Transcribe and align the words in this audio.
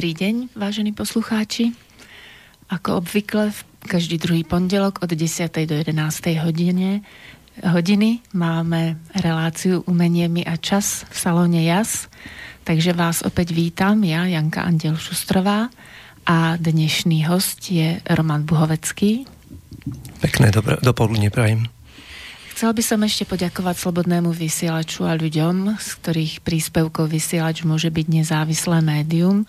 Dobrý 0.00 0.16
deň, 0.16 0.56
vážení 0.56 0.96
poslucháči. 0.96 1.76
Ako 2.72 3.04
obvykle, 3.04 3.52
každý 3.84 4.16
druhý 4.16 4.48
pondelok 4.48 5.04
od 5.04 5.12
10. 5.12 5.52
do 5.68 5.76
11. 5.76 6.40
hodine, 6.40 7.04
hodiny 7.60 8.24
máme 8.32 8.96
reláciu 9.12 9.84
Umenie 9.84 10.24
mi 10.32 10.40
a 10.40 10.56
čas 10.56 11.04
v 11.12 11.16
salóne 11.20 11.60
JAS. 11.68 12.08
Takže 12.64 12.96
vás 12.96 13.20
opäť 13.20 13.52
vítam, 13.52 14.00
ja, 14.00 14.24
Janka 14.24 14.64
Andel 14.64 14.96
Šustrová 14.96 15.68
a 16.24 16.56
dnešný 16.56 17.28
host 17.28 17.68
je 17.68 18.00
Roman 18.08 18.48
Buhovecký. 18.48 19.28
Pekné 20.24 20.48
dobro, 20.48 20.80
dopoludne 20.80 21.28
prajem. 21.28 21.68
Chcel 22.56 22.72
by 22.72 22.80
som 22.80 23.04
ešte 23.04 23.28
poďakovať 23.28 23.76
Slobodnému 23.76 24.32
vysielaču 24.32 25.04
a 25.04 25.12
ľuďom, 25.12 25.76
z 25.76 25.88
ktorých 26.00 26.40
príspevkov 26.40 27.12
vysielač 27.12 27.68
môže 27.68 27.92
byť 27.92 28.06
nezávislé 28.08 28.80
médium. 28.80 29.44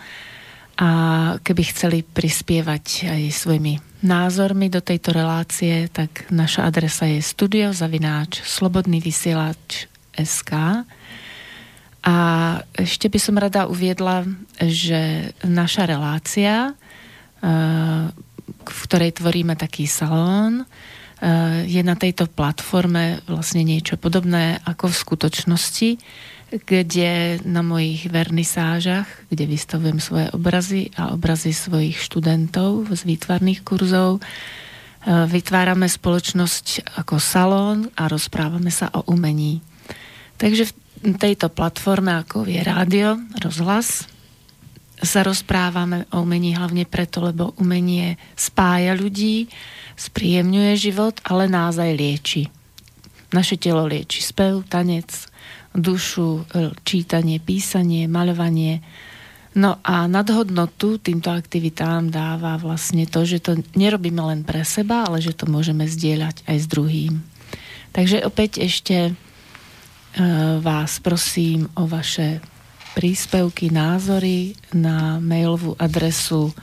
A 0.82 0.90
keby 1.46 1.64
chceli 1.70 2.02
prispievať 2.02 3.06
aj 3.06 3.22
svojimi 3.30 3.78
názormi 4.02 4.66
do 4.66 4.82
tejto 4.82 5.14
relácie, 5.14 5.86
tak 5.94 6.26
naša 6.34 6.66
adresa 6.66 7.06
je 7.06 7.22
studiozavináč 7.22 8.42
slobodný 8.42 8.98
vysielač 8.98 9.86
SK. 10.18 10.82
A 12.02 12.18
ešte 12.74 13.14
by 13.14 13.20
som 13.22 13.38
rada 13.38 13.70
uviedla, 13.70 14.26
že 14.58 15.30
naša 15.46 15.86
relácia, 15.86 16.74
eh, 16.74 18.10
v 18.66 18.80
ktorej 18.90 19.22
tvoríme 19.22 19.54
taký 19.54 19.86
salón, 19.86 20.66
Eh, 21.22 21.70
je 21.70 21.82
na 21.86 21.94
tejto 21.94 22.26
platforme 22.26 23.22
vlastne 23.30 23.62
niečo 23.62 23.94
podobné 23.94 24.58
ako 24.66 24.90
v 24.90 25.02
skutočnosti, 25.06 25.90
kde 26.52 27.40
na 27.48 27.64
mojich 27.64 28.12
vernisážach, 28.12 29.08
kde 29.32 29.48
vystavujem 29.48 30.04
svoje 30.04 30.28
obrazy 30.36 30.92
a 31.00 31.16
obrazy 31.16 31.56
svojich 31.56 31.96
študentov 31.96 32.92
z 32.92 33.02
výtvarných 33.08 33.64
kurzov, 33.64 34.20
eh, 34.20 35.26
vytvárame 35.32 35.88
spoločnosť 35.88 37.00
ako 37.00 37.16
salón 37.24 37.88
a 37.96 38.12
rozprávame 38.12 38.68
sa 38.68 38.92
o 38.92 39.08
umení. 39.08 39.64
Takže 40.36 40.68
v 41.02 41.16
tejto 41.16 41.48
platforme, 41.48 42.20
ako 42.20 42.44
je 42.46 42.62
rádio, 42.62 43.16
rozhlas, 43.40 44.06
sa 45.02 45.26
rozprávame 45.26 46.06
o 46.14 46.22
umení 46.22 46.54
hlavne 46.54 46.86
preto, 46.86 47.26
lebo 47.26 47.58
umenie 47.58 48.22
spája 48.38 48.94
ľudí, 48.94 49.50
spríjemňuje 49.98 50.74
život, 50.78 51.18
ale 51.26 51.50
nás 51.50 51.82
aj 51.82 51.92
lieči. 51.98 52.44
Naše 53.34 53.58
telo 53.58 53.90
lieči 53.90 54.22
spev, 54.22 54.62
tanec, 54.70 55.31
dušu, 55.72 56.44
e, 56.52 56.76
čítanie, 56.84 57.40
písanie, 57.40 58.08
maľovanie. 58.08 58.84
No 59.52 59.84
a 59.84 60.08
nadhodnotu 60.08 61.00
týmto 61.00 61.32
aktivitám 61.32 62.08
dáva 62.08 62.56
vlastne 62.56 63.04
to, 63.04 63.28
že 63.28 63.44
to 63.44 63.60
nerobíme 63.76 64.24
len 64.24 64.48
pre 64.48 64.64
seba, 64.64 65.04
ale 65.08 65.20
že 65.20 65.36
to 65.36 65.48
môžeme 65.48 65.84
zdieľať 65.84 66.48
aj 66.48 66.58
s 66.60 66.68
druhým. 66.72 67.20
Takže 67.92 68.24
opäť 68.24 68.64
ešte 68.64 69.12
e, 69.12 69.14
vás 70.64 71.04
prosím 71.04 71.68
o 71.76 71.88
vaše 71.88 72.40
príspevky, 72.96 73.72
názory 73.72 74.56
na 74.76 75.20
mailovú 75.20 75.76
adresu 75.80 76.54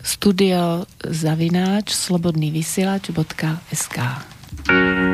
studio 0.00 0.86
zavináč 1.04 1.92
slobodnývysielač.sk 1.92 3.98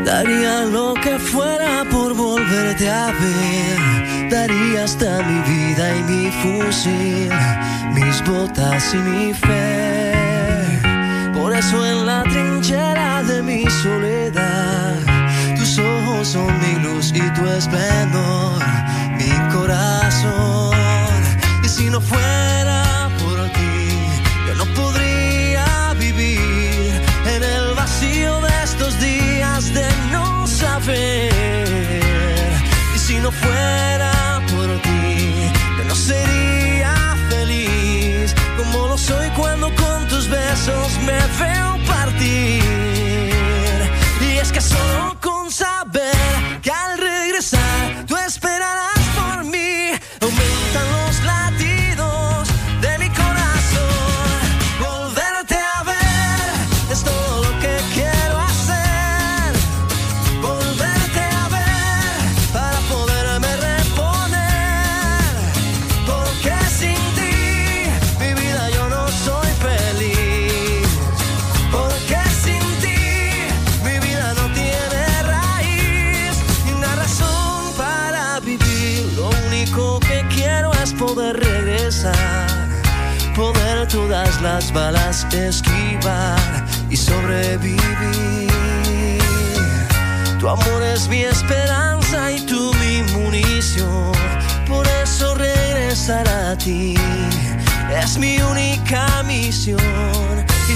Daría 0.04 0.62
lo 0.62 0.94
que 0.94 1.18
fuera 1.18 1.84
por 1.90 2.14
volverte 2.14 2.90
a 2.90 3.06
ver. 3.12 4.30
Daría 4.30 4.84
hasta 4.84 5.22
mi 5.22 5.38
vida 5.52 5.96
y 5.96 6.02
mi 6.02 6.30
fusil, 6.42 7.32
mis 7.92 8.22
botas 8.24 8.94
y 8.94 8.98
mi 8.98 9.34
fe. 9.34 10.12
Por 11.34 11.54
eso 11.54 11.84
en 11.86 12.06
la 12.06 12.22
trinchera 12.24 13.22
de 13.22 13.42
mi 13.42 13.64
soledad, 13.82 14.96
tus 15.56 15.78
ojos 15.78 16.28
son 16.28 16.50
mi 16.60 16.74
luz 16.84 17.12
y 17.14 17.22
tu 17.36 17.46
esplendor, 17.46 18.62
mi 19.18 19.32
corazón. 19.52 20.76
Y 21.64 21.68
si 21.68 21.90
no 21.90 22.00
fuera 22.00 22.84
no 24.56 24.64
podría 24.74 25.13
Y 32.94 32.98
si 32.98 33.18
no 33.18 33.32
fuera 33.32 34.42
por 34.50 34.82
ti, 34.82 35.50
yo 35.78 35.84
no 35.84 35.94
sería 35.94 36.94
feliz 37.30 38.34
como 38.58 38.88
lo 38.88 38.98
soy 38.98 39.30
cuando 39.30 39.74
con 39.76 40.06
tus 40.08 40.28
besos 40.28 40.98
me 41.06 41.18
veo 41.40 41.78
partir. 41.86 42.62
Y 44.20 44.36
es 44.38 44.52
que 44.52 44.60
solo 44.60 45.16
con 45.22 45.50
saber 45.50 46.23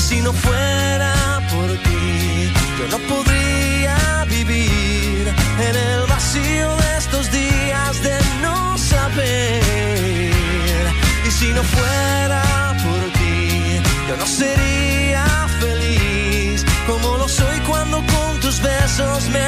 si 0.09 0.23
no 0.23 0.33
fuera 0.33 1.13
por 1.53 1.69
ti, 1.85 2.51
yo 2.79 2.85
no 2.95 2.99
podría 3.13 4.25
vivir 4.25 5.35
en 5.67 5.77
el 5.77 6.07
vacío 6.07 6.77
de 6.77 6.97
estos 6.97 7.31
días 7.31 8.03
de 8.03 8.19
no 8.41 8.79
saber. 8.79 9.61
Y 11.27 11.31
si 11.31 11.49
no 11.53 11.63
fuera 11.63 12.49
yo 14.09 14.17
no 14.17 14.25
sería 14.25 15.27
feliz 15.61 16.65
como 16.87 17.19
lo 17.19 17.29
soy 17.29 17.61
cuando 17.67 17.99
con 17.99 18.41
tus 18.41 18.59
besos 18.63 19.29
me 19.29 19.47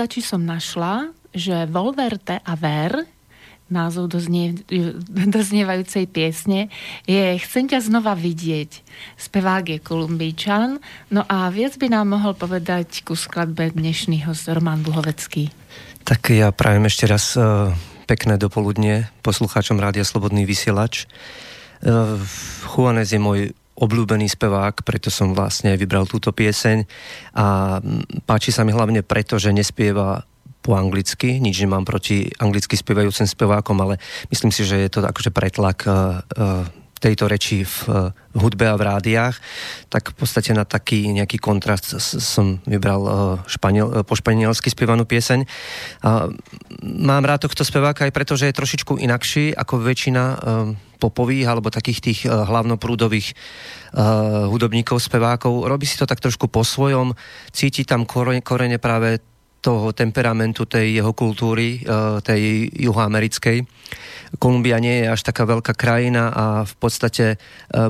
prekladači 0.00 0.24
som 0.24 0.40
našla, 0.48 1.12
že 1.36 1.68
Volverte 1.68 2.40
a 2.40 2.56
Ver 2.56 3.04
názov 3.68 4.08
doznie, 4.08 4.56
doznievajúcej 5.36 6.08
piesne 6.08 6.72
je 7.04 7.36
Chcem 7.36 7.68
ťa 7.68 7.84
znova 7.84 8.16
vidieť. 8.16 8.80
Spevák 9.20 9.76
je 9.76 9.76
Kolumbíčan. 9.76 10.80
No 11.12 11.20
a 11.28 11.52
viac 11.52 11.76
by 11.76 11.92
nám 11.92 12.16
mohol 12.16 12.32
povedať 12.32 13.04
ku 13.04 13.12
skladbe 13.12 13.76
dnešný 13.76 14.24
host 14.24 14.48
Roman 14.48 14.80
Buhovecký. 14.80 15.52
Tak 16.08 16.32
ja 16.32 16.48
prajem 16.48 16.88
ešte 16.88 17.04
raz 17.04 17.36
uh, 17.36 17.68
pekné 18.08 18.40
dopoludne 18.40 19.12
poslucháčom 19.20 19.76
Rádia 19.76 20.08
Slobodný 20.08 20.48
vysielač. 20.48 21.04
Uh, 21.84 22.16
Juanes 22.72 23.12
je 23.12 23.20
môj 23.20 23.52
obľúbený 23.80 24.28
spevák, 24.28 24.84
preto 24.84 25.08
som 25.08 25.32
vlastne 25.32 25.74
vybral 25.80 26.04
túto 26.04 26.30
pieseň. 26.36 26.84
A 27.34 27.80
páči 28.28 28.52
sa 28.52 28.62
mi 28.62 28.76
hlavne 28.76 29.00
preto, 29.00 29.40
že 29.40 29.56
nespieva 29.56 30.22
po 30.60 30.76
anglicky, 30.76 31.40
nič 31.40 31.64
nemám 31.64 31.88
proti 31.88 32.28
anglicky 32.36 32.76
spievajúcim 32.76 33.24
spevákom, 33.24 33.80
ale 33.80 33.96
myslím 34.28 34.52
si, 34.52 34.68
že 34.68 34.76
je 34.76 34.90
to 34.92 35.00
akože 35.00 35.32
pretlak 35.32 35.88
uh, 35.88 36.20
tejto 37.00 37.24
reči 37.26 37.64
v, 37.64 37.76
v 38.12 38.38
hudbe 38.38 38.68
a 38.68 38.76
v 38.76 38.84
rádiách, 38.84 39.40
tak 39.88 40.12
v 40.12 40.16
podstate 40.20 40.52
na 40.52 40.68
taký 40.68 41.08
nejaký 41.08 41.40
kontrast 41.40 41.96
som 42.00 42.60
vybral 42.68 43.40
španiel, 43.48 44.04
po 44.04 44.12
španielsky 44.12 44.68
spievanú 44.68 45.08
pieseň. 45.08 45.48
Mám 46.84 47.24
rád 47.24 47.48
tohto 47.48 47.64
speváka 47.64 48.04
aj 48.04 48.12
preto, 48.12 48.36
že 48.36 48.52
je 48.52 48.58
trošičku 48.60 49.00
inakší 49.00 49.56
ako 49.56 49.80
väčšina 49.80 50.22
popových 51.00 51.48
alebo 51.48 51.72
takých 51.72 52.00
tých 52.04 52.20
hlavnoprúdových 52.28 53.32
hudobníkov, 54.52 55.00
spevákov. 55.00 55.64
Robí 55.64 55.88
si 55.88 55.96
to 55.96 56.04
tak 56.04 56.20
trošku 56.20 56.52
po 56.52 56.60
svojom, 56.60 57.16
cíti 57.48 57.88
tam 57.88 58.04
korene 58.04 58.76
práve 58.76 59.24
toho 59.60 59.92
temperamentu 59.92 60.64
tej 60.64 61.00
jeho 61.00 61.12
kultúry, 61.12 61.80
e, 61.80 62.20
tej 62.24 62.72
juhoamerickej. 62.80 63.64
Kolumbia 64.38 64.78
nie 64.78 65.02
je 65.02 65.10
až 65.10 65.20
taká 65.26 65.42
veľká 65.42 65.74
krajina 65.74 66.30
a 66.30 66.44
v 66.62 66.74
podstate 66.80 67.34
e, 67.34 67.36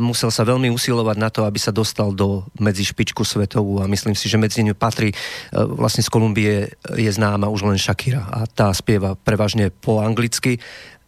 musel 0.03 0.33
sa 0.33 0.43
veľmi 0.43 0.73
usilovať 0.73 1.17
na 1.21 1.29
to, 1.31 1.47
aby 1.47 1.61
sa 1.63 1.71
dostal 1.71 2.11
do 2.11 2.49
medzi 2.59 2.83
špičku 2.83 3.23
svetovú 3.23 3.79
a 3.79 3.91
myslím 3.91 4.17
si, 4.17 4.27
že 4.27 4.41
medzi 4.41 4.67
ňu 4.67 4.75
patrí 4.75 5.13
e, 5.13 5.17
vlastne 5.55 6.03
z 6.03 6.11
Kolumbie 6.11 6.75
je 6.97 7.11
známa 7.13 7.47
už 7.47 7.69
len 7.69 7.79
Shakira 7.79 8.27
a 8.27 8.49
tá 8.51 8.73
spieva 8.75 9.15
prevažne 9.15 9.69
po 9.69 10.03
anglicky 10.03 10.59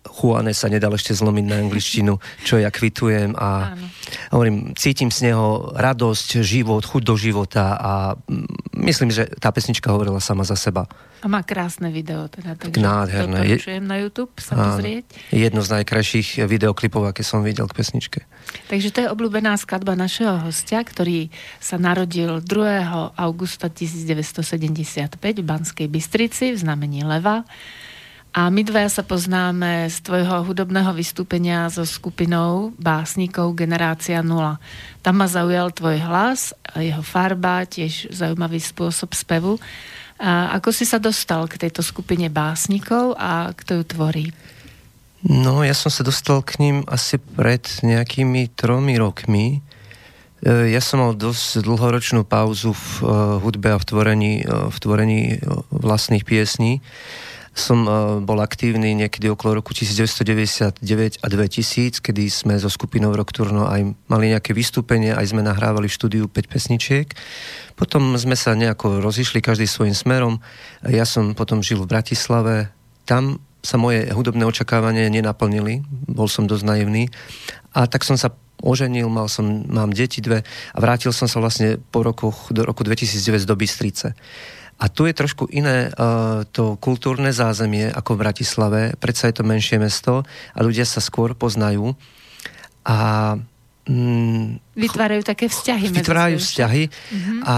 Juane 0.02 0.50
sa 0.50 0.66
nedal 0.66 0.92
ešte 0.92 1.14
zlomiť 1.14 1.44
na 1.46 1.56
angličtinu, 1.62 2.18
čo 2.42 2.58
ja 2.58 2.68
kvitujem 2.68 3.38
a 3.38 3.72
Áno. 3.72 3.86
hovorím, 4.34 4.74
cítim 4.74 5.08
z 5.08 5.30
neho 5.30 5.70
radosť, 5.72 6.42
život, 6.42 6.82
chuť 6.82 7.02
do 7.02 7.14
života 7.14 7.78
a 7.78 7.92
mm, 8.18 8.82
myslím, 8.82 9.14
že 9.14 9.30
tá 9.38 9.54
pesnička 9.54 9.94
hovorila 9.94 10.18
sama 10.18 10.42
za 10.42 10.58
seba. 10.58 10.90
A 11.22 11.30
má 11.30 11.46
krásne 11.46 11.94
video, 11.94 12.26
teda, 12.26 12.58
takže 12.58 12.82
Nádherné. 12.82 13.46
doporučujem 13.46 13.84
na 13.86 13.96
YouTube 14.02 14.34
sa 14.42 14.58
pozrieť. 14.58 15.06
Jedno 15.30 15.62
z 15.62 15.70
najkrajších 15.78 16.42
videoklipov, 16.50 17.06
aké 17.06 17.22
som 17.22 17.46
videl 17.46 17.70
k 17.70 17.78
pesničke. 17.78 18.26
Takže 18.66 18.90
to 18.90 18.98
je 19.06 19.08
obľúbená 19.08 19.54
skladba 19.54 19.94
našeho 19.94 20.42
hostia, 20.42 20.82
ktorý 20.82 21.30
sa 21.62 21.78
narodil 21.78 22.42
2. 22.42 23.14
augusta 23.14 23.70
1975 23.70 25.14
v 25.14 25.46
Banskej 25.46 25.86
Bystrici 25.86 26.50
v 26.50 26.58
znamení 26.58 27.06
Leva. 27.06 27.46
A 28.32 28.48
my 28.48 28.64
dvaja 28.64 28.88
sa 28.88 29.04
poznáme 29.04 29.92
z 29.92 30.08
tvojho 30.08 30.48
hudobného 30.48 30.88
vystúpenia 30.96 31.68
so 31.68 31.84
skupinou 31.84 32.72
básnikov 32.80 33.52
Generácia 33.52 34.24
0. 34.24 34.56
Tam 35.04 35.14
ma 35.20 35.28
zaujal 35.28 35.68
tvoj 35.68 36.00
hlas, 36.00 36.56
jeho 36.72 37.04
farba, 37.04 37.68
tiež 37.68 38.08
zaujímavý 38.08 38.56
spôsob 38.56 39.12
spevu. 39.12 39.60
A 40.16 40.56
ako 40.56 40.72
si 40.72 40.88
sa 40.88 40.96
dostal 40.96 41.44
k 41.44 41.60
tejto 41.60 41.84
skupine 41.84 42.32
básnikov 42.32 43.12
a 43.20 43.52
kto 43.52 43.84
ju 43.84 43.84
tvorí? 43.84 44.26
No, 45.28 45.60
ja 45.60 45.76
som 45.76 45.92
sa 45.92 46.00
dostal 46.00 46.40
k 46.40 46.56
ním 46.56 46.88
asi 46.88 47.20
pred 47.20 47.68
nejakými 47.84 48.48
tromi 48.56 48.96
rokmi. 48.96 49.60
E, 50.40 50.72
ja 50.72 50.80
som 50.80 51.04
mal 51.04 51.12
dosť 51.12 51.60
dlhoročnú 51.68 52.24
pauzu 52.24 52.72
v 52.72 52.86
e, 52.96 53.04
hudbe 53.44 53.76
a 53.76 53.78
v 53.78 53.84
tvorení, 53.84 54.32
e, 54.40 54.72
v 54.72 54.76
tvorení 54.80 55.20
vlastných 55.68 56.24
piesní 56.24 56.80
som 57.52 57.84
uh, 57.84 58.16
bol 58.24 58.40
aktívny 58.40 58.96
niekedy 58.96 59.28
okolo 59.28 59.60
roku 59.60 59.76
1999 59.76 60.80
a 61.20 61.26
2000, 61.28 62.00
kedy 62.00 62.32
sme 62.32 62.56
so 62.56 62.72
skupinou 62.72 63.12
Rockturno 63.12 63.68
aj 63.68 63.92
mali 64.08 64.32
nejaké 64.32 64.56
vystúpenie, 64.56 65.12
aj 65.12 65.36
sme 65.36 65.44
nahrávali 65.44 65.84
v 65.84 65.96
štúdiu 65.96 66.24
5 66.32 66.48
pesničiek. 66.48 67.12
Potom 67.76 68.16
sme 68.16 68.40
sa 68.40 68.56
nejako 68.56 69.04
rozišli 69.04 69.44
každý 69.44 69.68
svojim 69.68 69.92
smerom. 69.92 70.40
Ja 70.88 71.04
som 71.04 71.36
potom 71.36 71.60
žil 71.60 71.84
v 71.84 71.92
Bratislave. 71.92 72.72
Tam 73.04 73.36
sa 73.60 73.76
moje 73.76 74.08
hudobné 74.10 74.42
očakávanie 74.48 75.12
nenaplnili. 75.12 75.84
Bol 76.08 76.26
som 76.26 76.48
dosť 76.48 76.64
naivný. 76.66 77.12
A 77.76 77.84
tak 77.84 78.02
som 78.02 78.16
sa 78.16 78.32
oženil, 78.62 79.10
mal 79.10 79.26
som, 79.26 79.66
mám 79.66 79.90
deti 79.90 80.22
dve 80.22 80.46
a 80.46 80.78
vrátil 80.78 81.10
som 81.10 81.26
sa 81.26 81.42
vlastne 81.42 81.82
po 81.90 82.06
rokoch 82.06 82.54
do 82.54 82.62
roku 82.62 82.86
2009 82.86 83.44
do 83.44 83.58
Bystrice. 83.58 84.14
A 84.82 84.90
tu 84.90 85.06
je 85.06 85.14
trošku 85.14 85.46
iné 85.54 85.94
uh, 85.94 86.42
to 86.50 86.74
kultúrne 86.82 87.30
zázemie 87.30 87.86
ako 87.86 88.18
v 88.18 88.22
Bratislave. 88.26 88.80
Predsa 88.98 89.30
je 89.30 89.38
to 89.38 89.46
menšie 89.46 89.78
mesto 89.78 90.26
a 90.26 90.58
ľudia 90.58 90.82
sa 90.82 90.98
skôr 90.98 91.38
poznajú. 91.38 91.94
A 92.82 92.98
mm, 93.86 94.74
Vytvárajú 94.74 95.22
také 95.22 95.46
vzťahy. 95.46 95.94
Vytvárajú 95.94 96.42
vzťahy 96.42 96.82
uh-huh. 96.90 97.38
a 97.46 97.56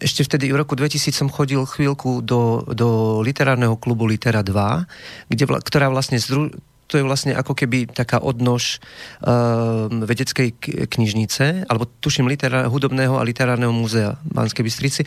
ešte 0.00 0.24
vtedy 0.24 0.48
v 0.48 0.64
roku 0.64 0.72
2000 0.72 1.12
som 1.12 1.28
chodil 1.28 1.60
chvíľku 1.68 2.24
do, 2.24 2.64
do 2.72 3.20
literárneho 3.20 3.76
klubu 3.76 4.08
Litera 4.08 4.40
2, 4.40 5.28
kde, 5.28 5.44
ktorá 5.44 5.92
vlastne 5.92 6.16
zdru, 6.16 6.48
to 6.88 7.00
je 7.00 7.08
vlastne 7.08 7.32
ako 7.32 7.56
keby 7.56 7.88
taká 7.88 8.20
odnož 8.20 8.80
uh, 9.24 9.88
vedeckej 9.88 10.52
knižnice, 10.88 11.64
alebo 11.64 11.88
tuším 11.88 12.28
literá, 12.28 12.68
hudobného 12.68 13.16
a 13.16 13.24
literárneho 13.24 13.72
múzea 13.72 14.20
v 14.24 14.32
Banskej 14.32 14.64
Bystrici. 14.64 15.02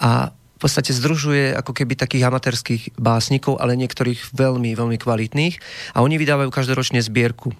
A 0.00 0.32
v 0.58 0.66
podstate 0.66 0.90
združuje 0.90 1.54
ako 1.54 1.70
keby 1.70 1.94
takých 1.94 2.26
amatérských 2.26 2.82
básnikov, 2.98 3.62
ale 3.62 3.78
niektorých 3.78 4.34
veľmi, 4.34 4.74
veľmi 4.74 4.98
kvalitných 4.98 5.62
a 5.94 6.02
oni 6.02 6.18
vydávajú 6.18 6.50
každoročne 6.50 6.98
zbierku. 6.98 7.54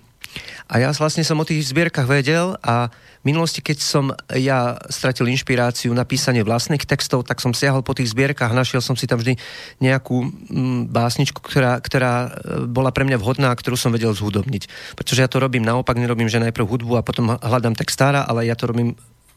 A 0.68 0.82
ja 0.82 0.92
vlastne 0.92 1.24
som 1.24 1.40
o 1.40 1.48
tých 1.48 1.64
zbierkach 1.72 2.04
vedel 2.04 2.58
a 2.60 2.92
v 3.22 3.24
minulosti, 3.24 3.64
keď 3.64 3.78
som 3.80 4.12
ja 4.36 4.76
stratil 4.92 5.26
inšpiráciu 5.32 5.90
na 5.96 6.04
písanie 6.04 6.44
vlastných 6.44 6.84
textov, 6.84 7.24
tak 7.24 7.40
som 7.40 7.56
siahol 7.56 7.80
po 7.80 7.96
tých 7.96 8.12
zbierkach, 8.12 8.52
našiel 8.52 8.84
som 8.84 8.94
si 8.94 9.08
tam 9.08 9.18
vždy 9.18 9.40
nejakú 9.80 10.28
mm, 10.28 10.92
básničku, 10.92 11.40
ktorá, 11.40 11.80
ktorá 11.80 12.12
e, 12.12 12.28
bola 12.68 12.92
pre 12.92 13.08
mňa 13.08 13.16
vhodná 13.16 13.48
a 13.50 13.58
ktorú 13.58 13.80
som 13.80 13.90
vedel 13.90 14.12
zhudobniť. 14.12 14.94
Pretože 14.94 15.24
ja 15.24 15.28
to 15.30 15.40
robím 15.40 15.64
naopak, 15.64 15.96
nerobím, 15.96 16.28
že 16.28 16.42
najprv 16.42 16.68
hudbu 16.68 17.00
a 17.00 17.06
potom 17.06 17.34
hľadám 17.40 17.74
textára, 17.74 18.28
ale 18.28 18.46
ja 18.46 18.54
to 18.54 18.68
robím 18.68 18.94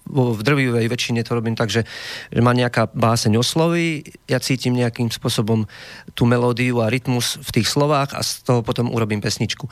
v 0.10 0.42
drvivej 0.42 0.88
väčšine 0.90 1.22
to 1.24 1.38
robím 1.38 1.56
tak, 1.56 1.70
že, 1.70 1.86
že 2.34 2.42
ma 2.42 2.52
nejaká 2.52 2.90
báseň 2.92 3.38
osloví, 3.38 4.04
ja 4.26 4.42
cítim 4.42 4.74
nejakým 4.74 5.14
spôsobom 5.14 5.70
tú 6.18 6.26
melódiu 6.26 6.82
a 6.82 6.92
rytmus 6.92 7.38
v 7.40 7.62
tých 7.62 7.68
slovách 7.70 8.18
a 8.18 8.22
z 8.26 8.44
toho 8.44 8.62
potom 8.66 8.90
urobím 8.92 9.22
pesničku. 9.22 9.70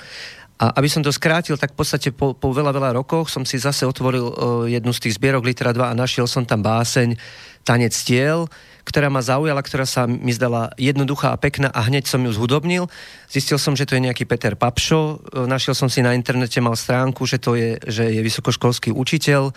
A 0.59 0.75
aby 0.75 0.91
som 0.91 0.99
to 0.99 1.15
skrátil, 1.15 1.55
tak 1.55 1.71
v 1.71 1.79
podstate 1.79 2.11
po, 2.11 2.35
po 2.35 2.51
veľa, 2.51 2.75
veľa 2.75 2.91
rokoch 2.99 3.31
som 3.31 3.47
si 3.47 3.55
zase 3.55 3.87
otvoril 3.87 4.25
uh, 4.27 4.33
jednu 4.67 4.91
z 4.91 5.07
tých 5.07 5.15
zbierok 5.15 5.47
Litera 5.47 5.71
2 5.71 5.87
a 5.87 5.95
našiel 5.95 6.27
som 6.27 6.43
tam 6.43 6.59
báseň 6.59 7.15
Tanec 7.63 7.95
tiel, 7.95 8.51
ktorá 8.83 9.07
ma 9.07 9.23
zaujala, 9.23 9.63
ktorá 9.63 9.87
sa 9.87 10.03
mi 10.03 10.35
zdala 10.35 10.75
jednoduchá 10.75 11.31
a 11.31 11.39
pekná 11.39 11.71
a 11.71 11.79
hneď 11.87 12.11
som 12.11 12.19
ju 12.27 12.31
zhudobnil. 12.35 12.91
Zistil 13.31 13.55
som, 13.55 13.71
že 13.71 13.87
to 13.87 13.95
je 13.95 14.03
nejaký 14.03 14.27
Peter 14.27 14.57
Papšo, 14.59 15.23
našiel 15.47 15.77
som 15.77 15.87
si 15.87 16.03
na 16.03 16.11
internete, 16.11 16.59
mal 16.59 16.75
stránku, 16.75 17.23
že 17.23 17.39
to 17.39 17.55
je, 17.55 17.79
že 17.85 18.09
je 18.11 18.19
vysokoškolský 18.19 18.91
učiteľ 18.91 19.55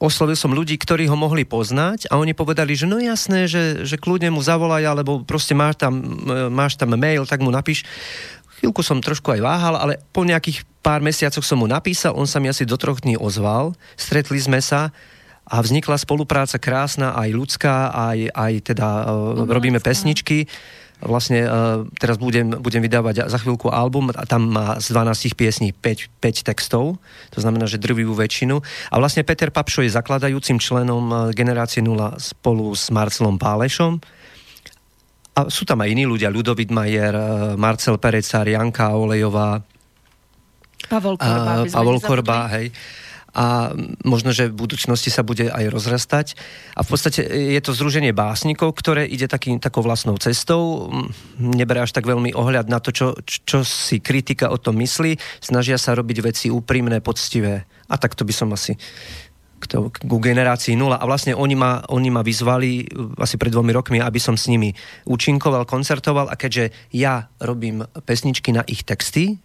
oslovil 0.00 0.36
som 0.36 0.52
ľudí, 0.52 0.76
ktorí 0.76 1.08
ho 1.08 1.16
mohli 1.16 1.48
poznať 1.48 2.12
a 2.12 2.20
oni 2.20 2.36
povedali, 2.36 2.76
že 2.76 2.84
no 2.84 3.00
jasné, 3.00 3.48
že, 3.48 3.88
že 3.88 3.96
kľudne 3.96 4.28
mu 4.28 4.44
zavolaj, 4.44 4.84
alebo 4.84 5.24
proste 5.24 5.56
máš 5.56 5.80
tam, 5.80 5.96
e, 6.28 6.52
máš 6.52 6.76
tam 6.76 6.92
mail, 6.92 7.24
tak 7.24 7.40
mu 7.40 7.48
napíš. 7.48 7.88
Chvíľku 8.60 8.84
som 8.84 9.00
trošku 9.00 9.32
aj 9.32 9.40
váhal, 9.40 9.74
ale 9.80 9.96
po 10.12 10.20
nejakých 10.20 10.68
pár 10.84 11.00
mesiacoch 11.00 11.44
som 11.44 11.56
mu 11.56 11.68
napísal, 11.68 12.12
on 12.12 12.28
sa 12.28 12.36
mi 12.36 12.52
asi 12.52 12.68
do 12.68 12.76
troch 12.76 13.00
dní 13.00 13.16
ozval, 13.16 13.72
stretli 13.96 14.36
sme 14.36 14.60
sa 14.60 14.92
a 15.48 15.56
vznikla 15.64 15.96
spolupráca 15.96 16.60
krásna, 16.60 17.16
aj 17.16 17.28
ľudská, 17.32 17.90
aj, 17.90 18.18
aj 18.36 18.52
teda 18.70 18.88
uh, 19.08 19.48
robíme 19.48 19.80
pesničky 19.80 20.44
vlastne 21.00 21.48
uh, 21.48 21.84
teraz 21.96 22.20
budem, 22.20 22.52
budem 22.60 22.84
vydávať 22.84 23.28
za 23.28 23.38
chvíľku 23.40 23.72
album 23.72 24.12
a 24.12 24.24
tam 24.28 24.52
má 24.52 24.76
z 24.76 24.92
12 24.92 25.32
piesní 25.32 25.68
5, 25.72 26.20
5 26.20 26.46
textov, 26.46 27.00
to 27.32 27.38
znamená, 27.40 27.64
že 27.64 27.80
drvivú 27.80 28.12
väčšinu. 28.12 28.60
A 28.92 28.94
vlastne 29.00 29.24
Peter 29.24 29.48
Papšo 29.48 29.80
je 29.80 29.92
zakladajúcim 29.92 30.60
členom 30.60 31.04
uh, 31.08 31.18
Generácie 31.32 31.80
0 31.80 32.20
spolu 32.20 32.72
s 32.76 32.92
Marcelom 32.92 33.40
Pálešom. 33.40 33.96
A 35.30 35.46
sú 35.48 35.64
tam 35.64 35.80
aj 35.80 35.88
iní 35.88 36.04
ľudia, 36.04 36.28
Ľudovit 36.28 36.68
Majer, 36.68 37.14
uh, 37.16 37.24
Marcel 37.56 37.96
Perecár, 37.96 38.44
Janka 38.44 38.92
Olejová, 38.92 39.62
Pavol 40.90 41.16
Korba, 41.20 41.52
uh, 41.62 41.70
Pavol 41.70 41.98
Korba 42.00 42.38
hej. 42.56 42.72
A 43.34 43.70
možno, 44.02 44.34
že 44.34 44.50
v 44.50 44.58
budúcnosti 44.58 45.08
sa 45.08 45.22
bude 45.22 45.50
aj 45.50 45.70
rozrastať. 45.70 46.26
A 46.74 46.82
v 46.82 46.88
podstate 46.90 47.22
je 47.26 47.60
to 47.62 47.74
združenie 47.74 48.10
básnikov, 48.10 48.74
ktoré 48.74 49.06
ide 49.06 49.30
taký, 49.30 49.58
takou 49.62 49.86
vlastnou 49.86 50.18
cestou, 50.18 50.90
neberá 51.38 51.86
až 51.86 51.94
tak 51.94 52.06
veľmi 52.06 52.34
ohľad 52.34 52.66
na 52.66 52.82
to, 52.82 52.90
čo, 52.90 53.14
čo 53.22 53.62
si 53.62 54.02
kritika 54.02 54.50
o 54.50 54.58
tom 54.58 54.78
myslí, 54.82 55.18
snažia 55.38 55.78
sa 55.78 55.94
robiť 55.94 56.18
veci 56.22 56.46
úprimné, 56.50 56.98
poctivé. 56.98 57.66
A 57.90 57.94
takto 57.98 58.26
by 58.26 58.34
som 58.34 58.50
asi 58.54 58.74
to, 59.66 59.92
ku 59.92 60.16
generácii 60.22 60.78
nula. 60.78 60.96
A 60.96 61.04
vlastne 61.04 61.36
oni 61.36 61.52
ma, 61.58 61.84
oni 61.92 62.08
ma 62.08 62.24
vyzvali 62.24 62.88
asi 63.20 63.36
pred 63.36 63.52
dvomi 63.52 63.74
rokmi, 63.74 63.98
aby 64.00 64.16
som 64.16 64.38
s 64.38 64.48
nimi 64.48 64.72
účinkoval, 65.04 65.68
koncertoval 65.68 66.32
a 66.32 66.38
keďže 66.38 66.72
ja 66.96 67.28
robím 67.42 67.84
pesničky 68.06 68.54
na 68.54 68.64
ich 68.64 68.86
texty, 68.86 69.36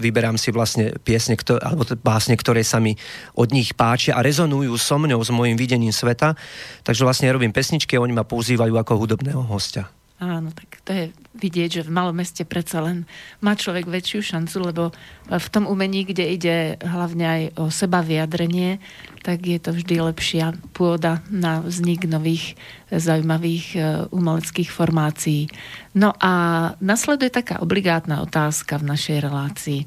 vyberám 0.00 0.40
si 0.40 0.48
vlastne 0.50 0.96
piesne, 1.04 1.36
ktor- 1.36 1.60
alebo 1.60 1.84
básne, 2.00 2.34
ktoré 2.34 2.64
sa 2.64 2.80
mi 2.80 2.96
od 3.36 3.52
nich 3.52 3.76
páčia 3.76 4.16
a 4.16 4.24
rezonujú 4.24 4.72
so 4.80 4.96
mňou, 4.96 5.20
s 5.20 5.30
mojim 5.30 5.54
videním 5.60 5.92
sveta. 5.92 6.34
Takže 6.82 7.04
vlastne 7.04 7.30
robím 7.30 7.52
pesničky 7.52 7.94
a 7.96 8.02
oni 8.02 8.16
ma 8.16 8.24
používajú 8.24 8.74
ako 8.74 8.92
hudobného 8.96 9.44
hostia. 9.44 9.92
Áno, 10.22 10.54
tak 10.54 10.78
to 10.86 10.94
je 10.94 11.04
vidieť, 11.34 11.82
že 11.82 11.86
v 11.86 11.94
malom 11.98 12.14
meste 12.14 12.46
predsa 12.46 12.78
len 12.78 13.10
má 13.42 13.58
človek 13.58 13.90
väčšiu 13.90 14.22
šancu, 14.22 14.56
lebo 14.70 14.82
v 15.26 15.48
tom 15.50 15.66
umení, 15.66 16.06
kde 16.06 16.30
ide 16.30 16.56
hlavne 16.78 17.26
aj 17.26 17.42
o 17.58 17.74
seba 17.74 18.06
vyjadrenie, 18.06 18.78
tak 19.26 19.42
je 19.42 19.58
to 19.58 19.74
vždy 19.74 19.98
lepšia 19.98 20.54
pôda 20.78 21.26
na 21.26 21.58
vznik 21.66 22.06
nových 22.06 22.54
zaujímavých 22.94 23.66
e, 23.74 23.78
umeleckých 24.14 24.70
formácií. 24.70 25.50
No 25.98 26.14
a 26.22 26.32
nasleduje 26.78 27.34
taká 27.34 27.58
obligátna 27.58 28.22
otázka 28.22 28.78
v 28.78 28.94
našej 28.94 29.18
relácii. 29.26 29.80
E, 29.82 29.86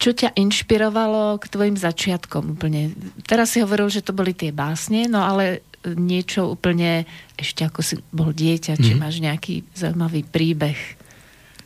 čo 0.00 0.16
ťa 0.16 0.36
inšpirovalo 0.36 1.40
k 1.40 1.44
tvojim 1.48 1.76
začiatkom 1.76 2.56
úplne? 2.56 2.92
Teraz 3.24 3.56
si 3.56 3.64
hovoril, 3.64 3.88
že 3.88 4.04
to 4.04 4.16
boli 4.16 4.36
tie 4.36 4.52
básne, 4.52 5.08
no 5.08 5.24
ale 5.24 5.64
niečo 5.84 6.52
úplne, 6.52 7.08
ešte 7.40 7.64
ako 7.64 7.80
si 7.80 7.94
bol 8.12 8.36
dieťa, 8.36 8.76
či 8.76 8.92
mm. 8.92 8.98
máš 9.00 9.16
nejaký 9.24 9.64
zaujímavý 9.72 10.28
príbeh? 10.28 10.76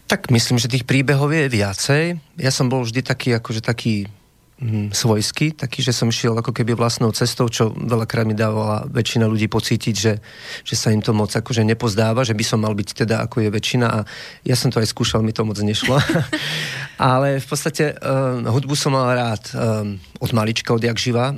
Tak 0.05 0.29
myslím, 0.31 0.61
že 0.61 0.71
tých 0.71 0.85
príbehov 0.85 1.33
je 1.33 1.49
viacej. 1.49 2.03
Ja 2.39 2.53
som 2.53 2.69
bol 2.69 2.85
vždy 2.85 3.01
taký, 3.01 3.35
akože 3.35 3.65
taký 3.65 4.07
mm, 4.61 4.93
svojský, 4.95 5.57
taký, 5.57 5.81
že 5.81 5.97
som 5.97 6.13
šiel 6.13 6.37
ako 6.37 6.53
keby 6.53 6.77
vlastnou 6.77 7.11
cestou, 7.11 7.49
čo 7.49 7.73
veľakrát 7.73 8.29
mi 8.29 8.37
dávala 8.37 8.87
väčšina 8.87 9.27
ľudí 9.27 9.49
pocítiť, 9.49 9.95
že, 9.97 10.21
že 10.63 10.75
sa 10.77 10.93
im 10.93 11.03
to 11.03 11.17
moc 11.17 11.33
akože 11.33 11.65
nepozdáva, 11.65 12.23
že 12.23 12.37
by 12.37 12.45
som 12.45 12.63
mal 12.63 12.77
byť 12.77 12.89
teda 13.05 13.25
ako 13.25 13.45
je 13.45 13.51
väčšina 13.51 13.87
a 13.89 13.99
ja 14.45 14.55
som 14.55 14.69
to 14.69 14.79
aj 14.79 14.93
skúšal, 14.93 15.25
mi 15.25 15.33
to 15.33 15.43
moc 15.43 15.59
nešlo. 15.59 15.99
Ale 17.01 17.43
v 17.43 17.47
podstate 17.49 17.97
um, 17.99 18.47
hudbu 18.47 18.77
som 18.79 18.95
mal 18.95 19.11
rád 19.11 19.43
um, 19.51 19.99
od 20.21 20.31
malička, 20.31 20.77
odjak 20.77 21.01
živa. 21.01 21.35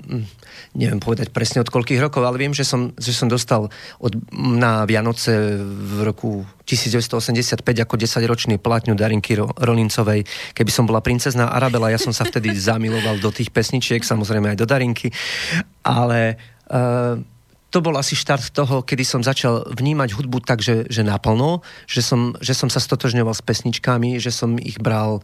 Neviem 0.77 1.01
povedať 1.01 1.33
presne 1.33 1.65
od 1.65 1.73
koľkých 1.73 2.01
rokov, 2.03 2.23
ale 2.27 2.37
viem, 2.37 2.53
že 2.53 2.67
som, 2.67 2.93
že 2.97 3.17
som 3.17 3.27
dostal 3.31 3.69
od, 3.99 4.13
na 4.35 4.85
Vianoce 4.85 5.57
v 5.63 6.05
roku 6.05 6.45
1985 6.67 7.63
ako 7.63 7.95
10-ročný 7.95 8.59
platňu 8.59 8.99
Darinky 8.99 9.39
Rolincovej. 9.39 10.27
Keby 10.53 10.71
som 10.71 10.85
bola 10.85 11.01
princezná 11.01 11.49
Arabela, 11.53 11.95
ja 11.95 12.01
som 12.01 12.13
sa 12.13 12.27
vtedy 12.27 12.53
zamiloval 12.69 13.23
do 13.23 13.31
tých 13.31 13.55
pesničiek, 13.55 14.03
samozrejme 14.03 14.53
aj 14.53 14.59
do 14.59 14.67
Darinky, 14.67 15.09
ale 15.87 16.37
uh, 16.69 17.17
to 17.71 17.85
bol 17.85 17.93
asi 17.99 18.17
štart 18.17 18.57
toho, 18.57 18.81
kedy 18.81 19.05
som 19.05 19.21
začal 19.21 19.69
vnímať 19.69 20.17
hudbu 20.17 20.41
tak, 20.41 20.65
že, 20.65 20.89
že 20.89 21.05
naplno, 21.05 21.61
že 21.85 22.01
som, 22.01 22.33
že 22.41 22.57
som 22.57 22.73
sa 22.73 22.81
stotožňoval 22.81 23.37
s 23.37 23.45
pesničkami, 23.45 24.17
že 24.17 24.33
som 24.33 24.57
ich 24.57 24.81
bral 24.81 25.21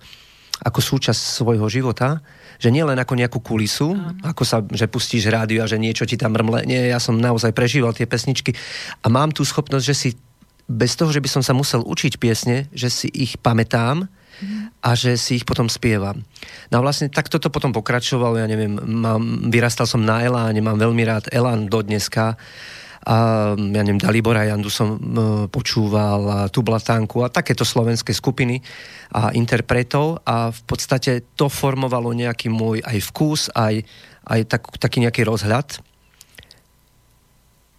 ako 0.63 0.79
súčasť 0.79 1.43
svojho 1.43 1.67
života 1.67 2.23
že 2.63 2.71
nie 2.71 2.87
len 2.87 2.95
ako 2.95 3.19
nejakú 3.19 3.43
kulisu, 3.43 3.99
Aha. 3.99 4.31
ako 4.31 4.43
sa, 4.47 4.63
že 4.71 4.87
pustíš 4.87 5.27
rádio 5.27 5.67
a 5.67 5.71
že 5.71 5.83
niečo 5.83 6.07
ti 6.07 6.15
tam 6.15 6.39
mrmle. 6.39 6.63
Nie, 6.63 6.95
ja 6.95 7.03
som 7.03 7.19
naozaj 7.19 7.51
prežíval 7.51 7.91
tie 7.91 8.07
pesničky 8.07 8.55
a 9.03 9.11
mám 9.11 9.35
tú 9.35 9.43
schopnosť, 9.43 9.83
že 9.83 9.97
si 9.99 10.09
bez 10.71 10.95
toho, 10.95 11.11
že 11.11 11.19
by 11.19 11.27
som 11.27 11.43
sa 11.43 11.59
musel 11.59 11.83
učiť 11.83 12.23
piesne, 12.23 12.71
že 12.71 12.87
si 12.87 13.11
ich 13.11 13.35
pamätám 13.43 14.07
a 14.79 14.91
že 14.95 15.19
si 15.19 15.43
ich 15.43 15.47
potom 15.47 15.67
spievam. 15.67 16.23
No 16.71 16.79
a 16.79 16.85
vlastne 16.87 17.11
tak 17.11 17.27
toto 17.27 17.51
potom 17.51 17.75
pokračovalo, 17.75 18.39
ja 18.39 18.47
neviem, 18.47 18.79
mám, 18.79 19.51
vyrastal 19.51 19.91
som 19.91 20.07
na 20.07 20.23
Eláne, 20.23 20.63
mám 20.63 20.79
veľmi 20.79 21.03
rád 21.03 21.35
Elán 21.35 21.67
do 21.67 21.83
dneska 21.83 22.39
a 23.03 23.17
ja 23.59 23.83
neviem, 23.83 23.99
Dalibora 23.99 24.47
Jandu 24.47 24.71
som 24.71 24.95
počúval, 25.51 26.21
a 26.31 26.39
Tublatánku 26.47 27.27
a 27.27 27.33
takéto 27.35 27.67
slovenské 27.67 28.15
skupiny 28.15 28.63
a 29.11 29.35
interpretov 29.35 30.23
a 30.23 30.55
v 30.55 30.63
podstate 30.63 31.35
to 31.35 31.51
formovalo 31.51 32.15
nejaký 32.15 32.47
môj 32.47 32.79
aj 32.87 32.99
vkus, 33.11 33.51
aj, 33.59 33.83
aj 34.31 34.41
tak, 34.47 34.63
taký 34.79 35.03
nejaký 35.03 35.27
rozhľad. 35.27 35.83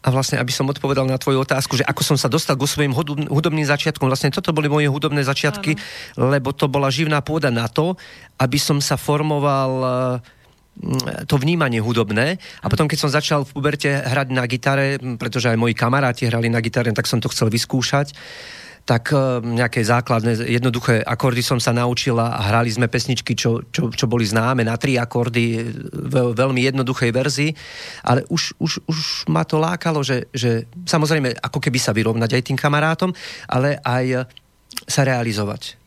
A 0.04 0.12
vlastne, 0.12 0.36
aby 0.36 0.52
som 0.52 0.68
odpovedal 0.68 1.08
na 1.08 1.16
tvoju 1.16 1.48
otázku, 1.48 1.80
že 1.80 1.88
ako 1.88 2.04
som 2.04 2.18
sa 2.20 2.28
dostal 2.28 2.60
ku 2.60 2.68
svojim 2.68 2.92
hudobným 3.32 3.64
začiatkom, 3.64 4.12
vlastne 4.12 4.36
toto 4.36 4.52
boli 4.52 4.68
moje 4.68 4.92
hudobné 4.92 5.24
začiatky, 5.24 5.80
Áno. 6.20 6.36
lebo 6.36 6.52
to 6.52 6.68
bola 6.68 6.92
živná 6.92 7.24
pôda 7.24 7.48
na 7.48 7.72
to, 7.72 7.96
aby 8.36 8.60
som 8.60 8.84
sa 8.84 9.00
formoval 9.00 9.72
uh, 9.80 10.43
to 11.30 11.36
vnímanie 11.38 11.80
hudobné. 11.80 12.42
A 12.62 12.66
potom, 12.68 12.90
keď 12.90 12.98
som 12.98 13.12
začal 13.14 13.46
v 13.46 13.54
puberte 13.54 13.90
hrať 13.90 14.28
na 14.34 14.44
gitare, 14.50 14.98
pretože 15.22 15.54
aj 15.54 15.58
moji 15.62 15.78
kamaráti 15.78 16.26
hrali 16.28 16.50
na 16.50 16.60
gitare, 16.60 16.90
tak 16.92 17.06
som 17.06 17.22
to 17.22 17.30
chcel 17.30 17.48
vyskúšať, 17.48 18.12
tak 18.84 19.16
e, 19.16 19.40
nejaké 19.40 19.80
základné, 19.80 20.44
jednoduché 20.44 21.00
akordy 21.00 21.40
som 21.40 21.56
sa 21.56 21.72
naučila 21.72 22.36
a 22.36 22.52
hrali 22.52 22.68
sme 22.68 22.92
pesničky, 22.92 23.32
čo, 23.32 23.64
čo, 23.72 23.88
čo 23.88 24.06
boli 24.12 24.28
známe 24.28 24.68
na 24.68 24.76
tri 24.76 25.00
akordy 25.00 25.64
v 25.88 26.16
veľmi 26.36 26.68
jednoduchej 26.68 27.12
verzii, 27.16 27.52
ale 28.04 28.28
už, 28.28 28.60
už, 28.60 28.84
už 28.84 28.98
ma 29.32 29.48
to 29.48 29.56
lákalo, 29.56 30.04
že, 30.04 30.28
že 30.36 30.68
samozrejme 30.84 31.40
ako 31.40 31.64
keby 31.64 31.80
sa 31.80 31.96
vyrovnať 31.96 32.36
aj 32.36 32.44
tým 32.44 32.60
kamarátom, 32.60 33.16
ale 33.48 33.80
aj 33.80 34.28
sa 34.84 35.08
realizovať 35.08 35.83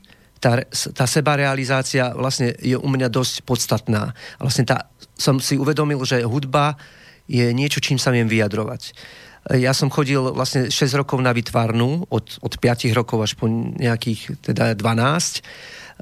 tá, 0.47 0.63
tá 0.71 1.05
sebarealizácia 1.11 2.15
vlastne 2.15 2.55
je 2.63 2.79
u 2.79 2.87
mňa 2.87 3.11
dosť 3.11 3.43
podstatná. 3.43 4.15
Vlastne 4.39 4.63
tá, 4.63 4.87
som 5.19 5.43
si 5.43 5.59
uvedomil, 5.59 5.99
že 6.07 6.23
hudba 6.23 6.79
je 7.27 7.51
niečo, 7.51 7.83
čím 7.83 7.99
sa 7.99 8.15
viem 8.15 8.31
vyjadrovať. 8.31 8.95
Ja 9.59 9.75
som 9.75 9.91
chodil 9.91 10.23
vlastne 10.35 10.71
6 10.71 11.03
rokov 11.03 11.19
na 11.19 11.35
vytvárnu, 11.35 12.07
od, 12.07 12.27
od 12.43 12.53
5 12.59 12.87
rokov 12.95 13.19
až 13.27 13.33
po 13.35 13.51
nejakých 13.51 14.39
teda 14.43 14.79
12 14.79 15.43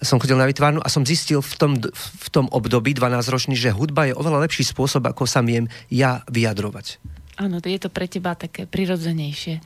som 0.03 0.19
chodil 0.19 0.35
na 0.35 0.51
vytvárnu 0.51 0.83
a 0.83 0.91
som 0.91 1.07
zistil 1.07 1.39
v 1.39 1.55
tom, 1.55 1.73
v 1.95 2.29
tom 2.35 2.51
období 2.51 2.99
12 2.99 3.31
ročný, 3.31 3.55
že 3.55 3.71
hudba 3.71 4.11
je 4.11 4.19
oveľa 4.19 4.43
lepší 4.51 4.67
spôsob, 4.67 5.07
ako 5.07 5.23
sa 5.23 5.39
viem 5.39 5.71
ja 5.87 6.27
vyjadrovať. 6.27 6.99
Áno, 7.39 7.63
je 7.63 7.79
to 7.79 7.95
pre 7.95 8.11
teba 8.11 8.35
také 8.35 8.67
prirodzenejšie. 8.67 9.63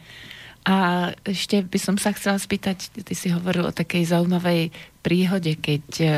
A 0.67 1.11
ešte 1.25 1.65
by 1.65 1.79
som 1.81 1.97
sa 1.97 2.13
chcela 2.13 2.37
spýtať, 2.37 2.91
ty 3.05 3.15
si 3.17 3.33
hovoril 3.33 3.69
o 3.69 3.73
takej 3.73 4.13
zaujímavej 4.13 4.75
príhode, 5.01 5.57
keď 5.57 5.85
uh, 6.05 6.13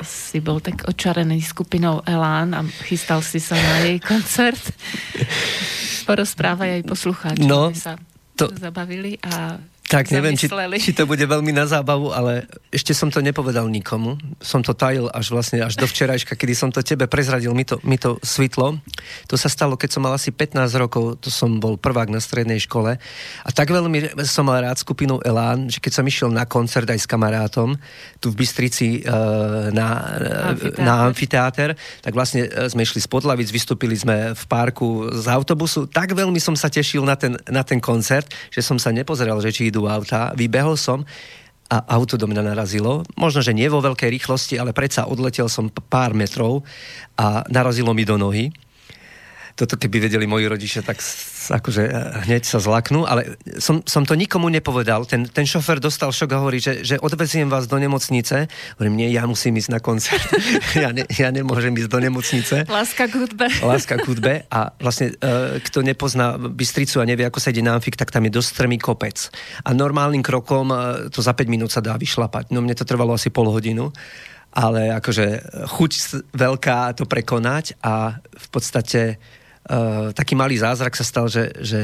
si 0.00 0.40
bol 0.40 0.62
tak 0.64 0.88
očarený 0.88 1.42
skupinou 1.44 2.00
Elán 2.08 2.56
a 2.56 2.64
chystal 2.88 3.20
si 3.20 3.42
sa 3.42 3.58
na 3.58 3.84
jej 3.84 3.98
koncert. 4.00 4.60
Porozprávaj 6.08 6.80
aj 6.80 6.82
poslucháči, 6.88 7.44
no, 7.44 7.68
sa 7.76 8.00
to... 8.34 8.48
zabavili 8.56 9.20
a 9.22 9.60
tak 9.88 10.08
neviem, 10.08 10.38
či, 10.38 10.48
či 10.80 10.92
to 10.96 11.04
bude 11.04 11.20
veľmi 11.20 11.52
na 11.52 11.68
zábavu, 11.68 12.14
ale 12.14 12.48
ešte 12.72 12.96
som 12.96 13.12
to 13.12 13.20
nepovedal 13.20 13.68
nikomu. 13.68 14.16
Som 14.40 14.64
to 14.64 14.72
tajil 14.72 15.10
až 15.12 15.34
vlastne 15.34 15.60
až 15.60 15.76
do 15.76 15.84
včerajška, 15.84 16.38
kedy 16.38 16.54
som 16.56 16.70
to 16.72 16.80
tebe 16.80 17.04
prezradil, 17.10 17.52
mi 17.52 17.66
to, 17.66 17.76
mi 17.84 17.98
to 17.98 18.16
svitlo. 18.22 18.78
To 19.28 19.34
sa 19.36 19.50
stalo, 19.50 19.76
keď 19.76 19.90
som 19.98 20.06
mal 20.06 20.14
asi 20.14 20.30
15 20.30 20.64
rokov, 20.78 21.20
to 21.20 21.28
som 21.28 21.58
bol 21.58 21.76
prvák 21.76 22.08
na 22.08 22.22
strednej 22.22 22.62
škole 22.62 22.94
a 23.42 23.50
tak 23.50 23.74
veľmi 23.74 24.22
som 24.22 24.46
mal 24.46 24.62
rád 24.62 24.78
skupinu 24.78 25.18
Elán, 25.26 25.66
že 25.66 25.82
keď 25.82 25.92
som 25.98 26.04
išiel 26.06 26.30
na 26.30 26.46
koncert 26.46 26.86
aj 26.86 27.02
s 27.02 27.10
kamarátom 27.10 27.74
tu 28.22 28.30
v 28.30 28.38
Bystrici 28.38 29.02
uh, 29.02 29.68
na, 29.74 29.88
amfiteáter. 30.54 30.78
na 30.78 30.94
amfiteáter, 31.10 31.70
tak 32.00 32.12
vlastne 32.14 32.46
e, 32.46 32.70
sme 32.70 32.86
išli 32.86 33.02
z 33.02 33.08
Podlavic, 33.10 33.50
vystúpili 33.50 33.98
sme 33.98 34.30
v 34.32 34.44
parku 34.46 35.10
z 35.10 35.26
autobusu. 35.26 35.90
Tak 35.90 36.14
veľmi 36.14 36.38
som 36.38 36.54
sa 36.54 36.70
tešil 36.70 37.02
na 37.02 37.18
ten, 37.18 37.34
na 37.50 37.66
ten 37.66 37.82
koncert, 37.82 38.30
že 38.48 38.62
som 38.62 38.78
sa 38.78 38.94
nepozeral, 38.94 39.42
že 39.42 39.50
či 39.50 39.71
idú 39.72 39.88
auta, 39.88 40.36
vybehol 40.36 40.76
som 40.76 41.08
a 41.72 41.80
auto 41.96 42.20
do 42.20 42.28
mňa 42.28 42.52
narazilo. 42.52 43.00
Možno, 43.16 43.40
že 43.40 43.56
nie 43.56 43.64
vo 43.72 43.80
veľkej 43.80 44.12
rýchlosti, 44.12 44.60
ale 44.60 44.76
predsa 44.76 45.08
odletel 45.08 45.48
som 45.48 45.72
pár 45.72 46.12
metrov 46.12 46.68
a 47.16 47.48
narazilo 47.48 47.96
mi 47.96 48.04
do 48.04 48.20
nohy 48.20 48.52
toto 49.62 49.78
keby 49.78 50.10
vedeli 50.10 50.26
moji 50.26 50.50
rodičia, 50.50 50.82
tak 50.82 50.98
akože 51.46 51.82
eh, 51.86 51.94
hneď 52.26 52.42
sa 52.42 52.58
zlaknú, 52.58 53.06
ale 53.06 53.38
som, 53.62 53.78
som 53.86 54.02
to 54.02 54.18
nikomu 54.18 54.50
nepovedal. 54.50 55.06
Ten, 55.06 55.30
ten 55.30 55.46
šofer 55.46 55.78
dostal 55.78 56.10
šok 56.10 56.34
a 56.34 56.42
hovorí, 56.42 56.58
že, 56.58 56.82
že 56.82 56.98
odveziem 56.98 57.46
vás 57.46 57.70
do 57.70 57.78
nemocnice. 57.78 58.50
Hovorím, 58.74 58.94
nie, 58.98 59.08
ja 59.14 59.22
musím 59.30 59.54
ísť 59.54 59.70
na 59.70 59.78
koncert. 59.78 60.26
ja, 60.82 60.90
ne, 60.90 61.06
ja 61.06 61.30
nemôžem 61.30 61.70
ísť 61.78 61.90
do 61.90 61.98
nemocnice. 62.02 62.54
Láska 62.66 63.06
k 63.06 63.14
hudbe. 63.22 63.46
Láska 63.70 63.94
k 64.02 64.04
hudbe 64.10 64.32
a 64.50 64.74
vlastne 64.82 65.14
uh, 65.22 65.62
kto 65.62 65.86
nepozná 65.86 66.34
Bystricu 66.36 66.98
a 66.98 67.06
nevie, 67.06 67.22
ako 67.22 67.38
sa 67.38 67.54
ide 67.54 67.62
na 67.62 67.78
amfik, 67.78 67.94
tak 67.94 68.10
tam 68.10 68.26
je 68.26 68.34
dosť 68.34 68.48
strmý 68.58 68.82
kopec. 68.82 69.30
A 69.62 69.70
normálnym 69.70 70.26
krokom 70.26 70.74
uh, 70.74 71.06
to 71.06 71.22
za 71.22 71.38
5 71.38 71.46
minút 71.46 71.70
sa 71.70 71.78
dá 71.78 71.94
vyšlapať. 71.94 72.50
No 72.50 72.58
mne 72.64 72.74
to 72.74 72.82
trvalo 72.82 73.14
asi 73.14 73.30
pol 73.30 73.46
hodinu 73.46 73.94
ale 74.52 74.92
akože 74.92 75.26
chuť 75.64 75.92
veľká 76.36 76.92
to 76.92 77.08
prekonať 77.08 77.80
a 77.80 78.20
v 78.20 78.46
podstate 78.52 79.16
uh, 79.68 80.10
taký 80.16 80.34
malý 80.34 80.58
zázrak 80.58 80.96
sa 80.96 81.04
stal, 81.04 81.26
že, 81.30 81.52
že 81.60 81.80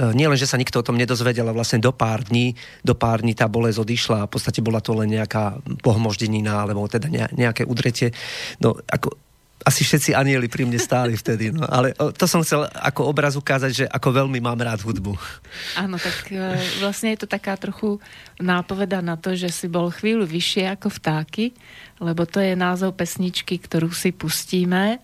uh, 0.00 0.12
nie 0.12 0.26
len, 0.28 0.36
že 0.36 0.48
sa 0.48 0.60
nikto 0.60 0.80
o 0.80 0.86
tom 0.86 0.98
nedozvedel, 0.98 1.46
ale 1.46 1.56
vlastne 1.56 1.80
do 1.80 1.94
pár 1.94 2.26
dní, 2.26 2.52
do 2.84 2.92
pár 2.92 3.24
dní 3.24 3.32
tá 3.36 3.48
bolesť 3.48 3.78
odišla 3.80 4.16
a 4.24 4.28
v 4.28 4.32
podstate 4.32 4.60
bola 4.60 4.84
to 4.84 4.92
len 4.96 5.12
nejaká 5.12 5.60
pohmoždenina 5.80 6.66
alebo 6.66 6.84
teda 6.90 7.08
nejaké 7.32 7.64
udretie. 7.64 8.12
No, 8.60 8.76
ako, 8.88 9.16
asi 9.60 9.84
všetci 9.84 10.16
anieli 10.16 10.48
pri 10.48 10.64
mne 10.64 10.80
stáli 10.80 11.16
vtedy. 11.16 11.52
No. 11.52 11.68
Ale 11.68 11.92
to 12.16 12.24
som 12.24 12.40
chcel 12.40 12.64
ako 12.72 13.12
obraz 13.12 13.36
ukázať, 13.36 13.72
že 13.72 13.84
ako 13.88 14.24
veľmi 14.24 14.40
mám 14.40 14.56
rád 14.56 14.80
hudbu. 14.80 15.12
Áno, 15.76 16.00
tak 16.00 16.32
e, 16.32 16.56
vlastne 16.80 17.12
je 17.12 17.20
to 17.24 17.28
taká 17.28 17.56
trochu 17.60 18.00
nápoveda 18.40 19.04
na 19.04 19.20
to, 19.20 19.36
že 19.36 19.52
si 19.52 19.66
bol 19.68 19.92
chvíľu 19.92 20.24
vyššie 20.24 20.72
ako 20.72 20.88
vtáky, 20.88 21.52
lebo 22.00 22.24
to 22.24 22.40
je 22.40 22.56
názov 22.56 22.96
pesničky, 22.96 23.60
ktorú 23.60 23.92
si 23.92 24.16
pustíme 24.16 24.96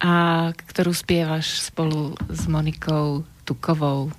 a 0.00 0.50
ktorú 0.52 0.92
spievaš 0.92 1.72
spolu 1.72 2.16
s 2.28 2.48
Monikou 2.48 3.24
Tukovou. 3.44 4.12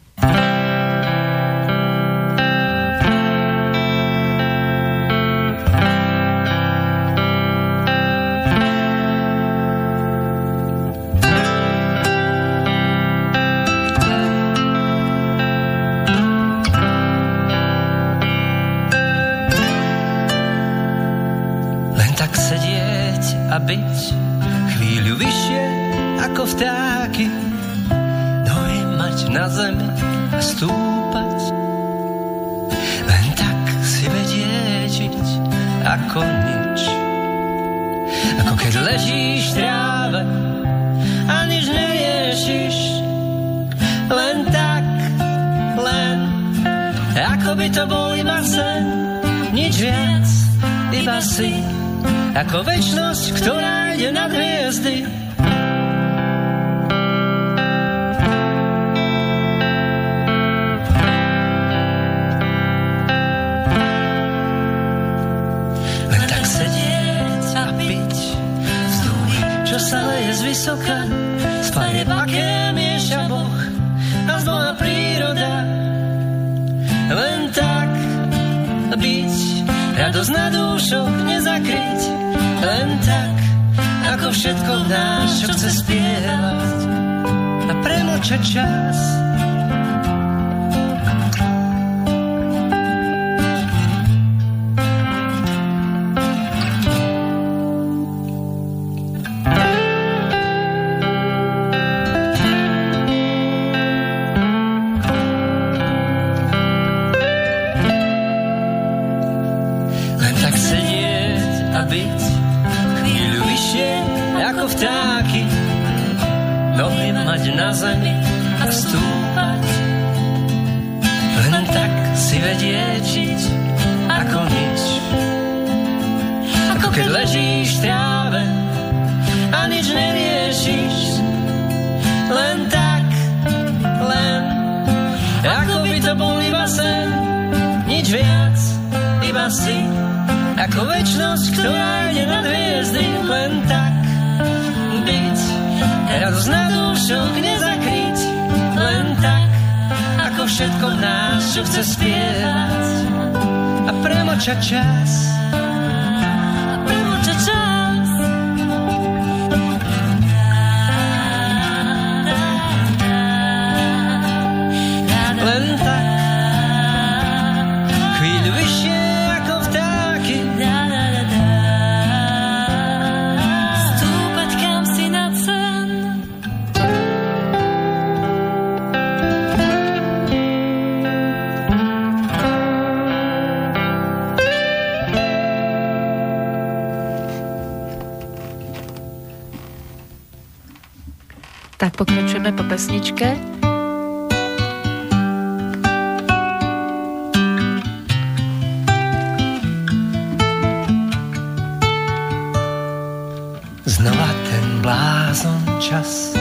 Znova 204.07 204.31
ten 204.47 204.65
blázon 204.79 205.59
čas 205.83 206.31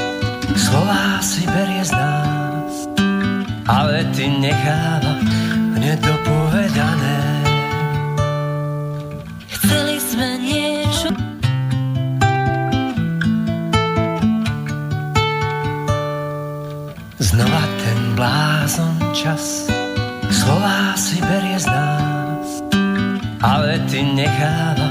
Slová 0.54 1.18
si 1.18 1.42
berie 1.50 1.82
z 1.82 1.90
nás. 1.98 2.86
Ale 3.66 4.06
ty 4.14 4.30
necháva 4.30 5.18
nedopovedané 5.74 7.36
čas 19.26 19.66
slová 20.30 20.94
si 20.94 21.18
berie 21.18 21.58
z 21.58 21.66
nás, 21.66 22.62
ale 23.42 23.82
ty 23.90 24.06
necháva 24.06 24.85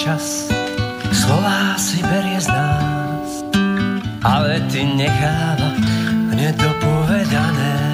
čas 0.00 0.48
slová 1.12 1.76
si 1.76 2.00
berie 2.00 2.40
z 2.40 2.48
nás, 2.48 3.44
ale 4.24 4.64
ty 4.72 4.88
necháva 4.96 5.76
nedopovedané. 6.32 7.89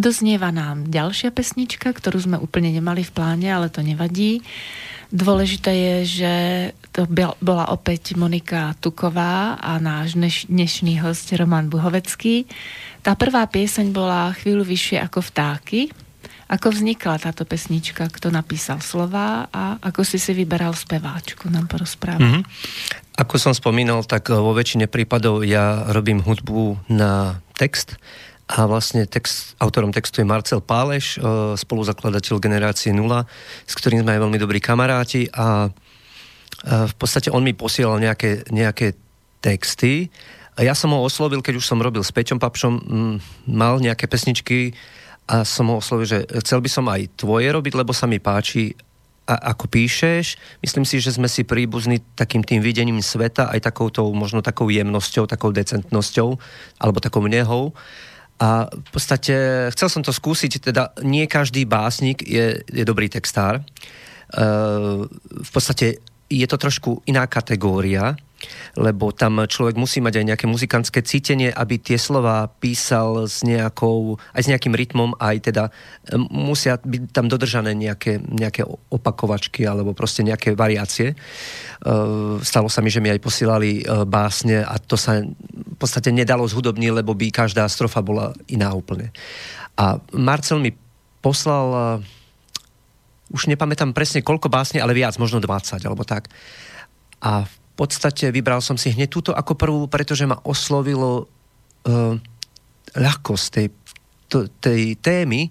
Doznieva 0.00 0.48
nám 0.48 0.88
ďalšia 0.88 1.28
pesnička, 1.28 1.92
ktorú 1.92 2.16
sme 2.24 2.40
úplne 2.40 2.72
nemali 2.72 3.04
v 3.04 3.12
pláne, 3.12 3.52
ale 3.52 3.68
to 3.68 3.84
nevadí. 3.84 4.40
Dôležité 5.12 5.76
je, 5.76 5.96
že 6.24 6.34
to 6.96 7.04
bola 7.44 7.68
opäť 7.68 8.16
Monika 8.16 8.72
Tuková 8.80 9.60
a 9.60 9.76
náš 9.76 10.16
dneš, 10.16 10.48
dnešný 10.48 11.04
host 11.04 11.28
Roman 11.36 11.68
Buhovecký. 11.68 12.48
Tá 13.04 13.12
prvá 13.12 13.44
pieseň 13.44 13.92
bola 13.92 14.32
chvíľu 14.40 14.64
vyššie 14.64 15.04
ako 15.04 15.20
vtáky. 15.20 15.92
Ako 16.48 16.72
vznikla 16.72 17.20
táto 17.20 17.44
pesnička? 17.44 18.08
Kto 18.08 18.32
napísal 18.32 18.80
slova 18.80 19.52
a 19.52 19.76
ako 19.84 20.00
si 20.00 20.16
si 20.16 20.32
vyberal 20.32 20.72
speváčku? 20.72 21.52
Nám 21.52 21.68
porozpráva. 21.68 22.24
Mhm. 22.24 22.40
Ako 23.20 23.36
som 23.36 23.52
spomínal, 23.52 24.00
tak 24.08 24.32
vo 24.32 24.56
väčšine 24.56 24.88
prípadov 24.88 25.44
ja 25.44 25.92
robím 25.92 26.24
hudbu 26.24 26.88
na 26.88 27.44
text 27.52 28.00
a 28.50 28.66
vlastne 28.66 29.06
text, 29.06 29.54
autorom 29.62 29.94
textu 29.94 30.18
je 30.18 30.26
Marcel 30.26 30.58
Páleš, 30.58 31.14
e, 31.14 31.54
spoluzakladateľ 31.54 32.42
generácie 32.42 32.90
0, 32.90 33.22
s 33.62 33.74
ktorým 33.78 34.02
sme 34.02 34.18
aj 34.18 34.22
veľmi 34.26 34.38
dobrí 34.42 34.58
kamaráti 34.58 35.30
a 35.30 35.70
e, 35.70 35.70
v 36.66 36.94
podstate 36.98 37.30
on 37.30 37.46
mi 37.46 37.54
posielal 37.54 38.02
nejaké, 38.02 38.50
nejaké 38.50 38.98
texty 39.38 40.10
a 40.58 40.66
ja 40.66 40.74
som 40.74 40.90
ho 40.90 41.00
oslovil, 41.06 41.46
keď 41.46 41.62
už 41.62 41.64
som 41.64 41.78
robil 41.78 42.02
s 42.02 42.10
Peťom 42.10 42.42
Papšom, 42.42 42.74
mal 43.46 43.78
nejaké 43.78 44.10
pesničky 44.10 44.74
a 45.30 45.46
som 45.46 45.70
ho 45.70 45.78
oslovil, 45.78 46.10
že 46.10 46.18
chcel 46.42 46.58
by 46.58 46.68
som 46.68 46.90
aj 46.90 47.06
tvoje 47.14 47.46
robiť, 47.46 47.72
lebo 47.78 47.94
sa 47.94 48.10
mi 48.10 48.18
páči 48.18 48.74
a 49.30 49.54
ako 49.54 49.70
píšeš, 49.70 50.34
myslím 50.58 50.82
si, 50.82 50.98
že 50.98 51.14
sme 51.14 51.30
si 51.30 51.46
príbuzní 51.46 52.02
takým 52.18 52.42
tým 52.42 52.58
videním 52.58 52.98
sveta, 52.98 53.46
aj 53.54 53.62
takouto, 53.62 54.02
možno 54.10 54.42
takou 54.42 54.66
jemnosťou, 54.66 55.30
takou 55.30 55.54
decentnosťou, 55.54 56.34
alebo 56.82 56.98
takou 56.98 57.22
nehou. 57.30 57.70
A 58.40 58.64
v 58.72 58.88
podstate 58.88 59.68
chcel 59.76 59.88
som 59.92 60.00
to 60.00 60.16
skúsiť, 60.16 60.72
teda 60.72 60.96
nie 61.04 61.28
každý 61.28 61.68
básnik 61.68 62.24
je, 62.24 62.64
je 62.64 62.84
dobrý 62.88 63.12
textár. 63.12 63.60
E, 63.60 63.62
v 65.20 65.50
podstate 65.52 66.00
je 66.30 66.46
to 66.48 66.56
trošku 66.56 67.04
iná 67.04 67.28
kategória, 67.28 68.16
lebo 68.76 69.12
tam 69.12 69.44
človek 69.44 69.76
musí 69.76 69.98
mať 70.00 70.20
aj 70.20 70.24
nejaké 70.34 70.46
muzikantské 70.46 71.00
cítenie, 71.04 71.50
aby 71.52 71.80
tie 71.80 71.98
slova 72.00 72.48
písal 72.48 73.28
s 73.28 73.44
nejakou, 73.44 74.16
aj 74.32 74.42
s 74.46 74.50
nejakým 74.50 74.74
rytmom, 74.74 75.16
aj 75.18 75.36
teda 75.52 75.64
e, 75.68 76.16
musia 76.30 76.78
byť 76.80 77.12
tam 77.12 77.26
dodržané 77.28 77.76
nejaké, 77.76 78.20
nejaké 78.20 78.64
opakovačky 78.90 79.66
alebo 79.66 79.92
proste 79.92 80.24
nejaké 80.24 80.56
variácie. 80.56 81.12
E, 81.12 81.16
stalo 82.40 82.68
sa 82.68 82.80
mi, 82.80 82.88
že 82.88 83.02
mi 83.02 83.12
aj 83.12 83.20
posielali 83.20 83.80
e, 83.80 84.04
básne 84.06 84.64
a 84.64 84.76
to 84.80 84.96
sa 84.96 85.20
v 85.24 85.76
podstate 85.76 86.12
nedalo 86.12 86.44
zhudobniť, 86.44 86.90
lebo 87.04 87.16
by 87.16 87.32
každá 87.32 87.64
strofa 87.68 88.04
bola 88.04 88.32
iná 88.48 88.72
úplne. 88.72 89.12
A 89.80 89.96
Marcel 90.12 90.60
mi 90.60 90.76
poslal 91.20 92.00
už 93.30 93.46
nepamätám 93.46 93.94
presne 93.94 94.26
koľko 94.26 94.50
básne, 94.50 94.82
ale 94.82 94.92
viac, 94.92 95.14
možno 95.16 95.38
20 95.38 95.78
alebo 95.86 96.02
tak. 96.02 96.26
A 97.22 97.46
v 97.46 97.54
podstate 97.80 98.28
vybral 98.28 98.60
som 98.60 98.76
si 98.76 98.92
hneď 98.92 99.08
túto 99.08 99.32
ako 99.32 99.56
prvú, 99.56 99.88
pretože 99.88 100.28
ma 100.28 100.36
oslovilo 100.44 101.24
uh, 101.88 102.14
ľahkosť 102.92 103.46
tej, 103.48 103.66
to, 104.30 104.46
tej 104.60 105.00
témy. 105.00 105.50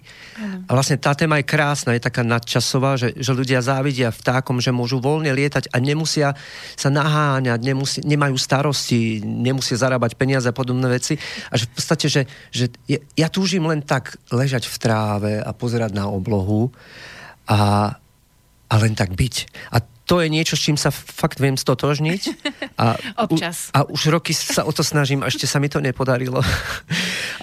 A 0.64 0.70
vlastne 0.72 0.96
tá 0.96 1.12
téma 1.12 1.42
je 1.42 1.50
krásna, 1.50 1.92
je 1.92 2.06
taká 2.06 2.22
nadčasová, 2.24 2.96
že, 2.96 3.12
že 3.18 3.34
ľudia 3.34 3.60
závidia 3.60 4.08
vtákom, 4.08 4.62
že 4.62 4.72
môžu 4.72 5.02
voľne 5.02 5.34
lietať 5.34 5.68
a 5.68 5.76
nemusia 5.82 6.32
sa 6.78 6.88
naháňať, 6.88 7.60
nemusí, 7.60 7.98
nemajú 8.00 8.38
starosti, 8.40 9.20
nemusia 9.20 9.76
zarábať 9.76 10.16
peniaze 10.16 10.48
a 10.48 10.56
podobné 10.56 10.86
veci. 10.88 11.20
A 11.52 11.58
že 11.60 11.68
v 11.68 11.72
podstate, 11.76 12.06
že, 12.08 12.22
že 12.54 12.72
ja 13.18 13.28
túžim 13.28 13.66
len 13.68 13.84
tak 13.84 14.16
ležať 14.32 14.64
v 14.70 14.76
tráve 14.80 15.32
a 15.42 15.50
pozerať 15.52 15.92
na 15.92 16.08
oblohu 16.08 16.72
a, 17.50 17.92
a 18.70 18.74
len 18.80 18.94
tak 18.96 19.12
byť. 19.12 19.34
A 19.76 19.84
to 20.10 20.18
je 20.18 20.26
niečo, 20.26 20.58
s 20.58 20.66
čím 20.66 20.74
sa 20.74 20.90
fakt 20.90 21.38
viem 21.38 21.54
stotožniť. 21.54 22.22
A, 22.80 22.98
Občas. 23.28 23.70
U, 23.70 23.76
a 23.76 23.78
už 23.86 24.10
roky 24.10 24.34
sa 24.34 24.66
o 24.66 24.72
to 24.74 24.82
snažím 24.82 25.22
a 25.22 25.30
ešte 25.30 25.46
sa 25.46 25.62
mi 25.62 25.70
to 25.70 25.78
nepodarilo. 25.78 26.42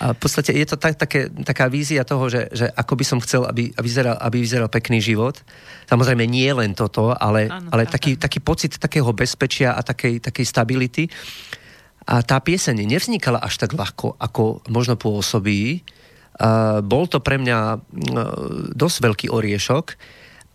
A 0.04 0.12
v 0.14 0.20
podstate 0.20 0.54
je 0.54 0.68
to 0.68 0.76
tak, 0.78 1.00
také, 1.00 1.32
taká 1.32 1.72
vízia 1.72 2.04
toho, 2.04 2.28
že, 2.28 2.52
že 2.54 2.68
ako 2.70 2.94
by 3.00 3.06
som 3.08 3.18
chcel, 3.24 3.48
aby, 3.50 3.72
aby, 3.74 3.88
vyzeral, 3.88 4.18
aby 4.20 4.38
vyzeral 4.44 4.70
pekný 4.70 5.02
život. 5.02 5.40
Samozrejme 5.90 6.28
nie 6.28 6.50
len 6.54 6.76
toto, 6.76 7.16
ale, 7.16 7.50
Áno, 7.50 7.72
ale 7.74 7.90
taký, 7.90 8.20
taký 8.20 8.44
pocit 8.44 8.78
takého 8.78 9.10
bezpečia 9.16 9.74
a 9.74 9.82
takej, 9.82 10.22
takej 10.22 10.46
stability. 10.46 11.04
A 12.06 12.22
tá 12.22 12.38
pieseň 12.38 12.84
nevznikala 12.84 13.42
až 13.42 13.58
tak 13.58 13.74
ľahko, 13.74 14.20
ako 14.20 14.62
možno 14.70 15.00
pôsobí. 15.00 15.82
Uh, 16.38 16.86
bol 16.86 17.10
to 17.10 17.18
pre 17.18 17.42
mňa 17.42 17.60
uh, 17.74 17.82
dosť 18.74 18.98
veľký 19.02 19.28
oriešok, 19.34 19.86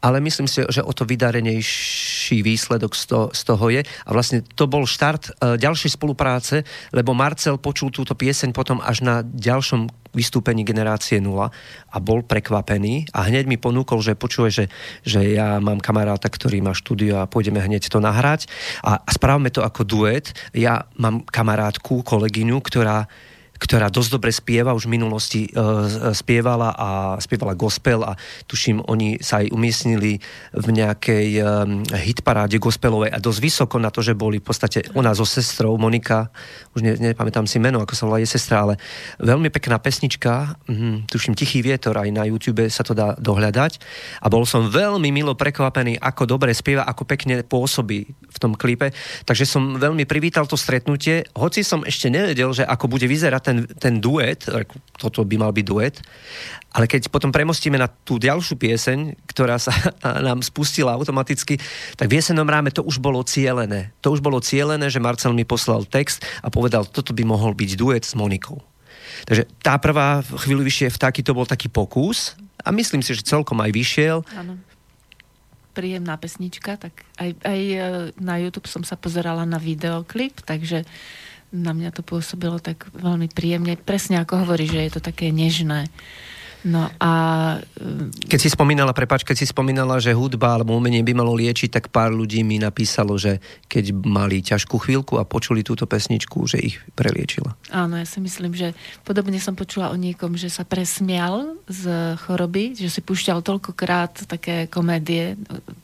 ale 0.02 0.18
myslím 0.18 0.50
si, 0.50 0.66
že 0.66 0.82
o 0.82 0.90
to 0.90 1.06
vydarenejší 1.06 2.42
výsledok 2.42 2.98
z, 2.98 3.02
to, 3.06 3.20
z 3.30 3.42
toho 3.46 3.66
je. 3.70 3.86
A 3.86 4.10
vlastne 4.10 4.42
to 4.42 4.66
bol 4.66 4.82
štart 4.82 5.30
uh, 5.30 5.54
ďalšej 5.54 5.94
spolupráce, 5.94 6.66
lebo 6.90 7.14
Marcel 7.14 7.62
počul 7.62 7.94
túto 7.94 8.18
pieseň 8.18 8.50
potom 8.50 8.82
až 8.82 9.06
na 9.06 9.22
ďalšom 9.22 9.86
vystúpení 10.12 10.60
Generácie 10.66 11.22
0 11.24 11.48
a 11.88 11.96
bol 12.02 12.20
prekvapený 12.20 13.08
a 13.16 13.32
hneď 13.32 13.48
mi 13.48 13.56
ponúkol, 13.56 14.04
že 14.04 14.12
počuje, 14.12 14.52
že, 14.52 14.64
že 15.08 15.24
ja 15.24 15.56
mám 15.56 15.80
kamaráta, 15.80 16.28
ktorý 16.28 16.60
má 16.60 16.76
štúdio 16.76 17.16
a 17.16 17.30
pôjdeme 17.30 17.64
hneď 17.64 17.88
to 17.88 17.96
nahrať 17.96 18.44
a, 18.84 19.00
a 19.00 19.10
správame 19.14 19.48
to 19.48 19.64
ako 19.64 19.88
duet. 19.88 20.36
Ja 20.52 20.84
mám 21.00 21.24
kamarátku, 21.24 22.04
kolegyňu, 22.04 22.60
ktorá 22.60 23.08
ktorá 23.62 23.87
dosť 23.94 24.11
dobre 24.18 24.35
spieva, 24.35 24.75
už 24.75 24.90
v 24.90 24.98
minulosti 24.98 25.46
uh, 25.55 26.11
spievala 26.11 26.75
a 26.75 26.88
spievala 27.22 27.55
gospel 27.55 28.03
a 28.03 28.18
tuším, 28.51 28.83
oni 28.90 29.22
sa 29.22 29.38
aj 29.38 29.55
umiestnili 29.55 30.18
v 30.51 30.66
nejakej 30.75 31.29
um, 31.38 31.87
hitparáde 31.87 32.59
gospelovej 32.59 33.14
a 33.14 33.22
dosť 33.22 33.38
vysoko 33.38 33.79
na 33.79 33.94
to, 33.94 34.03
že 34.03 34.18
boli 34.18 34.42
v 34.42 34.46
podstate 34.51 34.90
ona 34.98 35.14
so 35.14 35.22
sestrou, 35.22 35.79
Monika, 35.79 36.35
už 36.75 36.83
ne, 36.83 36.92
nepamätám 36.98 37.46
si 37.46 37.62
meno, 37.62 37.79
ako 37.79 37.94
sa 37.94 38.07
volá 38.11 38.18
jej 38.18 38.35
sestra, 38.35 38.66
ale 38.66 38.75
veľmi 39.22 39.46
pekná 39.55 39.79
pesnička, 39.79 40.59
um, 40.66 41.07
tuším 41.07 41.38
Tichý 41.38 41.62
vietor, 41.62 41.94
aj 41.94 42.11
na 42.11 42.27
YouTube 42.27 42.66
sa 42.66 42.83
to 42.83 42.98
dá 42.98 43.14
dohľadať. 43.14 43.79
A 44.20 44.27
bol 44.27 44.42
som 44.42 44.66
veľmi 44.66 45.14
milo 45.14 45.38
prekvapený, 45.38 46.03
ako 46.03 46.27
dobre 46.27 46.51
spieva, 46.51 46.83
ako 46.83 47.07
pekne 47.07 47.46
pôsobí 47.46 48.11
v 48.11 48.38
tom 48.42 48.59
klipe, 48.59 48.90
takže 49.22 49.46
som 49.46 49.79
veľmi 49.79 50.03
privítal 50.03 50.51
to 50.51 50.59
stretnutie, 50.59 51.29
hoci 51.38 51.62
som 51.62 51.87
ešte 51.87 52.11
nevedel, 52.11 52.51
že 52.51 52.66
ako 52.66 52.90
bude 52.90 53.07
vyzerať 53.07 53.51
ten, 53.51 53.51
ten 53.78 54.00
duet, 54.00 54.44
toto 54.96 55.26
by 55.26 55.36
mal 55.40 55.52
byť 55.52 55.64
duet, 55.66 55.96
ale 56.72 56.88
keď 56.88 57.12
potom 57.12 57.28
premostíme 57.28 57.76
na 57.76 57.88
tú 57.88 58.16
ďalšiu 58.16 58.56
pieseň, 58.56 59.28
ktorá 59.28 59.60
sa 59.60 59.72
nám 60.26 60.40
spustila 60.40 60.96
automaticky, 60.96 61.60
tak 61.96 62.08
v 62.08 62.18
jesenom 62.18 62.48
ráme 62.48 62.72
to 62.72 62.80
už 62.80 62.96
bolo 62.98 63.20
cielené. 63.22 63.92
To 64.00 64.16
už 64.16 64.24
bolo 64.24 64.40
cielené, 64.40 64.88
že 64.88 65.02
Marcel 65.02 65.36
mi 65.36 65.44
poslal 65.44 65.84
text 65.84 66.24
a 66.40 66.48
povedal, 66.48 66.88
toto 66.88 67.12
by 67.12 67.22
mohol 67.28 67.52
byť 67.52 67.70
duet 67.76 68.02
s 68.08 68.16
Monikou. 68.16 68.60
Takže 69.28 69.46
tá 69.60 69.76
prvá 69.76 70.24
chvíľu 70.24 70.64
vyššie 70.66 70.96
vtáky, 70.96 71.20
to 71.20 71.36
bol 71.36 71.44
taký 71.44 71.68
pokus 71.68 72.34
a 72.64 72.72
myslím 72.72 73.04
si, 73.04 73.12
že 73.12 73.26
celkom 73.26 73.60
aj 73.60 73.70
vyšiel. 73.70 74.18
Áno. 74.34 74.56
Príjemná 75.72 76.20
pesnička, 76.20 76.76
tak 76.76 76.92
aj, 77.16 77.32
aj 77.48 77.60
e, 77.60 77.78
na 78.20 78.36
YouTube 78.36 78.68
som 78.68 78.84
sa 78.84 78.92
pozerala 78.96 79.48
na 79.48 79.56
videoklip, 79.56 80.44
takže 80.44 80.84
na 81.52 81.76
mňa 81.76 81.92
to 81.92 82.02
pôsobilo 82.02 82.58
tak 82.58 82.88
veľmi 82.96 83.28
príjemne. 83.28 83.76
Presne 83.76 84.24
ako 84.24 84.48
hovorí, 84.48 84.66
že 84.66 84.88
je 84.88 84.92
to 84.96 85.00
také 85.04 85.28
nežné. 85.28 85.92
No 86.62 86.86
a... 87.02 87.12
e, 87.58 88.30
Keď 88.30 88.38
si 88.38 88.48
spomínala, 88.50 88.94
prepáč, 88.94 89.26
keď 89.26 89.42
si 89.42 89.46
spomínala, 89.50 89.98
že 89.98 90.14
hudba 90.14 90.54
alebo 90.54 90.78
umenie 90.78 91.02
by 91.02 91.10
malo 91.10 91.34
liečiť, 91.34 91.74
tak 91.74 91.90
pár 91.90 92.14
ľudí 92.14 92.46
mi 92.46 92.62
napísalo, 92.62 93.18
že 93.18 93.42
keď 93.66 93.90
mali 94.06 94.38
ťažkú 94.38 94.78
chvíľku 94.78 95.18
a 95.18 95.26
počuli 95.26 95.66
túto 95.66 95.90
pesničku, 95.90 96.38
že 96.46 96.62
ich 96.62 96.78
preliečila. 96.94 97.58
Áno, 97.74 97.98
ja 97.98 98.06
si 98.06 98.22
myslím, 98.22 98.54
že 98.54 98.78
podobne 99.02 99.42
som 99.42 99.58
počula 99.58 99.90
o 99.90 99.98
niekom, 99.98 100.38
že 100.38 100.54
sa 100.54 100.62
presmial 100.62 101.58
z 101.66 102.14
choroby, 102.22 102.78
že 102.78 102.86
si 102.86 103.02
púšťal 103.02 103.42
toľkokrát 103.42 104.30
také 104.30 104.70
komédie 104.70 105.34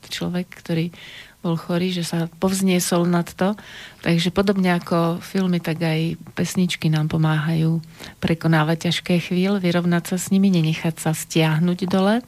človek, 0.06 0.46
ktorý 0.62 0.94
bol 1.38 1.54
chorý, 1.54 1.94
že 1.94 2.02
sa 2.02 2.26
povzniesol 2.42 3.06
nad 3.06 3.26
to. 3.30 3.54
Takže 4.02 4.34
podobne 4.34 4.74
ako 4.74 5.22
filmy, 5.22 5.62
tak 5.62 5.78
aj 5.78 6.18
pesničky 6.34 6.90
nám 6.90 7.06
pomáhajú 7.06 7.78
prekonávať 8.18 8.90
ťažké 8.90 9.30
chvíľ, 9.30 9.62
vyrovnať 9.62 10.14
sa 10.14 10.16
s 10.18 10.34
nimi, 10.34 10.50
nenechať 10.50 10.98
sa 10.98 11.14
stiahnuť 11.14 11.78
dole. 11.86 12.26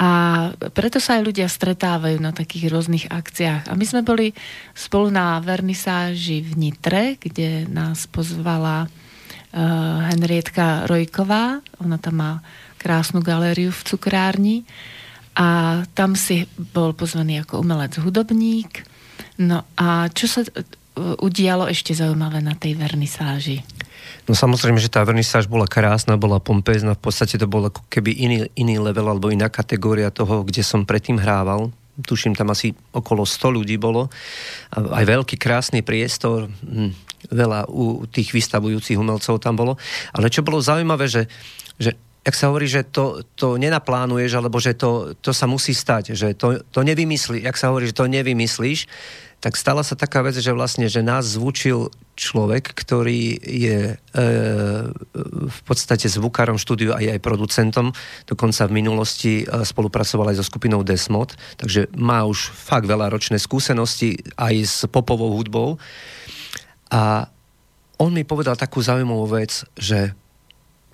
A 0.00 0.10
preto 0.72 0.96
sa 0.96 1.20
aj 1.20 1.28
ľudia 1.28 1.44
stretávajú 1.44 2.16
na 2.24 2.32
takých 2.32 2.72
rôznych 2.72 3.12
akciách. 3.12 3.68
A 3.68 3.76
my 3.76 3.84
sme 3.84 4.00
boli 4.00 4.32
spolu 4.72 5.12
na 5.12 5.36
vernisáži 5.44 6.40
v 6.40 6.56
Nitre, 6.56 7.20
kde 7.20 7.68
nás 7.68 8.08
pozvala 8.08 8.88
uh, 8.88 10.00
Henrietka 10.08 10.88
Rojková. 10.88 11.60
Ona 11.84 12.00
tam 12.00 12.16
má 12.16 12.32
krásnu 12.80 13.20
galériu 13.20 13.76
v 13.76 13.84
cukrárni. 13.84 14.64
A 15.38 15.80
tam 15.94 16.18
si 16.18 16.46
bol 16.74 16.94
pozvaný 16.94 17.46
ako 17.46 17.62
umelec 17.62 17.96
hudobník. 18.02 18.82
No 19.40 19.64
a 19.78 20.10
čo 20.10 20.26
sa 20.26 20.42
uh, 20.42 21.16
udialo 21.22 21.70
ešte 21.70 21.94
zaujímavé 21.94 22.42
na 22.42 22.58
tej 22.58 22.76
vernisáži? 22.76 23.62
No 24.28 24.36
samozrejme, 24.36 24.78
že 24.78 24.92
tá 24.92 25.02
vernisáž 25.02 25.50
bola 25.50 25.66
krásna, 25.66 26.20
bola 26.20 26.42
pompézna, 26.42 26.94
v 26.94 27.02
podstate 27.02 27.40
to 27.40 27.50
bol 27.50 27.66
ako 27.66 27.82
keby 27.88 28.14
iný, 28.14 28.38
iný 28.54 28.76
level 28.78 29.10
alebo 29.10 29.32
iná 29.32 29.48
kategória 29.48 30.12
toho, 30.12 30.44
kde 30.44 30.62
som 30.62 30.86
predtým 30.86 31.18
hrával. 31.18 31.72
Tuším, 32.00 32.32
tam 32.32 32.48
asi 32.52 32.72
okolo 32.94 33.26
100 33.26 33.56
ľudí 33.60 33.76
bolo. 33.76 34.08
Aj 34.72 35.04
veľký, 35.04 35.36
krásny 35.36 35.84
priestor, 35.84 36.48
hm, 36.48 36.90
veľa 37.28 37.68
u 37.68 38.08
tých 38.08 38.32
vystavujúcich 38.32 38.96
umelcov 38.96 39.36
tam 39.42 39.58
bolo. 39.58 39.76
Ale 40.16 40.32
čo 40.32 40.40
bolo 40.40 40.64
zaujímavé, 40.64 41.10
že, 41.10 41.28
že 41.76 41.92
jak 42.20 42.36
sa 42.36 42.52
hovorí, 42.52 42.68
že 42.68 42.84
to, 42.84 43.24
to 43.32 43.56
nenaplánuješ, 43.56 44.32
alebo 44.36 44.60
že 44.60 44.76
to, 44.76 45.16
to 45.24 45.32
sa 45.32 45.48
musí 45.48 45.72
stať, 45.72 46.12
že 46.12 46.36
to, 46.36 46.60
to 46.68 46.80
nevymyslí, 46.84 47.40
jak 47.40 47.56
sa 47.56 47.72
hovorí, 47.72 47.88
že 47.88 47.96
to 47.96 48.04
nevymyslíš, 48.04 48.84
tak 49.40 49.56
stala 49.56 49.80
sa 49.80 49.96
taká 49.96 50.20
vec, 50.20 50.36
že 50.36 50.52
vlastne, 50.52 50.84
že 50.84 51.00
nás 51.00 51.24
zvučil 51.24 51.88
človek, 52.12 52.76
ktorý 52.76 53.40
je 53.40 53.96
e, 53.96 54.22
v 55.48 55.60
podstate 55.64 56.12
zvukárom 56.12 56.60
štúdiu 56.60 56.92
aj 56.92 57.16
aj 57.16 57.24
producentom, 57.24 57.96
dokonca 58.28 58.68
v 58.68 58.76
minulosti 58.76 59.32
e, 59.40 59.64
spolupracoval 59.64 60.36
aj 60.36 60.44
so 60.44 60.44
skupinou 60.44 60.84
Desmod, 60.84 61.32
takže 61.56 61.88
má 61.96 62.28
už 62.28 62.52
fakt 62.52 62.84
veľa 62.84 63.08
ročné 63.08 63.40
skúsenosti 63.40 64.20
aj 64.36 64.54
s 64.60 64.78
popovou 64.92 65.32
hudbou. 65.40 65.80
A 66.92 67.32
on 67.96 68.12
mi 68.12 68.28
povedal 68.28 68.60
takú 68.60 68.84
zaujímavú 68.84 69.40
vec, 69.40 69.64
že 69.80 70.12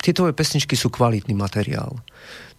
tie 0.06 0.14
tvoje 0.14 0.38
pesničky 0.38 0.78
sú 0.78 0.86
kvalitný 0.86 1.34
materiál. 1.34 1.98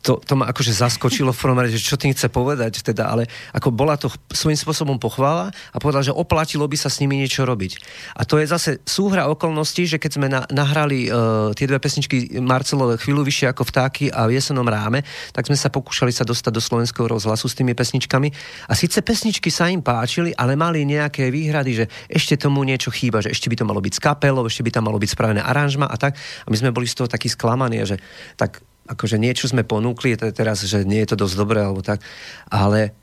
To, 0.06 0.22
to 0.22 0.34
ma 0.38 0.48
akože 0.54 0.72
zaskočilo 0.72 1.34
v 1.34 1.42
prvom 1.42 1.58
rade, 1.58 1.74
že 1.74 1.84
čo 1.84 1.98
tým 2.00 2.14
chce 2.14 2.30
povedať, 2.30 2.86
teda, 2.86 3.12
ale 3.12 3.28
ako 3.52 3.74
bola 3.74 3.98
to 3.98 4.08
svojím 4.32 4.56
spôsobom 4.56 5.02
pochvála 5.02 5.50
a 5.74 5.78
povedal, 5.82 6.06
že 6.06 6.14
oplatilo 6.16 6.64
by 6.70 6.78
sa 6.80 6.88
s 6.88 7.02
nimi 7.02 7.18
niečo 7.18 7.44
robiť. 7.44 7.72
A 8.16 8.24
to 8.24 8.38
je 8.40 8.48
zase 8.48 8.80
súhra 8.86 9.28
okolností, 9.28 9.90
že 9.90 9.98
keď 10.00 10.12
sme 10.14 10.28
na, 10.30 10.46
nahrali 10.54 11.10
uh, 11.10 11.52
tie 11.58 11.68
dve 11.68 11.82
pesničky 11.82 12.40
Marcelové 12.40 13.02
chvíľu 13.02 13.26
vyššie 13.26 13.52
ako 13.52 13.64
vtáky 13.68 14.08
a 14.14 14.30
v 14.30 14.38
jesenom 14.38 14.64
ráme, 14.70 15.02
tak 15.34 15.50
sme 15.50 15.58
sa 15.58 15.74
pokúšali 15.74 16.14
sa 16.14 16.24
dostať 16.24 16.52
do 16.54 16.62
slovenského 16.62 17.10
rozhlasu 17.10 17.50
s 17.50 17.58
tými 17.58 17.74
pesničkami. 17.74 18.30
A 18.70 18.74
síce 18.78 19.02
pesničky 19.02 19.50
sa 19.50 19.68
im 19.68 19.82
páčili, 19.82 20.32
ale 20.38 20.54
mali 20.54 20.86
nejaké 20.86 21.34
výhrady, 21.34 21.72
že 21.74 21.86
ešte 22.08 22.38
tomu 22.38 22.64
niečo 22.64 22.94
chýba, 22.94 23.24
že 23.24 23.34
ešte 23.34 23.50
by 23.50 23.56
to 23.60 23.66
malo 23.68 23.82
byť 23.82 23.94
s 23.98 24.04
kapelou, 24.04 24.46
ešte 24.46 24.62
by 24.62 24.72
tam 24.72 24.88
malo 24.88 25.02
byť 25.02 25.10
spravené 25.12 25.42
aranžma 25.42 25.90
a 25.90 25.96
tak. 25.96 26.16
A 26.46 26.48
my 26.48 26.56
sme 26.60 26.76
boli 26.76 26.86
z 26.88 27.00
toho 27.00 27.10
takí 27.10 27.28
sklamaní, 27.32 27.84
že 27.88 28.00
tak 28.36 28.62
akože 28.88 29.20
niečo 29.20 29.52
sme 29.52 29.68
ponúkli, 29.68 30.16
teraz, 30.18 30.64
že 30.64 30.88
nie 30.88 31.04
je 31.04 31.14
to 31.14 31.28
dosť 31.28 31.36
dobré, 31.36 31.60
alebo 31.62 31.84
tak, 31.84 32.00
ale 32.48 32.96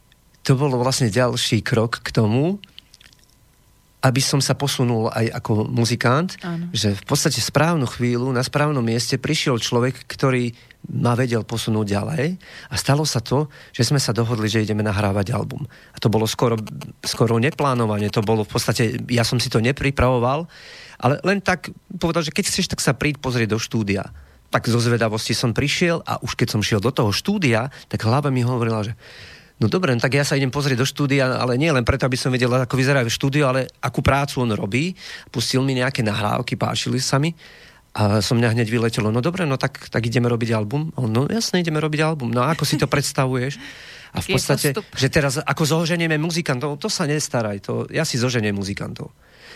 to 0.45 0.57
bolo 0.57 0.77
vlastne 0.81 1.09
ďalší 1.09 1.65
krok 1.65 2.05
k 2.05 2.13
tomu, 2.13 2.61
aby 4.05 4.21
som 4.21 4.37
sa 4.37 4.53
posunul 4.53 5.09
aj 5.09 5.33
ako 5.41 5.65
muzikant, 5.65 6.37
Áno. 6.45 6.69
že 6.77 6.93
v 6.93 7.05
podstate 7.09 7.41
v 7.41 7.49
správnu 7.49 7.89
chvíľu, 7.89 8.29
na 8.37 8.45
správnom 8.45 8.85
mieste 8.85 9.17
prišiel 9.17 9.57
človek, 9.57 10.05
ktorý 10.05 10.53
ma 10.93 11.17
vedel 11.17 11.41
posunúť 11.41 11.87
ďalej 11.89 12.37
a 12.69 12.75
stalo 12.77 13.09
sa 13.09 13.25
to, 13.25 13.49
že 13.73 13.89
sme 13.89 13.97
sa 13.97 14.13
dohodli, 14.13 14.53
že 14.53 14.61
ideme 14.61 14.85
nahrávať 14.85 15.33
album. 15.33 15.65
A 15.65 15.97
to 15.97 16.13
bolo 16.13 16.29
skoro, 16.29 16.61
skoro 17.01 17.41
neplánovanie, 17.41 18.13
to 18.13 18.21
bolo 18.21 18.45
v 18.45 18.53
podstate, 18.53 19.01
ja 19.09 19.25
som 19.25 19.41
si 19.41 19.49
to 19.49 19.65
nepripravoval, 19.65 20.45
ale 21.01 21.15
len 21.25 21.41
tak 21.41 21.73
povedal, 21.97 22.21
že 22.21 22.37
keď 22.37 22.45
chceš, 22.45 22.69
tak 22.69 22.85
sa 22.85 22.93
príď 22.93 23.25
pozrieť 23.25 23.57
do 23.57 23.59
štúdia 23.59 24.13
tak 24.51 24.71
zo 24.71 24.79
zvedavosti 24.79 25.33
som 25.37 25.53
prišiel 25.53 26.03
a 26.05 26.21
už 26.23 26.39
keď 26.39 26.49
som 26.57 26.61
šiel 26.63 26.79
do 26.79 26.95
toho 26.95 27.11
štúdia, 27.11 27.73
tak 27.91 28.07
hlava 28.07 28.31
mi 28.31 28.47
hovorila, 28.47 28.87
že 28.87 28.95
no 29.59 29.67
dobre, 29.71 29.95
no 29.95 30.01
tak 30.03 30.15
ja 30.15 30.27
sa 30.27 30.39
idem 30.39 30.51
pozrieť 30.51 30.83
do 30.83 30.89
štúdia, 30.89 31.39
ale 31.39 31.59
nie 31.59 31.71
len 31.71 31.87
preto, 31.87 32.07
aby 32.07 32.19
som 32.19 32.31
vedel, 32.31 32.51
ako 32.51 32.75
vyzerá 32.75 33.03
štúdio, 33.07 33.51
ale 33.51 33.71
akú 33.83 34.03
prácu 34.03 34.43
on 34.43 34.51
robí. 34.55 34.95
Pustil 35.31 35.63
mi 35.63 35.79
nejaké 35.79 36.03
nahrávky, 36.03 36.59
páčili 36.59 36.99
sa 36.99 37.19
mi. 37.19 37.35
A 37.95 38.19
som 38.19 38.35
mňa 38.35 38.59
hneď 38.59 38.69
vyletelo, 38.75 39.15
no 39.15 39.23
dobre, 39.23 39.47
no 39.47 39.55
tak, 39.55 39.87
tak 39.87 40.03
ideme 40.03 40.27
robiť 40.27 40.51
album. 40.51 40.91
On, 40.99 41.07
no 41.07 41.31
jasne, 41.31 41.63
ideme 41.63 41.79
robiť 41.79 42.03
album. 42.03 42.35
No 42.35 42.43
a 42.43 42.51
ako 42.51 42.67
si 42.67 42.75
to 42.75 42.91
predstavuješ? 42.91 43.55
A 44.15 44.23
v 44.23 44.35
podstate, 44.35 44.75
že 44.75 45.09
teraz 45.11 45.39
ako 45.39 45.63
zoženieme 45.63 46.19
muzikantov, 46.19 46.79
to 46.83 46.91
sa 46.91 47.07
nestaraj. 47.07 47.63
To, 47.67 47.87
ja 47.91 48.03
si 48.03 48.19
zoženiem 48.19 48.55
muzikantov. 48.55 49.15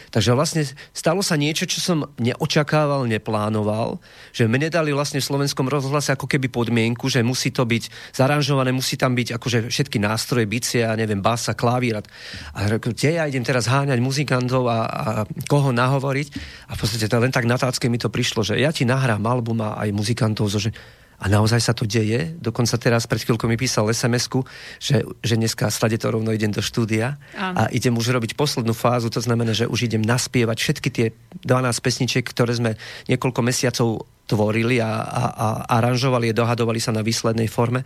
Takže 0.09 0.33
vlastne 0.33 0.63
stalo 0.97 1.21
sa 1.21 1.37
niečo, 1.37 1.69
čo 1.69 1.79
som 1.85 2.09
neočakával, 2.17 3.05
neplánoval, 3.05 4.01
že 4.33 4.49
mne 4.49 4.73
dali 4.73 4.93
vlastne 4.93 5.21
v 5.21 5.29
slovenskom 5.29 5.69
rozhlase 5.69 6.17
ako 6.17 6.25
keby 6.25 6.49
podmienku, 6.49 7.13
že 7.13 7.21
musí 7.21 7.53
to 7.53 7.69
byť 7.69 8.17
zaranžované, 8.17 8.73
musí 8.73 8.97
tam 8.97 9.13
byť 9.13 9.37
akože 9.37 9.59
všetky 9.69 10.01
nástroje, 10.01 10.49
bicie, 10.49 10.83
a 10.85 10.97
neviem, 10.97 11.21
basa, 11.21 11.53
klavír. 11.53 12.01
A 12.01 12.61
kde 12.77 13.21
ja 13.21 13.25
idem 13.29 13.45
teraz 13.45 13.69
háňať 13.69 14.01
muzikantov 14.01 14.69
a, 14.69 14.79
a 14.89 15.03
koho 15.49 15.73
nahovoriť? 15.73 16.29
A 16.69 16.77
v 16.77 16.79
podstate 16.79 17.09
to 17.09 17.21
len 17.21 17.33
tak 17.33 17.45
na 17.45 17.57
mi 17.89 17.99
to 18.01 18.09
prišlo, 18.09 18.41
že 18.45 18.57
ja 18.57 18.73
ti 18.73 18.89
nahrám 18.89 19.25
album 19.25 19.61
a 19.61 19.77
aj 19.81 19.93
muzikantov, 19.93 20.49
že 20.53 20.73
a 21.19 21.25
naozaj 21.27 21.59
sa 21.59 21.75
to 21.75 21.83
deje. 21.83 22.39
Dokonca 22.39 22.79
teraz 22.79 23.11
pred 23.11 23.19
chvíľkou 23.19 23.51
mi 23.51 23.59
písal 23.59 23.91
sms 23.91 24.31
že, 24.79 25.03
že 25.19 25.35
dneska 25.35 25.67
slade 25.67 25.99
to 25.99 26.15
rovno 26.15 26.31
idem 26.31 26.55
do 26.55 26.63
štúdia 26.63 27.19
Áno. 27.35 27.55
a 27.59 27.63
idem 27.75 27.95
už 27.99 28.15
robiť 28.15 28.39
poslednú 28.39 28.71
fázu, 28.71 29.11
to 29.11 29.19
znamená, 29.19 29.51
že 29.51 29.67
už 29.67 29.91
idem 29.91 30.03
naspievať 30.03 30.57
všetky 30.63 30.89
tie 30.95 31.07
12 31.43 31.75
pesničiek, 31.83 32.23
ktoré 32.23 32.55
sme 32.55 32.79
niekoľko 33.11 33.41
mesiacov 33.43 34.07
tvorili 34.29 34.79
a, 34.79 35.03
a, 35.03 35.23
a 35.33 35.47
aranžovali 35.81 36.31
a 36.31 36.39
dohadovali 36.39 36.79
sa 36.79 36.95
na 36.95 37.03
výslednej 37.03 37.51
forme. 37.51 37.83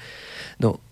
No, 0.61 0.92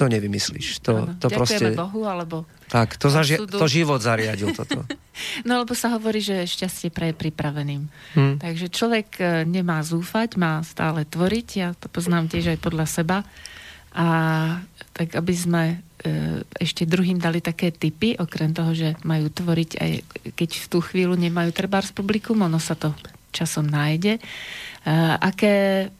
to 0.00 0.08
nevymyslíš. 0.08 0.80
To, 0.88 1.12
to 1.20 1.28
proste... 1.28 1.76
Bohu, 1.76 2.08
alebo... 2.08 2.48
Tak, 2.72 2.96
to, 2.96 3.12
zaži- 3.12 3.36
to 3.44 3.66
život 3.68 4.00
zariadil 4.00 4.56
toto. 4.56 4.88
no, 5.48 5.60
lebo 5.60 5.76
sa 5.76 5.92
hovorí, 5.92 6.24
že 6.24 6.48
šťastie 6.48 6.88
pre 6.88 7.12
pripraveným. 7.12 7.84
Hmm. 8.16 8.40
Takže 8.40 8.72
človek 8.72 9.08
e, 9.20 9.24
nemá 9.44 9.84
zúfať, 9.84 10.40
má 10.40 10.64
stále 10.64 11.04
tvoriť. 11.04 11.48
Ja 11.60 11.68
to 11.76 11.92
poznám 11.92 12.32
tiež 12.32 12.56
aj 12.56 12.58
podľa 12.64 12.86
seba. 12.88 13.18
A 13.92 14.06
tak, 14.96 15.12
aby 15.20 15.34
sme 15.36 15.62
e, 15.68 15.76
ešte 16.56 16.88
druhým 16.88 17.20
dali 17.20 17.44
také 17.44 17.68
typy, 17.68 18.16
okrem 18.16 18.56
toho, 18.56 18.72
že 18.72 18.96
majú 19.04 19.28
tvoriť 19.28 19.70
aj 19.76 19.92
keď 20.32 20.50
v 20.64 20.66
tú 20.72 20.78
chvíľu 20.80 21.20
nemajú 21.20 21.52
trebárs 21.52 21.92
publikum, 21.92 22.40
ono 22.40 22.56
sa 22.56 22.72
to 22.72 22.96
časom 23.36 23.68
nájde. 23.68 24.16
E, 24.16 24.20
aké 25.20 25.90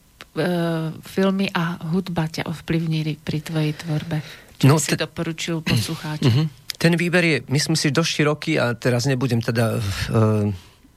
filmy 1.03 1.51
a 1.51 1.75
hudba 1.91 2.31
ťa 2.31 2.47
ovplyvnili 2.47 3.19
pri 3.19 3.39
tvojej 3.43 3.73
tvorbe? 3.75 4.23
Čo 4.61 4.67
no, 4.67 4.77
si 4.79 4.93
te... 4.93 5.01
doporučil 5.01 5.59
poslucháčom? 5.65 6.31
Uh-huh. 6.31 6.47
Ten 6.77 6.93
výber 6.97 7.23
je, 7.25 7.37
myslím 7.49 7.75
si, 7.75 7.93
dosť 7.93 8.09
široký 8.09 8.51
a 8.61 8.73
teraz 8.77 9.05
nebudem 9.09 9.41
teda... 9.43 9.81
Uh, 10.09 10.49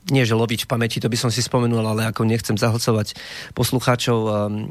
nie, 0.05 0.21
že 0.21 0.37
loviť 0.37 0.65
v 0.65 0.69
pamäti, 0.69 1.01
to 1.01 1.09
by 1.09 1.17
som 1.17 1.33
si 1.33 1.41
spomenul, 1.41 1.81
ale 1.81 2.05
ako 2.05 2.29
nechcem 2.29 2.53
zahlcovať 2.53 3.17
poslucháčov 3.57 4.17
um, 4.21 4.69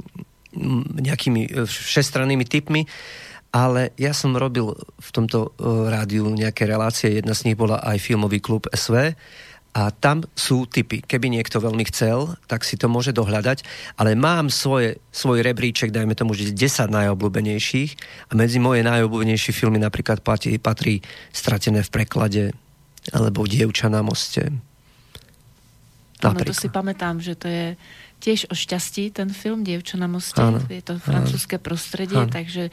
nejakými 0.95 1.43
e, 1.51 1.67
všestrannými 1.67 2.47
typmi, 2.47 2.87
ale 3.51 3.91
ja 3.99 4.15
som 4.15 4.39
robil 4.39 4.71
v 4.79 5.11
tomto 5.11 5.51
uh, 5.59 5.91
rádiu 5.91 6.31
nejaké 6.31 6.71
relácie, 6.71 7.19
jedna 7.19 7.35
z 7.35 7.51
nich 7.51 7.59
bola 7.59 7.83
aj 7.83 7.99
filmový 7.99 8.39
klub 8.39 8.71
SV 8.71 9.19
a 9.75 9.91
tam 9.91 10.23
sú 10.39 10.71
typy. 10.71 11.03
Keby 11.03 11.35
niekto 11.35 11.59
veľmi 11.59 11.83
chcel, 11.91 12.39
tak 12.47 12.63
si 12.63 12.79
to 12.79 12.87
môže 12.87 13.11
dohľadať, 13.11 13.67
ale 13.99 14.15
mám 14.15 14.47
svoje, 14.47 15.03
svoj 15.11 15.43
rebríček, 15.43 15.91
dajme 15.91 16.15
tomu, 16.15 16.39
že 16.39 16.55
10 16.55 16.95
najobľúbenejších 16.95 17.91
a 18.31 18.33
medzi 18.39 18.63
moje 18.63 18.87
najobľúbenejšie 18.87 19.51
filmy 19.51 19.83
napríklad 19.83 20.23
patrí, 20.23 20.63
patrí 20.63 21.03
Stratené 21.35 21.83
v 21.83 21.91
preklade 21.91 22.45
alebo 23.11 23.45
Dievča 23.45 23.91
na 23.91 24.01
moste. 24.01 24.55
Áno, 26.23 26.41
to 26.41 26.57
si 26.57 26.73
pamätám, 26.73 27.21
že 27.21 27.35
to 27.37 27.51
je 27.51 27.67
tiež 28.23 28.49
o 28.49 28.55
šťastí 28.57 29.13
ten 29.13 29.29
film 29.29 29.67
Dievča 29.67 30.01
na 30.01 30.09
moste. 30.09 30.41
Áno, 30.41 30.63
je 30.65 30.81
to 30.81 30.97
francúzske 30.97 31.61
prostredie, 31.61 32.17
áno. 32.17 32.33
takže 32.33 32.73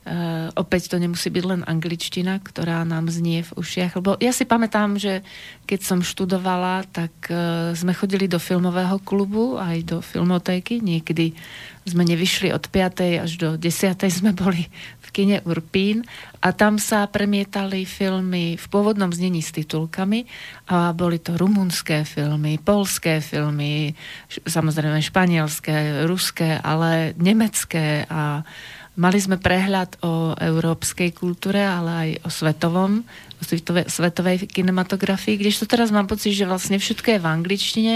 Uh, 0.00 0.48
opäť 0.56 0.88
to 0.88 0.96
nemusí 0.96 1.28
byť 1.28 1.44
len 1.44 1.60
angličtina, 1.68 2.40
ktorá 2.40 2.88
nám 2.88 3.12
znie 3.12 3.44
v 3.44 3.52
ušiach. 3.52 4.00
Lebo 4.00 4.16
ja 4.16 4.32
si 4.32 4.48
pamätám, 4.48 4.96
že 4.96 5.20
keď 5.68 5.80
som 5.84 6.00
študovala, 6.00 6.88
tak 6.88 7.12
uh, 7.28 7.76
sme 7.76 7.92
chodili 7.92 8.24
do 8.24 8.40
filmového 8.40 8.96
klubu, 9.04 9.60
aj 9.60 9.76
do 9.84 9.98
filmotéky. 10.00 10.80
Niekedy 10.80 11.36
sme 11.84 12.08
nevyšli 12.08 12.48
od 12.48 12.64
5. 12.72 13.24
až 13.24 13.32
do 13.36 13.48
10. 13.60 13.96
sme 14.08 14.32
boli 14.32 14.72
v 15.04 15.08
kine 15.12 15.38
Urpín 15.42 16.06
a 16.38 16.54
tam 16.54 16.78
sa 16.78 17.04
premietali 17.10 17.82
filmy 17.82 18.54
v 18.54 18.66
pôvodnom 18.70 19.10
znení 19.10 19.42
s 19.42 19.50
titulkami 19.50 20.24
a 20.70 20.94
boli 20.94 21.18
to 21.18 21.34
rumunské 21.34 22.06
filmy, 22.06 22.62
polské 22.62 23.18
filmy, 23.18 23.92
samozrejme 24.30 25.02
španielské, 25.02 26.06
ruské, 26.06 26.62
ale 26.62 27.12
nemecké 27.18 28.06
a 28.06 28.46
Mali 28.98 29.22
sme 29.22 29.38
prehľad 29.38 30.02
o 30.02 30.34
európskej 30.34 31.14
kultúre, 31.14 31.62
ale 31.62 31.90
aj 31.90 32.10
o 32.26 32.28
svetovom, 32.28 33.06
o 33.38 33.42
svetovej, 33.46 33.86
svetovej 33.86 34.50
kinematografii, 34.50 35.38
kdežto 35.38 35.70
teraz 35.70 35.94
mám 35.94 36.10
pocit, 36.10 36.34
že 36.34 36.48
vlastne 36.50 36.74
všetko 36.82 37.14
je 37.14 37.22
v 37.22 37.30
angličtine 37.30 37.94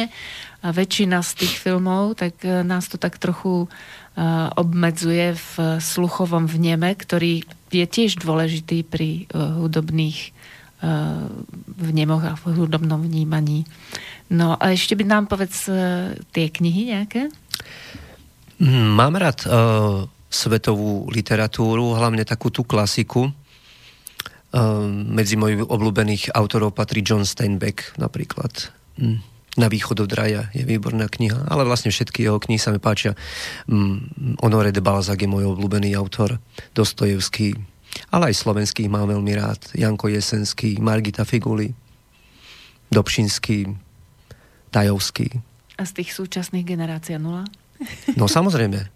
a 0.62 0.68
väčšina 0.70 1.18
z 1.20 1.44
tých 1.44 1.54
filmov, 1.58 2.14
tak 2.14 2.38
e, 2.46 2.62
nás 2.62 2.88
to 2.88 2.96
tak 2.96 3.20
trochu 3.20 3.68
uh, 3.68 4.48
obmedzuje 4.56 5.36
v 5.36 5.54
sluchovom 5.76 6.48
vneme, 6.48 6.96
ktorý 6.96 7.44
je 7.68 7.84
tiež 7.84 8.22
dôležitý 8.22 8.86
pri 8.86 9.28
uh, 9.28 9.60
hudobných 9.60 10.30
uh, 10.80 11.28
vnemoch 11.76 12.24
a 12.24 12.32
v 12.38 12.64
hudobnom 12.64 13.02
vnímaní. 13.02 13.68
No 14.32 14.56
a 14.56 14.72
ešte 14.72 14.96
by 14.96 15.04
nám 15.04 15.24
povedz 15.28 15.68
tie 16.32 16.46
knihy 16.48 16.96
nejaké? 16.96 17.28
Mám 18.64 19.20
rád 19.20 19.44
uh, 19.44 20.08
svetovú 20.34 21.06
literatúru, 21.08 21.94
hlavne 21.94 22.26
takú 22.26 22.50
tú 22.50 22.66
klasiku. 22.66 23.30
Ehm, 24.54 25.14
medzi 25.14 25.34
mojich 25.34 25.62
obľúbených 25.66 26.34
autorov 26.34 26.74
patrí 26.74 27.02
John 27.02 27.22
Steinbeck 27.22 27.94
napríklad. 27.98 28.74
Hm. 28.98 29.18
Na 29.54 29.70
východ 29.70 30.02
od 30.02 30.10
raja 30.10 30.50
je 30.50 30.66
výborná 30.66 31.06
kniha, 31.06 31.46
ale 31.46 31.62
vlastne 31.62 31.94
všetky 31.94 32.26
jeho 32.26 32.42
knihy 32.42 32.58
sa 32.58 32.74
mi 32.74 32.82
páčia. 32.82 33.14
Hm, 33.70 34.38
Honoré 34.42 34.74
de 34.74 34.82
Balzac 34.82 35.18
je 35.18 35.30
môj 35.30 35.46
obľúbený 35.54 35.94
autor, 35.94 36.42
Dostojevský, 36.74 37.54
ale 38.10 38.34
aj 38.34 38.42
slovenských 38.42 38.90
mám 38.90 39.10
veľmi 39.10 39.32
rád. 39.38 39.62
Janko 39.78 40.10
Jesenský, 40.10 40.82
Margita 40.82 41.22
Figuli, 41.22 41.70
Dobšinský, 42.90 43.74
Tajovský. 44.70 45.28
A 45.78 45.82
z 45.82 46.02
tých 46.02 46.14
súčasných 46.14 46.66
generácia 46.66 47.18
nula? 47.18 47.46
No 48.18 48.30
samozrejme. 48.30 48.94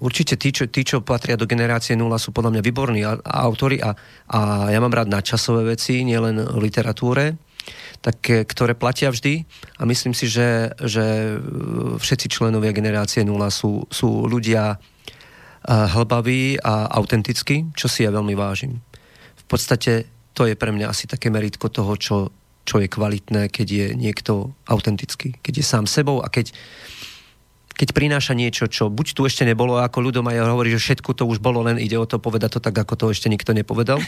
Určite 0.00 0.34
tí 0.40 0.50
čo, 0.50 0.66
tí, 0.66 0.82
čo 0.82 1.04
patria 1.04 1.36
do 1.38 1.46
generácie 1.46 1.94
0, 1.94 2.08
sú 2.18 2.32
podľa 2.32 2.56
mňa 2.56 2.62
výborní 2.64 3.00
autory 3.22 3.78
a, 3.78 3.92
a 4.32 4.70
ja 4.72 4.78
mám 4.80 4.94
rád 4.94 5.12
nadčasové 5.12 5.76
veci, 5.76 6.02
nielen 6.02 6.40
literatúre, 6.58 7.36
tak, 8.00 8.22
ktoré 8.22 8.78
platia 8.78 9.10
vždy 9.10 9.44
a 9.78 9.82
myslím 9.84 10.14
si, 10.14 10.30
že, 10.30 10.72
že 10.82 11.36
všetci 11.98 12.26
členovia 12.32 12.72
generácie 12.74 13.22
0 13.22 13.36
sú, 13.50 13.86
sú 13.90 14.24
ľudia 14.26 14.78
hlbaví 15.66 16.62
a 16.62 16.86
autentickí, 16.94 17.74
čo 17.74 17.90
si 17.90 18.06
ja 18.06 18.14
veľmi 18.14 18.38
vážim. 18.38 18.78
V 19.34 19.44
podstate 19.50 20.06
to 20.30 20.46
je 20.46 20.54
pre 20.54 20.70
mňa 20.70 20.90
asi 20.90 21.10
také 21.10 21.32
meritko 21.32 21.66
toho, 21.72 21.98
čo, 21.98 22.30
čo 22.62 22.78
je 22.78 22.86
kvalitné, 22.86 23.50
keď 23.50 23.66
je 23.66 23.86
niekto 23.98 24.54
autentický, 24.70 25.34
keď 25.42 25.52
je 25.58 25.64
sám 25.66 25.84
sebou 25.90 26.22
a 26.22 26.30
keď, 26.30 26.54
keď 27.76 27.88
prináša 27.92 28.32
niečo, 28.32 28.64
čo 28.72 28.88
buď 28.88 29.06
tu 29.12 29.28
ešte 29.28 29.44
nebolo, 29.44 29.76
ako 29.76 30.00
ľudom 30.00 30.24
aj 30.32 30.48
hovorí, 30.48 30.72
že 30.72 30.80
všetko 30.80 31.12
to 31.12 31.28
už 31.28 31.44
bolo, 31.44 31.60
len 31.60 31.76
ide 31.76 32.00
o 32.00 32.08
to 32.08 32.16
povedať 32.16 32.56
to 32.56 32.60
tak, 32.64 32.72
ako 32.72 32.96
to 32.96 33.06
ešte 33.12 33.28
nikto 33.28 33.52
nepovedal. 33.52 34.00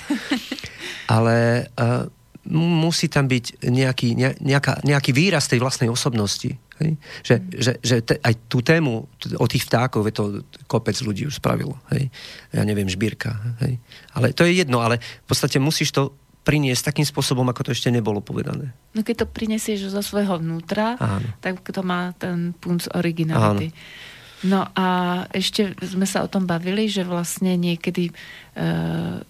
Ale 1.15 1.69
uh, 1.77 2.09
musí 2.57 3.13
tam 3.13 3.29
byť 3.29 3.69
nejaký, 3.69 4.17
nejaká, 4.41 4.81
nejaký 4.81 5.13
výraz 5.13 5.53
tej 5.53 5.61
vlastnej 5.61 5.93
osobnosti. 5.93 6.49
Hej? 6.81 6.91
Že, 7.21 7.35
mm. 7.37 7.45
že, 7.61 7.73
že 7.85 7.97
te, 8.01 8.15
aj 8.17 8.35
tú 8.49 8.65
tému 8.65 9.05
o 9.37 9.47
tých 9.47 9.69
vtákov 9.69 10.09
je 10.09 10.15
to 10.17 10.25
kopec 10.65 10.97
ľudí 11.05 11.29
už 11.29 11.37
spravilo. 11.37 11.77
Hej? 11.93 12.09
Ja 12.57 12.65
neviem, 12.65 12.89
žbírka. 12.89 13.37
Hej? 13.61 13.77
Ale 14.17 14.33
to 14.33 14.49
je 14.49 14.65
jedno, 14.65 14.81
ale 14.81 14.97
v 14.97 15.27
podstate 15.29 15.61
musíš 15.61 15.93
to 15.93 16.17
priniesť 16.49 16.89
takým 16.89 17.05
spôsobom, 17.05 17.45
ako 17.53 17.69
to 17.69 17.71
ešte 17.77 17.93
nebolo 17.93 18.25
povedané. 18.25 18.73
No 18.97 19.05
keď 19.05 19.25
to 19.25 19.27
prinesieš 19.29 19.93
zo 19.93 20.01
svojho 20.01 20.41
vnútra, 20.41 20.97
Áno. 20.97 21.29
tak 21.45 21.61
to 21.61 21.85
má 21.85 22.17
ten 22.17 22.57
punc 22.57 22.89
originality. 22.97 23.69
Áno. 23.69 24.17
No 24.47 24.71
a 24.71 24.87
ešte 25.35 25.75
sme 25.83 26.07
sa 26.07 26.23
o 26.23 26.31
tom 26.31 26.47
bavili, 26.47 26.87
že 26.87 27.03
vlastne 27.03 27.59
niekedy 27.59 28.07
e, 28.07 28.13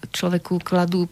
človeku 0.05 0.61
kladú, 0.61 1.09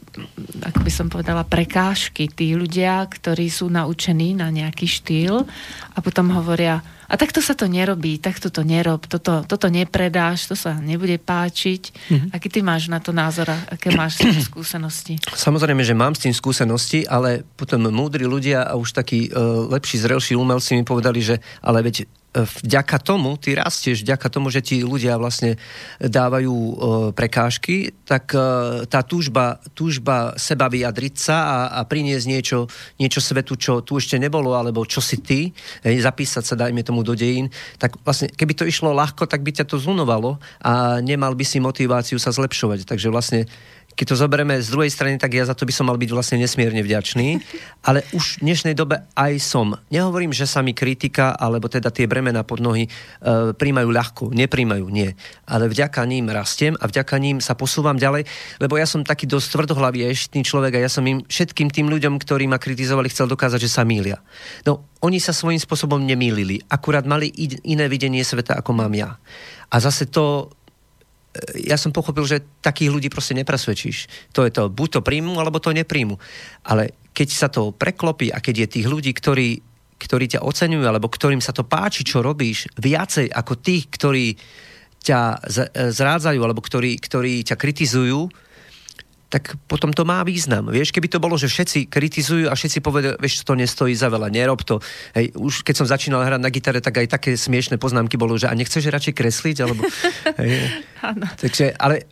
ako 0.61 0.79
by 0.85 0.91
som 0.93 1.09
povedala, 1.09 1.41
prekážky 1.41 2.29
tí 2.29 2.53
ľudia, 2.53 3.01
ktorí 3.09 3.49
sú 3.49 3.73
naučení 3.73 4.37
na 4.37 4.53
nejaký 4.53 4.85
štýl 4.85 5.49
a 5.91 5.97
potom 5.97 6.29
hovoria, 6.29 6.85
a 7.07 7.13
takto 7.15 7.39
sa 7.39 7.55
to 7.55 7.71
nerobí, 7.71 8.19
takto 8.19 8.51
to 8.51 8.67
nerob, 8.67 9.07
toto, 9.07 9.47
toto 9.47 9.67
nepredáš, 9.71 10.51
to 10.51 10.55
sa 10.59 10.75
nebude 10.75 11.15
páčiť. 11.15 11.81
Mm-hmm. 12.11 12.29
Aký 12.35 12.47
ty 12.51 12.59
máš 12.59 12.91
na 12.91 12.99
to 12.99 13.15
názor, 13.15 13.47
aké 13.47 13.95
máš 13.95 14.19
s 14.19 14.27
tým 14.27 14.43
skúsenosti? 14.51 15.13
Samozrejme, 15.23 15.81
že 15.87 15.95
mám 15.95 16.13
s 16.13 16.27
tým 16.27 16.35
skúsenosti, 16.35 17.07
ale 17.07 17.47
potom 17.55 17.87
múdri 17.87 18.27
ľudia 18.27 18.67
a 18.67 18.75
už 18.75 18.91
takí 18.91 19.31
uh, 19.31 19.71
lepší, 19.71 20.03
zrelší 20.03 20.33
umelci 20.35 20.75
mi 20.75 20.83
povedali, 20.83 21.23
že 21.23 21.39
ale 21.63 21.79
veď 21.79 22.03
vďaka 22.45 22.97
tomu, 23.01 23.33
ty 23.39 23.57
rastieš, 23.57 24.05
vďaka 24.05 24.27
tomu, 24.29 24.53
že 24.53 24.61
ti 24.61 24.85
ľudia 24.85 25.17
vlastne 25.17 25.57
dávajú 25.97 26.53
e, 26.53 26.73
prekážky, 27.15 27.95
tak 28.05 28.35
e, 28.35 28.83
tá 28.85 29.01
túžba, 29.01 29.57
túžba 29.73 30.37
seba 30.37 30.69
vyjadriť 30.69 31.15
sa 31.17 31.37
a, 31.37 31.57
a 31.77 31.79
priniesť 31.87 32.25
niečo, 32.29 32.59
niečo 33.01 33.23
svetu, 33.23 33.57
čo 33.57 33.81
tu 33.81 33.97
ešte 33.97 34.21
nebolo, 34.21 34.53
alebo 34.53 34.85
čo 34.85 35.01
si 35.01 35.17
ty, 35.21 35.49
zapísať 35.81 36.43
sa, 36.43 36.59
dajme 36.59 36.85
tomu 36.85 37.01
do 37.01 37.17
dejín, 37.17 37.49
tak 37.81 37.97
vlastne, 38.05 38.29
keby 38.29 38.53
to 38.53 38.67
išlo 38.67 38.93
ľahko, 38.93 39.25
tak 39.25 39.41
by 39.41 39.51
ťa 39.51 39.65
to 39.65 39.81
zunovalo 39.81 40.37
a 40.61 41.01
nemal 41.01 41.33
by 41.33 41.45
si 41.45 41.57
motiváciu 41.57 42.21
sa 42.21 42.29
zlepšovať. 42.29 42.85
Takže 42.85 43.07
vlastne 43.09 43.49
keď 43.97 44.13
to 44.13 44.21
zoberieme 44.21 44.61
z 44.61 44.69
druhej 44.69 44.93
strany, 44.93 45.17
tak 45.17 45.33
ja 45.33 45.41
za 45.41 45.57
to 45.57 45.65
by 45.65 45.73
som 45.73 45.89
mal 45.89 45.97
byť 45.97 46.13
vlastne 46.13 46.37
nesmierne 46.37 46.85
vďačný. 46.85 47.41
Ale 47.81 48.05
už 48.13 48.37
v 48.37 48.45
dnešnej 48.45 48.77
dobe 48.77 49.01
aj 49.17 49.41
som. 49.41 49.73
Nehovorím, 49.89 50.37
že 50.37 50.45
sa 50.45 50.61
mi 50.61 50.77
kritika, 50.77 51.33
alebo 51.33 51.65
teda 51.65 51.89
tie 51.89 52.05
bremena 52.05 52.45
pod 52.45 52.61
nohy 52.61 52.85
e, 52.85 52.89
príjmajú 53.57 53.89
ľahko. 53.89 54.23
Nepríjmajú, 54.37 54.85
nie. 54.93 55.17
Ale 55.49 55.65
vďaka 55.65 56.05
ním 56.05 56.29
rastiem 56.29 56.77
a 56.77 56.85
vďaka 56.85 57.17
ním 57.17 57.41
sa 57.41 57.57
posúvam 57.57 57.97
ďalej, 57.97 58.29
lebo 58.61 58.77
ja 58.77 58.85
som 58.85 59.01
taký 59.01 59.25
dosť 59.25 59.57
tvrdohlavý 59.57 60.05
eštný 60.13 60.45
človek 60.45 60.77
a 60.77 60.83
ja 60.85 60.89
som 60.93 61.01
im 61.09 61.25
všetkým 61.25 61.73
tým 61.73 61.89
ľuďom, 61.89 62.21
ktorí 62.21 62.45
ma 62.45 62.61
kritizovali, 62.61 63.09
chcel 63.09 63.25
dokázať, 63.25 63.65
že 63.65 63.73
sa 63.73 63.81
mýlia. 63.81 64.21
No, 64.69 64.85
oni 65.01 65.17
sa 65.17 65.33
svojím 65.33 65.57
spôsobom 65.57 65.97
nemýlili. 66.05 66.61
Akurát 66.69 67.09
mali 67.09 67.33
iné 67.65 67.89
videnie 67.89 68.21
sveta, 68.21 68.61
ako 68.61 68.77
mám 68.77 68.93
ja. 68.93 69.17
A 69.73 69.81
zase 69.81 70.05
to 70.05 70.53
ja 71.57 71.77
som 71.77 71.95
pochopil, 71.95 72.23
že 72.25 72.45
takých 72.61 72.91
ľudí 72.91 73.07
proste 73.09 73.37
nepresvedčíš. 73.37 74.31
To 74.33 74.45
je 74.45 74.51
to, 74.51 74.69
buď 74.69 74.99
to 74.99 75.01
príjmu, 75.05 75.37
alebo 75.37 75.61
to 75.61 75.73
nepríjmu. 75.73 76.17
Ale 76.67 76.95
keď 77.13 77.27
sa 77.29 77.47
to 77.49 77.73
preklopí 77.73 78.29
a 78.29 78.41
keď 78.41 78.65
je 78.65 78.73
tých 78.79 78.87
ľudí, 78.87 79.11
ktorí, 79.13 79.49
ktorí 79.97 80.25
ťa 80.37 80.45
oceňujú, 80.45 80.85
alebo 80.85 81.09
ktorým 81.09 81.41
sa 81.41 81.53
to 81.53 81.65
páči, 81.65 82.05
čo 82.05 82.21
robíš, 82.21 82.69
viacej 82.77 83.33
ako 83.33 83.53
tých, 83.57 83.89
ktorí 83.89 84.37
ťa 85.01 85.49
zrádzajú, 85.93 86.39
alebo 86.43 86.59
ktorí, 86.59 86.99
ktorí 86.99 87.47
ťa 87.47 87.55
kritizujú, 87.55 88.27
tak 89.27 89.59
potom 89.67 89.91
to 89.91 90.07
má 90.07 90.23
význam. 90.23 90.71
Vieš, 90.71 90.95
keby 90.95 91.11
to 91.11 91.19
bolo, 91.19 91.35
že 91.35 91.51
všetci 91.51 91.91
kritizujú 91.91 92.47
a 92.47 92.55
všetci 92.55 92.79
povedia, 92.79 93.19
vieš, 93.19 93.43
to 93.43 93.59
nestojí 93.59 93.91
za 93.91 94.07
veľa, 94.07 94.31
nerob 94.31 94.63
to. 94.63 94.79
Hej, 95.11 95.35
už 95.35 95.67
keď 95.67 95.75
som 95.83 95.87
začínal 95.87 96.23
hrať 96.23 96.39
na 96.39 96.47
gitare, 96.47 96.79
tak 96.79 97.03
aj 97.03 97.19
také 97.19 97.35
smiešne 97.35 97.75
poznámky 97.75 98.15
bolo, 98.15 98.39
že 98.39 98.47
a 98.47 98.55
nechceš 98.55 98.87
radšej 98.87 99.13
kresliť? 99.19 99.57
Alebo, 99.67 99.83
hej. 100.39 100.71
Takže, 101.43 101.75
ale 101.75 102.07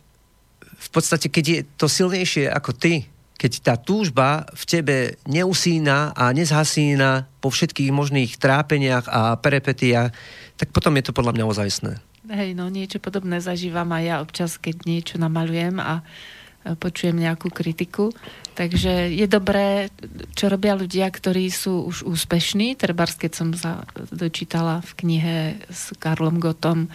v 0.76 0.88
podstate, 0.92 1.32
keď 1.32 1.44
je 1.48 1.60
to 1.80 1.88
silnejšie 1.88 2.52
ako 2.52 2.76
ty, 2.76 3.08
keď 3.36 3.52
tá 3.60 3.74
túžba 3.76 4.48
v 4.52 4.62
tebe 4.64 4.96
neusína 5.28 6.12
a 6.16 6.32
nezhasína 6.32 7.28
po 7.40 7.52
všetkých 7.52 7.92
možných 7.92 8.40
trápeniach 8.40 9.08
a 9.08 9.36
perepetiach, 9.36 10.08
tak 10.56 10.68
potom 10.72 10.96
je 10.96 11.04
to 11.04 11.16
podľa 11.16 11.36
mňa 11.36 11.44
ozajstné. 11.44 11.92
Hej, 12.26 12.58
no 12.58 12.66
niečo 12.66 12.98
podobné 12.98 13.38
zažívam 13.38 13.86
aj 13.92 14.02
ja 14.02 14.16
občas, 14.18 14.58
keď 14.58 14.82
niečo 14.82 15.14
namalujem 15.20 15.78
a 15.78 16.02
počujem 16.74 17.14
nejakú 17.14 17.54
kritiku. 17.54 18.10
Takže 18.58 19.12
je 19.12 19.26
dobré, 19.30 19.92
čo 20.34 20.50
robia 20.50 20.74
ľudia, 20.74 21.06
ktorí 21.06 21.52
sú 21.52 21.86
už 21.86 22.08
úspešní. 22.08 22.74
Trebárs, 22.74 23.14
keď 23.14 23.32
som 23.36 23.48
sa 23.54 23.86
dočítala 24.10 24.82
v 24.82 24.90
knihe 25.04 25.36
s 25.70 25.94
Karlom 26.00 26.42
Gotom, 26.42 26.90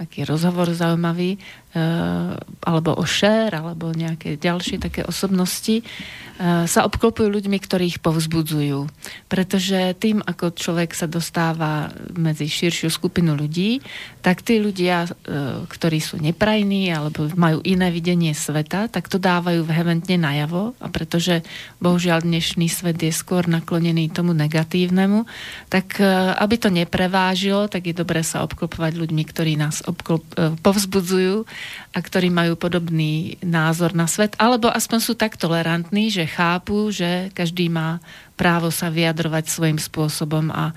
aký 0.00 0.26
rozhovor 0.26 0.72
zaujímavý, 0.74 1.38
alebo 1.72 2.92
o 3.00 3.04
Cher, 3.08 3.56
alebo 3.56 3.96
nejaké 3.96 4.36
ďalšie 4.36 4.76
také 4.76 5.08
osobnosti, 5.08 5.80
eh, 5.80 6.68
sa 6.68 6.84
obklopujú 6.84 7.32
ľuďmi, 7.32 7.56
ktorí 7.56 7.96
ich 7.96 8.00
povzbudzujú. 8.04 8.92
Pretože 9.32 9.96
tým, 9.96 10.20
ako 10.20 10.52
človek 10.52 10.92
sa 10.92 11.08
dostáva 11.08 11.88
medzi 12.12 12.44
širšiu 12.44 12.92
skupinu 12.92 13.32
ľudí, 13.32 13.80
tak 14.20 14.44
tí 14.44 14.60
ľudia, 14.60 15.08
eh, 15.08 15.64
ktorí 15.64 15.98
sú 16.04 16.20
neprajní 16.20 16.92
alebo 16.92 17.32
majú 17.40 17.64
iné 17.64 17.88
videnie 17.88 18.36
sveta, 18.36 18.92
tak 18.92 19.08
to 19.08 19.16
dávajú 19.16 19.64
vehementne 19.64 20.20
najavo 20.20 20.76
a 20.76 20.92
pretože 20.92 21.40
bohužiaľ 21.80 22.20
dnešný 22.20 22.68
svet 22.68 23.00
je 23.00 23.16
skôr 23.16 23.48
naklonený 23.48 24.12
tomu 24.12 24.36
negatívnemu, 24.36 25.24
tak 25.72 25.96
aby 26.36 26.54
to 26.60 26.68
neprevážilo, 26.68 27.66
tak 27.72 27.88
je 27.88 27.94
dobré 27.96 28.20
sa 28.20 28.44
obklopovať 28.44 28.92
ľuďmi, 28.98 29.22
ktorí 29.24 29.56
nás 29.56 29.80
obklop, 29.86 30.24
povzbudzujú 30.60 31.48
a 31.92 31.98
ktorí 31.98 32.32
majú 32.32 32.56
podobný 32.56 33.36
názor 33.44 33.92
na 33.92 34.08
svet, 34.08 34.38
alebo 34.40 34.72
aspoň 34.72 34.98
sú 35.02 35.12
tak 35.18 35.36
tolerantní, 35.36 36.08
že 36.08 36.28
chápu, 36.28 36.88
že 36.94 37.28
každý 37.36 37.68
má 37.68 38.00
právo 38.38 38.72
sa 38.72 38.88
vyjadrovať 38.88 39.44
svojim 39.46 39.78
spôsobom 39.78 40.48
a 40.50 40.72
e, 40.72 40.74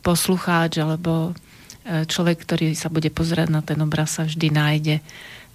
poslucháč 0.00 0.78
alebo 0.78 1.32
e, 1.84 2.04
človek, 2.04 2.44
ktorý 2.44 2.76
sa 2.76 2.92
bude 2.92 3.08
pozerať 3.08 3.48
na 3.48 3.64
ten 3.64 3.80
obraz, 3.80 4.20
sa 4.20 4.28
vždy 4.28 4.48
nájde 4.52 4.96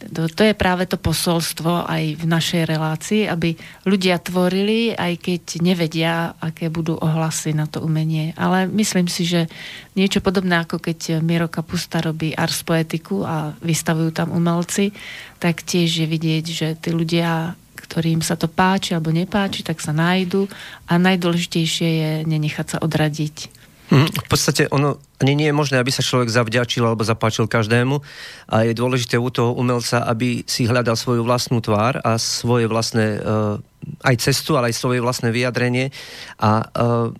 to, 0.09 0.25
to 0.25 0.41
je 0.49 0.57
práve 0.57 0.89
to 0.89 0.97
posolstvo 0.97 1.85
aj 1.85 2.17
v 2.17 2.25
našej 2.25 2.63
relácii, 2.65 3.21
aby 3.29 3.53
ľudia 3.85 4.17
tvorili, 4.17 4.97
aj 4.97 5.13
keď 5.21 5.43
nevedia, 5.61 6.33
aké 6.41 6.73
budú 6.73 6.97
ohlasy 6.97 7.53
na 7.53 7.69
to 7.69 7.85
umenie. 7.85 8.33
Ale 8.33 8.65
myslím 8.71 9.05
si, 9.05 9.29
že 9.29 9.45
niečo 9.93 10.23
podobné, 10.25 10.65
ako 10.65 10.81
keď 10.81 11.21
Miro 11.21 11.45
Kapusta 11.45 12.01
robí 12.01 12.33
ars 12.33 12.65
poetiku 12.65 13.21
a 13.21 13.53
vystavujú 13.61 14.09
tam 14.09 14.33
umelci, 14.33 14.89
tak 15.37 15.61
tiež 15.61 16.05
je 16.05 16.07
vidieť, 16.09 16.45
že 16.49 16.67
tí 16.81 16.89
ľudia 16.89 17.53
ktorým 17.81 18.23
sa 18.23 18.39
to 18.39 18.47
páči 18.47 18.95
alebo 18.95 19.11
nepáči, 19.11 19.67
tak 19.67 19.83
sa 19.83 19.91
nájdu 19.91 20.47
a 20.87 20.95
najdôležitejšie 20.95 21.89
je 21.91 22.11
nenechať 22.23 22.67
sa 22.71 22.77
odradiť. 22.79 23.60
Mhm. 23.91 24.07
V 24.07 24.27
podstate 24.31 24.71
ono 24.71 25.03
ani 25.19 25.35
nie 25.35 25.47
je 25.51 25.59
možné, 25.59 25.75
aby 25.77 25.91
sa 25.91 25.99
človek 25.99 26.31
zavďačil 26.31 26.81
alebo 26.81 27.03
zapáčil 27.03 27.51
každému 27.51 27.99
a 28.47 28.63
je 28.63 28.73
dôležité 28.73 29.19
u 29.19 29.27
toho 29.27 29.51
umelca, 29.51 30.07
aby 30.07 30.47
si 30.47 30.63
hľadal 30.63 30.95
svoju 30.95 31.27
vlastnú 31.27 31.59
tvár 31.59 31.99
a 31.99 32.15
svoje 32.15 32.71
vlastné 32.71 33.19
uh, 33.19 33.59
aj 34.07 34.15
cestu, 34.23 34.55
ale 34.55 34.71
aj 34.71 34.79
svoje 34.79 35.03
vlastné 35.03 35.35
vyjadrenie 35.35 35.91
a 36.39 36.63
uh, 36.63 37.11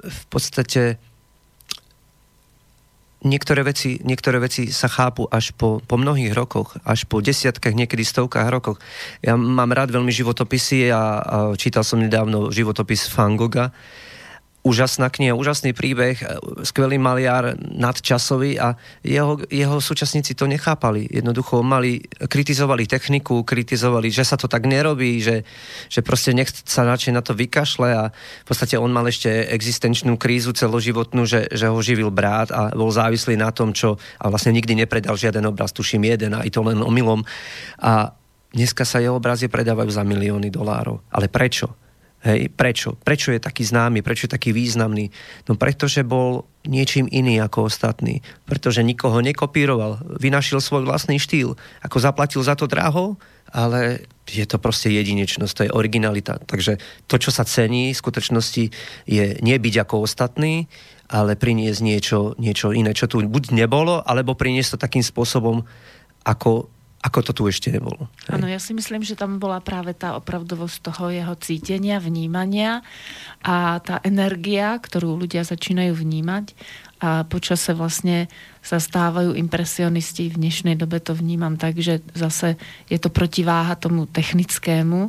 v 0.00 0.22
podstate 0.30 1.02
niektoré 3.20 3.60
veci, 3.60 4.00
niektoré 4.00 4.40
veci 4.40 4.72
sa 4.72 4.88
chápu 4.88 5.28
až 5.28 5.52
po, 5.52 5.84
po 5.84 6.00
mnohých 6.00 6.32
rokoch, 6.32 6.78
až 6.86 7.04
po 7.04 7.20
desiatkách, 7.20 7.76
niekedy 7.76 8.00
stovkách 8.00 8.48
rokoch. 8.48 8.80
Ja 9.20 9.36
mám 9.36 9.76
rád 9.76 9.92
veľmi 9.92 10.08
životopisy 10.08 10.88
a, 10.88 10.94
a 10.94 11.02
čítal 11.58 11.84
som 11.84 12.00
nedávno 12.00 12.48
životopis 12.48 13.04
Van 13.12 13.36
Gogha, 13.36 13.74
úžasná 14.60 15.08
kniha, 15.08 15.32
úžasný 15.32 15.72
príbeh, 15.72 16.20
e, 16.20 16.26
skvelý 16.68 17.00
maliar, 17.00 17.56
nadčasový 17.56 18.60
a 18.60 18.76
jeho, 19.00 19.40
jeho 19.48 19.80
súčasníci 19.80 20.36
to 20.36 20.44
nechápali. 20.44 21.08
Jednoducho 21.08 21.64
mali, 21.64 22.04
kritizovali 22.04 22.84
techniku, 22.84 23.40
kritizovali, 23.40 24.12
že 24.12 24.24
sa 24.24 24.36
to 24.36 24.52
tak 24.52 24.68
nerobí, 24.68 25.24
že, 25.24 25.48
že 25.88 26.04
proste 26.04 26.36
nech 26.36 26.52
sa 26.52 26.84
radšej 26.84 27.12
na 27.16 27.24
to 27.24 27.32
vykašle 27.32 27.88
a 27.88 28.04
v 28.12 28.46
podstate 28.46 28.76
on 28.76 28.92
mal 28.92 29.08
ešte 29.08 29.48
existenčnú 29.48 30.20
krízu 30.20 30.52
celoživotnú, 30.52 31.24
že, 31.24 31.48
že 31.48 31.72
ho 31.72 31.80
živil 31.80 32.12
brát 32.12 32.52
a 32.52 32.68
bol 32.76 32.92
závislý 32.92 33.40
na 33.40 33.48
tom, 33.50 33.72
čo 33.72 33.96
a 34.20 34.28
vlastne 34.28 34.52
nikdy 34.52 34.76
nepredal 34.84 35.16
žiaden 35.16 35.48
obraz, 35.48 35.72
tuším 35.72 36.04
jeden 36.04 36.36
a 36.36 36.44
i 36.44 36.52
to 36.52 36.60
len 36.60 36.84
omylom. 36.84 37.24
A 37.80 38.12
dneska 38.52 38.84
sa 38.84 39.00
jeho 39.00 39.16
obrazy 39.16 39.48
predávajú 39.48 39.88
za 39.88 40.04
milióny 40.04 40.52
dolárov. 40.52 41.00
Ale 41.08 41.32
prečo? 41.32 41.79
Hej, 42.20 42.52
prečo? 42.52 43.00
Prečo 43.00 43.32
je 43.32 43.40
taký 43.40 43.64
známy? 43.64 44.04
Prečo 44.04 44.28
je 44.28 44.36
taký 44.36 44.52
významný? 44.52 45.08
No 45.48 45.56
pretože 45.56 46.04
bol 46.04 46.44
niečím 46.68 47.08
iný 47.08 47.40
ako 47.40 47.72
ostatní. 47.72 48.20
Pretože 48.44 48.84
nikoho 48.84 49.24
nekopíroval. 49.24 50.20
Vynašil 50.20 50.60
svoj 50.60 50.84
vlastný 50.84 51.16
štýl. 51.16 51.56
Ako 51.80 51.96
zaplatil 51.96 52.44
za 52.44 52.52
to 52.60 52.68
draho, 52.68 53.16
ale 53.48 54.04
je 54.28 54.44
to 54.44 54.60
proste 54.60 54.92
jedinečnosť, 54.92 55.52
to 55.56 55.64
je 55.66 55.74
originalita. 55.74 56.38
Takže 56.44 56.78
to, 57.08 57.16
čo 57.18 57.32
sa 57.32 57.42
cení 57.48 57.96
v 57.96 58.00
skutočnosti, 58.04 58.64
je 59.08 59.24
nebyť 59.40 59.74
ako 59.82 60.06
ostatný, 60.06 60.70
ale 61.10 61.34
priniesť 61.34 61.80
niečo, 61.82 62.38
niečo 62.38 62.70
iné, 62.70 62.94
čo 62.94 63.10
tu 63.10 63.18
buď 63.18 63.56
nebolo, 63.56 64.04
alebo 64.06 64.38
priniesť 64.38 64.76
to 64.76 64.84
takým 64.86 65.02
spôsobom, 65.02 65.66
ako 66.22 66.70
ako 67.00 67.18
to 67.24 67.32
tu 67.32 67.42
ešte 67.48 67.72
nebolo. 67.72 68.12
Áno, 68.28 68.44
ja 68.44 68.60
si 68.60 68.76
myslím, 68.76 69.00
že 69.00 69.16
tam 69.16 69.40
bola 69.40 69.64
práve 69.64 69.96
tá 69.96 70.20
opravdovosť 70.20 70.76
toho 70.92 71.08
jeho 71.08 71.34
cítenia, 71.40 71.96
vnímania 71.96 72.84
a 73.40 73.80
tá 73.80 74.04
energia, 74.04 74.76
ktorú 74.76 75.16
ľudia 75.16 75.40
začínajú 75.40 75.96
vnímať 75.96 76.52
a 77.00 77.24
počase 77.24 77.72
vlastne 77.72 78.28
sa 78.60 78.76
stávajú 78.76 79.32
impresionisti. 79.32 80.28
V 80.28 80.36
dnešnej 80.36 80.76
dobe 80.76 81.00
to 81.00 81.16
vnímam 81.16 81.56
tak, 81.56 81.80
že 81.80 82.04
zase 82.12 82.60
je 82.92 83.00
to 83.00 83.08
protiváha 83.08 83.72
tomu 83.80 84.04
technickému 84.04 85.08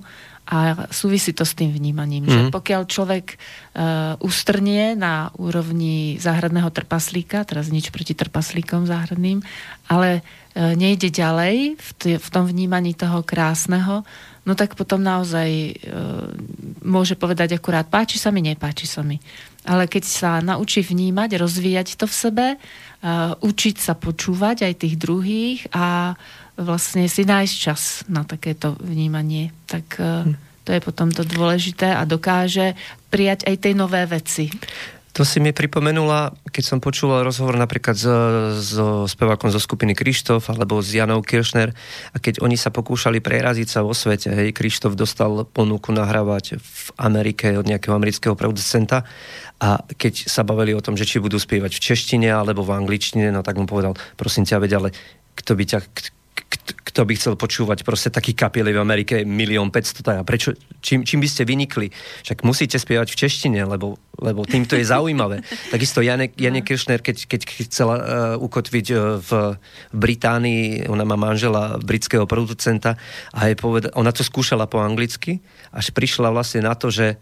a 0.50 0.90
súvisí 0.90 1.32
to 1.38 1.46
s 1.46 1.54
tým 1.54 1.70
vnímaním, 1.70 2.26
mm. 2.26 2.32
že 2.32 2.42
mhm. 2.48 2.52
pokiaľ 2.52 2.82
človek 2.90 3.26
uh, 3.38 4.18
ustrnie 4.20 4.98
na 4.98 5.30
úrovni 5.38 6.18
záhradného 6.18 6.68
trpaslíka, 6.74 7.46
teraz 7.46 7.70
nič 7.70 7.94
proti 7.94 8.18
trpaslíkom 8.18 8.90
záhradným, 8.90 9.46
ale 9.86 10.22
uh, 10.22 10.74
nejde 10.74 11.14
ďalej 11.14 11.78
v, 11.78 11.90
t- 11.96 12.20
v 12.20 12.28
tom 12.34 12.50
vnímaní 12.50 12.98
toho 12.98 13.22
krásneho, 13.22 14.02
no 14.42 14.54
tak 14.58 14.74
potom 14.74 15.00
naozaj 15.00 15.50
uh, 15.50 16.34
môže 16.82 17.14
povedať 17.14 17.56
akurát 17.56 17.86
páči 17.86 18.18
sa 18.18 18.34
mi, 18.34 18.42
nepáči 18.42 18.90
sa 18.90 19.06
mi. 19.06 19.22
Ale 19.62 19.86
keď 19.86 20.04
sa 20.10 20.32
naučí 20.42 20.82
vnímať, 20.82 21.38
rozvíjať 21.38 22.02
to 22.02 22.10
v 22.10 22.18
sebe, 22.18 22.48
uh, 22.58 23.38
učiť 23.40 23.76
sa 23.78 23.94
počúvať 23.94 24.66
aj 24.66 24.74
tých 24.84 24.96
druhých 24.98 25.70
a 25.70 26.18
vlastne 26.62 27.06
si 27.10 27.26
nájsť 27.26 27.56
čas 27.58 28.06
na 28.08 28.26
takéto 28.26 28.78
vnímanie, 28.80 29.54
tak 29.66 29.98
uh, 29.98 30.26
to 30.64 30.74
je 30.74 30.82
potom 30.82 31.10
to 31.10 31.26
dôležité 31.26 31.92
a 31.92 32.06
dokáže 32.06 32.78
prijať 33.10 33.50
aj 33.50 33.56
tej 33.60 33.74
nové 33.74 34.06
veci. 34.06 34.54
To 35.12 35.28
si 35.28 35.44
mi 35.44 35.52
pripomenula, 35.52 36.32
keď 36.56 36.64
som 36.64 36.80
počúval 36.80 37.28
rozhovor 37.28 37.60
napríklad 37.60 38.00
so, 38.00 38.16
so 38.56 38.88
spevákom 39.04 39.52
zo 39.52 39.60
skupiny 39.60 39.92
Krištof 39.92 40.48
alebo 40.48 40.80
s 40.80 40.96
Janou 40.96 41.20
Kiršner 41.20 41.76
a 42.16 42.18
keď 42.18 42.40
oni 42.40 42.56
sa 42.56 42.72
pokúšali 42.72 43.20
preraziť 43.20 43.68
sa 43.68 43.84
vo 43.84 43.92
svete, 43.92 44.32
hej, 44.32 44.56
Krištof 44.56 44.96
dostal 44.96 45.44
ponuku 45.44 45.92
nahrávať 45.92 46.64
v 46.64 46.88
Amerike 46.96 47.60
od 47.60 47.68
nejakého 47.68 47.92
amerického 47.92 48.40
producenta 48.40 49.04
a 49.60 49.84
keď 49.84 50.32
sa 50.32 50.48
bavili 50.48 50.72
o 50.72 50.80
tom, 50.80 50.96
že 50.96 51.04
či 51.04 51.20
budú 51.20 51.36
spievať 51.36 51.76
v 51.76 51.84
češtine 51.92 52.32
alebo 52.32 52.64
v 52.64 52.72
angličtine, 52.72 53.36
no 53.36 53.44
tak 53.44 53.60
mu 53.60 53.68
povedal, 53.68 54.00
prosím 54.16 54.48
ťa, 54.48 54.64
veď 54.64 54.72
ale 54.80 54.90
kto 55.36 55.60
by 55.60 55.64
ťa, 55.76 55.80
kto 56.62 57.02
by 57.08 57.14
chcel 57.18 57.34
počúvať 57.40 57.82
proste 57.82 58.14
taký 58.14 58.38
kapiely 58.38 58.76
v 58.76 58.84
Amerike 58.84 59.16
milión 59.26 59.74
500, 59.74 60.06
tak 60.06 60.16
a 60.22 60.24
prečo, 60.28 60.54
čím, 60.84 61.02
čím 61.02 61.20
by 61.24 61.30
ste 61.30 61.44
vynikli? 61.48 61.88
Však 62.28 62.46
musíte 62.46 62.78
spievať 62.78 63.08
v 63.10 63.20
češtine, 63.26 63.60
lebo, 63.66 63.98
lebo 64.22 64.46
týmto 64.46 64.78
je 64.78 64.86
zaujímavé. 64.86 65.42
Takisto 65.74 66.06
Jane, 66.06 66.30
Jane 66.38 66.62
Kiršner, 66.62 67.02
keď, 67.02 67.26
keď 67.26 67.42
chcela 67.66 67.96
uh, 67.98 68.04
ukotviť 68.38 68.88
uh, 68.94 68.98
v, 69.18 69.30
v 69.58 69.98
Británii, 69.98 70.92
ona 70.92 71.08
má 71.08 71.18
manžela 71.18 71.82
britského 71.82 72.30
producenta 72.30 73.00
a 73.34 73.50
je 73.50 73.56
poveda, 73.58 73.90
ona 73.98 74.14
to 74.14 74.22
skúšala 74.22 74.70
po 74.70 74.84
anglicky, 74.84 75.42
až 75.74 75.90
prišla 75.96 76.30
vlastne 76.30 76.62
na 76.68 76.78
to, 76.78 76.94
že 76.94 77.18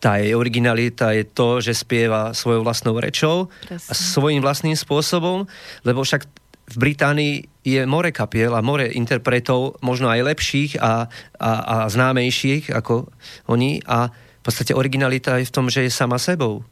tá 0.00 0.16
jej 0.16 0.32
originalita 0.32 1.12
je 1.12 1.28
to, 1.28 1.60
že 1.60 1.76
spieva 1.76 2.32
svojou 2.32 2.64
vlastnou 2.64 2.96
rečou 2.96 3.52
Presne. 3.68 3.84
a 3.84 3.92
svojím 3.92 4.40
vlastným 4.40 4.72
spôsobom, 4.72 5.44
lebo 5.84 6.00
však 6.00 6.24
v 6.70 6.76
Británii 6.78 7.49
je 7.64 7.84
more 7.84 8.08
kapiel 8.12 8.56
a 8.56 8.64
more 8.64 8.88
interpretov, 8.88 9.76
možno 9.84 10.08
aj 10.08 10.24
lepších 10.24 10.80
a, 10.80 11.08
a, 11.36 11.50
a 11.60 11.76
známejších 11.92 12.72
ako 12.72 13.12
oni 13.48 13.84
a 13.84 14.08
v 14.40 14.48
podstate 14.48 14.72
originalita 14.72 15.36
je 15.36 15.44
v 15.44 15.52
tom, 15.52 15.68
že 15.68 15.84
je 15.84 15.92
sama 15.92 16.16
sebou. 16.16 16.64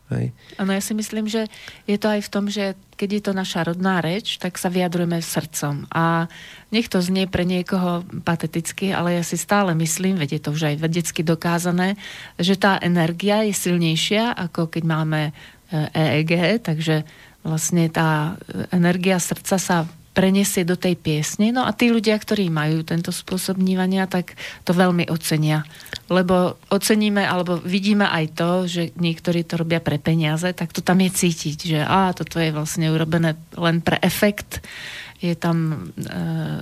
Áno, 0.57 0.73
ja 0.73 0.81
si 0.81 0.97
myslím, 0.97 1.29
že 1.29 1.53
je 1.85 2.01
to 2.01 2.09
aj 2.09 2.25
v 2.25 2.33
tom, 2.33 2.49
že 2.49 2.73
keď 2.97 3.09
je 3.13 3.23
to 3.29 3.33
naša 3.37 3.69
rodná 3.69 4.01
reč, 4.01 4.41
tak 4.41 4.57
sa 4.57 4.73
vyjadrujeme 4.73 5.21
srdcom. 5.21 5.85
A 5.93 6.33
nech 6.73 6.89
to 6.89 7.05
znie 7.05 7.29
pre 7.29 7.45
niekoho 7.45 8.09
pateticky, 8.25 8.97
ale 8.97 9.21
ja 9.21 9.23
si 9.23 9.37
stále 9.37 9.77
myslím, 9.77 10.17
veď 10.17 10.41
je 10.41 10.43
to 10.49 10.51
už 10.57 10.63
aj 10.65 10.77
vedecky 10.81 11.21
dokázané, 11.21 12.01
že 12.41 12.57
tá 12.57 12.81
energia 12.81 13.45
je 13.45 13.53
silnejšia, 13.53 14.33
ako 14.33 14.73
keď 14.73 14.83
máme 14.89 15.21
EEG, 15.69 16.33
e 16.33 16.57
takže 16.65 17.05
vlastne 17.45 17.93
tá 17.93 18.41
energia 18.73 19.21
srdca 19.21 19.61
sa 19.61 19.85
preniesie 20.19 20.67
do 20.67 20.75
tej 20.75 20.99
piesne. 20.99 21.55
No 21.55 21.63
a 21.63 21.71
tí 21.71 21.95
ľudia, 21.95 22.19
ktorí 22.19 22.51
majú 22.51 22.83
tento 22.83 23.15
spôsob 23.15 23.63
vnívania, 23.63 24.11
tak 24.11 24.35
to 24.67 24.75
veľmi 24.75 25.07
ocenia. 25.07 25.63
Lebo 26.11 26.59
oceníme, 26.75 27.23
alebo 27.23 27.63
vidíme 27.63 28.11
aj 28.11 28.25
to, 28.35 28.51
že 28.67 28.83
niektorí 28.99 29.47
to 29.47 29.63
robia 29.63 29.79
pre 29.79 30.03
peniaze, 30.03 30.51
tak 30.59 30.75
to 30.75 30.83
tam 30.83 30.99
je 30.99 31.15
cítiť, 31.15 31.59
že 31.63 31.81
á, 31.87 32.11
toto 32.19 32.43
je 32.43 32.51
vlastne 32.51 32.91
urobené 32.91 33.39
len 33.55 33.79
pre 33.79 34.03
efekt 34.03 34.59
je 35.19 35.35
tam 35.35 35.91
e, 35.99 36.07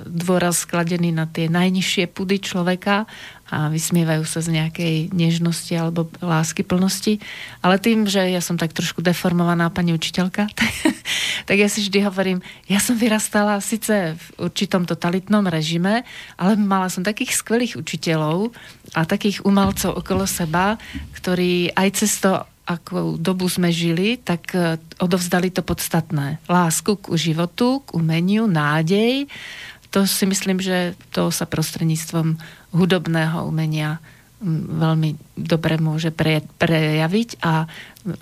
dôraz 0.08 0.64
skladený 0.64 1.12
na 1.12 1.28
tie 1.28 1.52
najnižšie 1.52 2.08
pudy 2.08 2.40
človeka 2.40 3.04
a 3.46 3.70
vysmievajú 3.70 4.26
sa 4.26 4.42
z 4.42 4.58
nejakej 4.58 5.14
nežnosti 5.14 5.70
alebo 5.74 6.10
lásky 6.18 6.66
plnosti. 6.66 7.22
Ale 7.62 7.78
tým, 7.78 8.10
že 8.10 8.26
ja 8.26 8.42
som 8.42 8.58
tak 8.58 8.74
trošku 8.74 9.02
deformovaná 9.06 9.70
pani 9.70 9.94
učiteľka, 9.94 10.50
tak 11.48 11.56
ja 11.56 11.70
si 11.70 11.86
vždy 11.86 12.02
hovorím, 12.02 12.38
ja 12.66 12.82
som 12.82 12.98
vyrastala 12.98 13.62
síce 13.62 14.18
v 14.18 14.26
určitom 14.50 14.82
totalitnom 14.82 15.46
režime, 15.46 16.02
ale 16.34 16.58
mala 16.58 16.90
som 16.90 17.06
takých 17.06 17.38
skvelých 17.38 17.78
učiteľov 17.78 18.50
a 18.98 19.06
takých 19.06 19.46
umelcov 19.46 19.94
okolo 19.94 20.26
seba, 20.26 20.74
ktorí 21.14 21.70
aj 21.70 21.88
cez 22.02 22.18
to 22.18 22.42
akú 22.66 23.14
dobu 23.14 23.46
sme 23.46 23.70
žili, 23.70 24.18
tak 24.18 24.50
e, 24.50 24.82
odovzdali 24.98 25.54
to 25.54 25.62
podstatné. 25.62 26.42
Lásku 26.50 26.98
k 26.98 27.14
životu, 27.14 27.86
k 27.86 27.94
umeniu, 27.94 28.50
nádej. 28.50 29.30
To 29.96 30.04
si 30.04 30.28
myslím, 30.28 30.60
že 30.60 30.92
to 31.08 31.32
sa 31.32 31.48
prostredníctvom 31.48 32.36
hudobného 32.76 33.48
umenia 33.48 33.96
veľmi 34.44 35.16
dobre 35.32 35.80
môže 35.80 36.12
pre, 36.12 36.44
prejaviť 36.60 37.40
a 37.40 37.64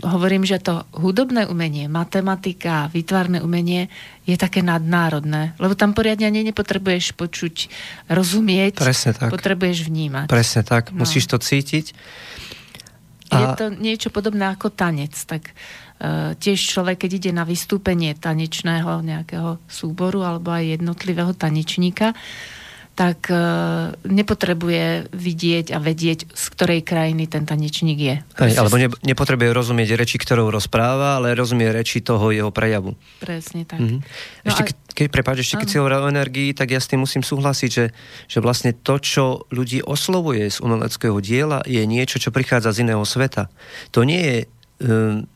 hovorím, 0.07 0.47
že 0.47 0.63
to 0.63 0.87
hudobné 0.95 1.51
umenie, 1.51 1.91
matematika, 1.91 2.87
výtvarné 2.87 3.43
umenie 3.43 3.91
je 4.23 4.39
také 4.39 4.63
nadnárodné, 4.63 5.59
lebo 5.59 5.75
tam 5.75 5.91
poriadne 5.91 6.31
ani 6.31 6.47
nepotrebuješ 6.55 7.19
počuť, 7.19 7.67
rozumieť, 8.07 8.79
Presne 8.79 9.11
tak. 9.19 9.35
potrebuješ 9.35 9.91
vnímať. 9.91 10.31
Presne 10.31 10.63
tak, 10.63 10.95
no. 10.95 11.03
musíš 11.03 11.27
to 11.27 11.43
cítiť 11.43 11.91
a... 13.35 13.37
Je 13.43 13.47
to 13.59 13.67
niečo 13.75 14.15
podobné 14.15 14.55
ako 14.55 14.71
tanec, 14.71 15.19
tak 15.27 15.51
uh, 15.51 15.84
tiež 16.37 16.59
človek, 16.59 17.07
keď 17.07 17.11
ide 17.23 17.31
na 17.33 17.47
vystúpenie 17.47 18.13
tanečného 18.19 19.01
nejakého 19.01 19.63
súboru 19.71 20.27
alebo 20.27 20.53
aj 20.53 20.77
jednotlivého 20.77 21.33
tanečníka, 21.33 22.13
tak 22.95 23.27
uh, 23.27 23.91
nepotrebuje 24.07 25.11
vidieť 25.11 25.75
a 25.75 25.83
vedieť, 25.83 26.31
z 26.31 26.45
ktorej 26.55 26.87
krajiny 26.87 27.27
ten 27.27 27.43
tanečník 27.43 27.99
je. 27.99 28.17
Hej, 28.39 28.55
alebo 28.55 28.79
ne, 28.79 28.87
nepotrebuje 29.03 29.51
rozumieť 29.51 29.99
reči, 29.99 30.15
ktorou 30.15 30.55
rozpráva, 30.55 31.19
ale 31.19 31.35
rozumie 31.35 31.67
reči 31.75 31.99
toho 32.07 32.31
jeho 32.31 32.55
prejavu. 32.55 32.95
Presne 33.19 33.67
tak. 33.67 33.83
Mm-hmm. 33.83 34.01
No 34.47 34.47
ešte, 34.47 34.63
a... 34.63 34.67
keď, 34.71 34.77
keď, 34.95 35.07
prepáč, 35.11 35.37
ešte 35.43 35.59
keď 35.59 35.69
si 35.75 35.79
hovoril 35.83 36.07
o 36.07 36.13
energii, 36.15 36.55
tak 36.55 36.71
ja 36.71 36.79
s 36.79 36.87
tým 36.87 37.03
musím 37.03 37.27
súhlasiť, 37.27 37.71
že, 37.75 37.91
že 38.31 38.39
vlastne 38.39 38.71
to, 38.71 39.03
čo 39.03 39.43
ľudí 39.51 39.83
oslovuje 39.83 40.47
z 40.47 40.63
umeleckého 40.63 41.19
diela, 41.19 41.67
je 41.67 41.83
niečo, 41.83 42.23
čo 42.23 42.31
prichádza 42.31 42.79
z 42.79 42.87
iného 42.87 43.03
sveta. 43.03 43.51
To 43.91 44.07
nie 44.07 44.23
je 44.23 44.39
um, 44.87 45.27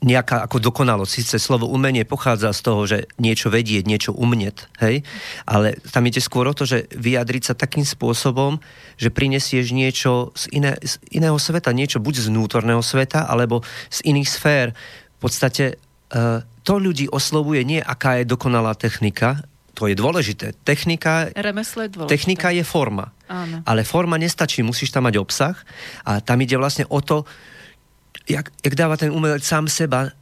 nejaká 0.00 0.48
ako 0.48 0.64
dokonalosť. 0.64 1.12
Sice 1.12 1.36
slovo 1.36 1.68
umenie 1.68 2.08
pochádza 2.08 2.56
z 2.56 2.60
toho, 2.64 2.80
že 2.88 2.98
niečo 3.20 3.52
vedieť, 3.52 3.84
niečo 3.84 4.16
umnieť, 4.16 4.72
hej? 4.80 5.04
Ale 5.44 5.76
tam 5.92 6.08
ide 6.08 6.24
skôr 6.24 6.48
o 6.48 6.56
to, 6.56 6.64
že 6.64 6.88
vyjadriť 6.96 7.52
sa 7.52 7.54
takým 7.54 7.84
spôsobom, 7.84 8.64
že 8.96 9.12
prinesieš 9.12 9.76
niečo 9.76 10.32
z, 10.32 10.56
iné, 10.56 10.72
z 10.80 10.96
iného 11.12 11.36
sveta, 11.36 11.76
niečo 11.76 12.00
buď 12.00 12.24
z 12.24 12.26
vnútorného 12.32 12.80
sveta, 12.80 13.28
alebo 13.28 13.60
z 13.92 14.00
iných 14.08 14.28
sfér. 14.28 14.66
V 15.20 15.28
podstate 15.28 15.76
uh, 15.76 16.40
to 16.64 16.80
ľudí 16.80 17.04
oslovuje 17.12 17.60
nie, 17.68 17.80
aká 17.84 18.24
je 18.24 18.24
dokonalá 18.24 18.72
technika, 18.72 19.44
to 19.76 19.88
je 19.88 19.96
dôležité. 19.96 20.52
Technika, 20.60 21.32
je 21.32 21.40
dôležité. 21.40 22.08
technika 22.08 22.52
je 22.52 22.64
forma. 22.64 23.16
Áno. 23.32 23.64
Ale 23.64 23.84
forma 23.84 24.20
nestačí, 24.20 24.60
musíš 24.60 24.92
tam 24.92 25.08
mať 25.08 25.16
obsah 25.16 25.56
a 26.04 26.20
tam 26.20 26.36
ide 26.44 26.56
vlastne 26.60 26.84
o 26.88 27.00
to, 27.00 27.24
jak, 28.30 28.46
jak 28.62 28.74
dáva 28.78 28.94
ten 28.96 29.10
umelec 29.10 29.42
sám 29.42 29.66
seba 29.66 30.14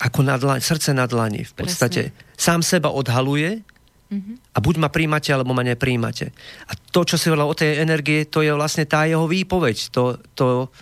ako 0.00 0.24
na 0.24 0.40
dlani, 0.40 0.64
srdce 0.64 0.96
na 0.96 1.04
dlani 1.04 1.44
v 1.44 1.52
podstate. 1.52 2.02
Presne. 2.10 2.34
Sám 2.40 2.60
seba 2.64 2.88
odhaluje 2.88 3.60
mm-hmm. 4.08 4.56
a 4.56 4.58
buď 4.58 4.74
ma 4.80 4.88
príjmate, 4.88 5.28
alebo 5.28 5.52
ma 5.52 5.60
nepríjmate. 5.60 6.32
A 6.66 6.72
to, 6.88 7.04
čo 7.04 7.20
si 7.20 7.28
hovorila 7.28 7.52
o 7.52 7.54
tej 7.54 7.84
energie, 7.84 8.24
to 8.24 8.40
je 8.40 8.48
vlastne 8.56 8.88
tá 8.88 9.04
jeho 9.04 9.28
výpoveď. 9.28 9.92
To, 9.92 10.16
to, 10.32 10.72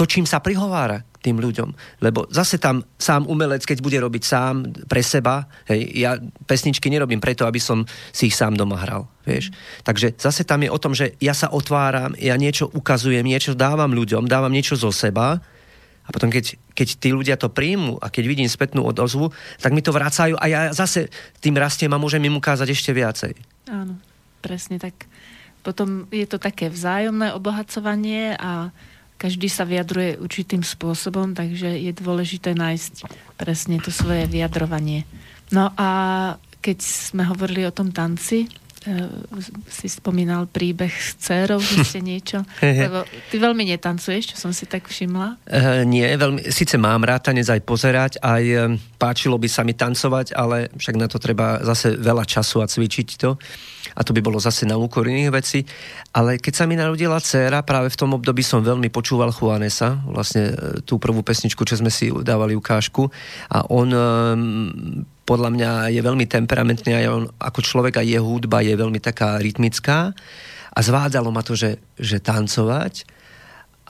to 0.00 0.08
čím 0.08 0.24
sa 0.24 0.40
prihovára 0.40 1.04
tým 1.20 1.36
ľuďom. 1.36 2.00
Lebo 2.00 2.24
zase 2.32 2.56
tam 2.56 2.80
sám 2.96 3.28
umelec, 3.28 3.68
keď 3.68 3.84
bude 3.84 4.00
robiť 4.00 4.22
sám 4.24 4.64
pre 4.88 5.04
seba, 5.04 5.44
hej, 5.68 5.92
ja 5.92 6.16
pesničky 6.48 6.88
nerobím 6.88 7.20
preto, 7.20 7.44
aby 7.44 7.60
som 7.60 7.84
si 8.08 8.32
ich 8.32 8.36
sám 8.36 8.56
doma 8.56 8.80
hral. 8.80 9.04
Vieš? 9.28 9.52
Takže 9.84 10.16
zase 10.16 10.48
tam 10.48 10.64
je 10.64 10.72
o 10.72 10.80
tom, 10.80 10.96
že 10.96 11.20
ja 11.20 11.36
sa 11.36 11.52
otváram, 11.52 12.16
ja 12.16 12.40
niečo 12.40 12.72
ukazujem, 12.72 13.28
niečo 13.28 13.52
dávam 13.52 13.92
ľuďom, 13.92 14.24
dávam 14.24 14.48
niečo 14.48 14.72
zo 14.80 14.88
seba 14.88 15.44
a 16.00 16.08
potom 16.08 16.32
keď, 16.32 16.56
keď 16.72 16.88
tí 16.96 17.12
ľudia 17.12 17.36
to 17.36 17.52
príjmu 17.52 18.00
a 18.00 18.08
keď 18.08 18.24
vidím 18.24 18.48
spätnú 18.48 18.88
odozvu, 18.88 19.28
tak 19.60 19.76
mi 19.76 19.84
to 19.84 19.92
vrácajú 19.92 20.40
a 20.40 20.44
ja 20.48 20.60
zase 20.72 21.12
tým 21.44 21.60
rastiem 21.60 21.92
a 21.92 22.00
môžem 22.00 22.24
im 22.24 22.40
ukázať 22.40 22.72
ešte 22.72 22.96
viacej. 22.96 23.36
Áno, 23.68 24.00
presne 24.40 24.80
tak. 24.80 25.04
Potom 25.60 26.08
je 26.08 26.24
to 26.24 26.40
také 26.40 26.72
vzájomné 26.72 27.36
obohacovanie 27.36 28.32
a 28.40 28.72
každý 29.20 29.52
sa 29.52 29.68
vyjadruje 29.68 30.16
určitým 30.16 30.64
spôsobom, 30.64 31.36
takže 31.36 31.76
je 31.76 31.92
dôležité 31.92 32.56
nájsť 32.56 33.04
presne 33.36 33.76
to 33.76 33.92
svoje 33.92 34.24
vyjadrovanie. 34.24 35.04
No 35.52 35.68
a 35.76 35.88
keď 36.64 36.80
sme 36.80 37.28
hovorili 37.28 37.68
o 37.68 37.74
tom 37.74 37.92
tanci, 37.92 38.48
uh, 38.48 39.12
si 39.68 39.92
spomínal 39.92 40.48
príbeh 40.48 40.88
s 40.88 41.20
dcerou, 41.20 41.60
že 41.60 41.84
ste 41.84 42.00
niečo, 42.16 42.40
lebo 42.64 43.04
ty 43.28 43.36
veľmi 43.36 43.68
netancuješ, 43.76 44.32
čo 44.32 44.36
som 44.40 44.56
si 44.56 44.64
tak 44.64 44.88
všimla. 44.88 45.36
Uh, 45.44 45.84
nie, 45.84 46.08
veľmi, 46.08 46.48
síce 46.48 46.80
mám 46.80 47.04
rád 47.04 47.28
tanec 47.28 47.44
aj 47.52 47.60
pozerať, 47.68 48.12
aj 48.24 48.44
um, 48.56 48.80
páčilo 48.96 49.36
by 49.36 49.48
sa 49.52 49.68
mi 49.68 49.76
tancovať, 49.76 50.32
ale 50.32 50.72
však 50.80 50.96
na 50.96 51.12
to 51.12 51.20
treba 51.20 51.60
zase 51.60 51.92
veľa 52.00 52.24
času 52.24 52.64
a 52.64 52.70
cvičiť 52.70 53.08
to. 53.20 53.36
A 53.94 54.00
to 54.06 54.14
by 54.14 54.20
bolo 54.22 54.38
zase 54.42 54.66
na 54.66 54.78
úkor 54.78 55.06
iných 55.06 55.30
vecí. 55.30 55.62
Ale 56.14 56.38
keď 56.38 56.52
sa 56.54 56.64
mi 56.66 56.74
narodila 56.74 57.22
dcéra, 57.22 57.62
práve 57.62 57.90
v 57.90 57.98
tom 57.98 58.16
období 58.16 58.42
som 58.42 58.62
veľmi 58.62 58.88
počúval 58.90 59.34
Juanesa, 59.34 60.00
vlastne 60.06 60.52
e, 60.52 60.54
tú 60.82 60.98
prvú 60.98 61.22
pesničku, 61.22 61.62
čo 61.62 61.78
sme 61.78 61.92
si 61.92 62.10
dávali 62.10 62.56
ukážku. 62.56 63.06
A 63.50 63.66
on 63.70 63.88
um, 63.90 64.02
podľa 65.28 65.50
mňa 65.54 65.70
je 65.94 66.00
veľmi 66.02 66.26
temperamentný 66.26 66.90
a 66.96 67.14
on 67.14 67.30
ako 67.38 67.60
človek 67.62 68.02
a 68.02 68.06
jeho 68.06 68.26
hudba 68.26 68.66
je 68.66 68.74
veľmi 68.74 68.98
taká 68.98 69.38
rytmická. 69.38 70.10
A 70.70 70.78
zvádzalo 70.78 71.30
ma 71.34 71.42
to, 71.42 71.54
že, 71.58 71.78
že 71.98 72.18
tancovať 72.18 73.19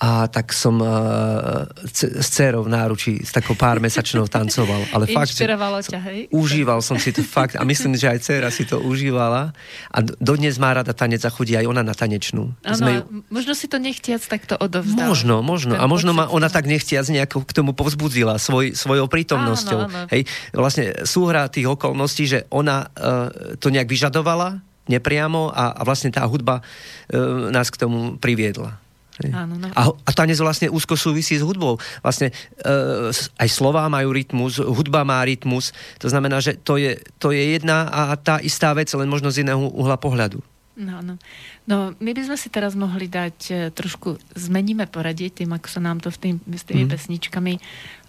a 0.00 0.24
tak 0.32 0.56
som 0.56 0.80
uh, 0.80 1.68
s 1.84 2.28
dcerou 2.32 2.64
v 2.64 2.72
náručí 2.72 3.20
s 3.20 3.36
takou 3.36 3.52
pár 3.52 3.84
mesačnou 3.84 4.24
tancoval. 4.32 4.88
Ale 4.96 5.04
fakt, 5.04 5.36
ťa, 5.36 6.00
hej? 6.08 6.32
Užíval 6.32 6.80
som 6.80 6.96
si 6.96 7.12
to 7.12 7.20
fakt 7.20 7.60
a 7.60 7.62
myslím, 7.68 8.00
že 8.00 8.08
aj 8.08 8.18
dcera 8.24 8.48
si 8.48 8.64
to 8.64 8.80
užívala 8.80 9.52
a 9.92 9.98
dodnes 10.00 10.56
má 10.56 10.72
rada 10.72 10.96
tanec 10.96 11.20
a 11.20 11.28
chodí 11.28 11.52
aj 11.52 11.68
ona 11.68 11.84
na 11.84 11.92
tanečnú. 11.92 12.56
Ano, 12.64 12.88
ju... 12.88 13.28
možno 13.28 13.52
si 13.52 13.68
to 13.68 13.76
nechtiac 13.76 14.24
takto 14.24 14.56
odovzdala. 14.56 15.12
Možno, 15.12 15.44
možno. 15.44 15.76
A 15.76 15.84
možno 15.84 16.16
ma 16.16 16.32
ona 16.32 16.48
tak 16.48 16.64
nechtiac 16.64 17.04
nejako 17.04 17.44
k 17.44 17.52
tomu 17.52 17.76
povzbudzila 17.76 18.40
svoj, 18.40 18.72
svojou 18.72 19.04
prítomnosťou. 19.04 19.80
Áno, 19.84 19.92
áno. 19.92 20.08
Hej, 20.08 20.24
vlastne 20.56 21.04
súhra 21.04 21.52
tých 21.52 21.68
okolností, 21.68 22.24
že 22.24 22.38
ona 22.48 22.88
uh, 22.88 23.28
to 23.60 23.68
nejak 23.68 23.84
vyžadovala 23.84 24.64
nepriamo 24.88 25.52
a, 25.52 25.76
a 25.76 25.82
vlastne 25.84 26.08
tá 26.08 26.24
hudba 26.24 26.64
uh, 26.64 27.52
nás 27.52 27.68
k 27.68 27.76
tomu 27.76 28.16
priviedla. 28.16 28.80
Áno, 29.28 29.60
no. 29.60 29.68
a, 29.68 29.82
a 29.92 30.10
tanec 30.16 30.40
vlastne 30.40 30.72
úzko 30.72 30.96
súvisí 30.96 31.36
s 31.36 31.44
hudbou. 31.44 31.76
Vlastne 32.00 32.32
e, 32.32 33.12
aj 33.12 33.48
slová 33.52 33.84
majú 33.92 34.16
rytmus, 34.16 34.56
hudba 34.56 35.04
má 35.04 35.20
rytmus, 35.20 35.76
to 36.00 36.08
znamená, 36.08 36.40
že 36.40 36.56
to 36.56 36.80
je, 36.80 36.96
to 37.20 37.36
je 37.36 37.60
jedna 37.60 37.84
a 37.92 38.16
tá 38.16 38.40
istá 38.40 38.72
vec, 38.72 38.88
len 38.96 39.10
možno 39.10 39.28
z 39.28 39.44
iného 39.44 39.60
uhla 39.60 40.00
pohľadu. 40.00 40.40
No, 40.80 41.04
no. 41.04 41.20
no, 41.68 41.92
my 42.00 42.10
by 42.16 42.22
sme 42.24 42.36
si 42.40 42.48
teraz 42.48 42.72
mohli 42.72 43.04
dať 43.04 43.36
e, 43.52 43.54
trošku, 43.68 44.16
zmeníme 44.32 44.88
poradie 44.88 45.28
tým, 45.28 45.52
ako 45.52 45.68
sa 45.68 45.84
nám 45.84 46.00
to 46.00 46.08
v 46.08 46.18
tým, 46.18 46.36
s 46.56 46.64
tými 46.64 46.88
mm. 46.88 46.90
pesničkami 46.96 47.54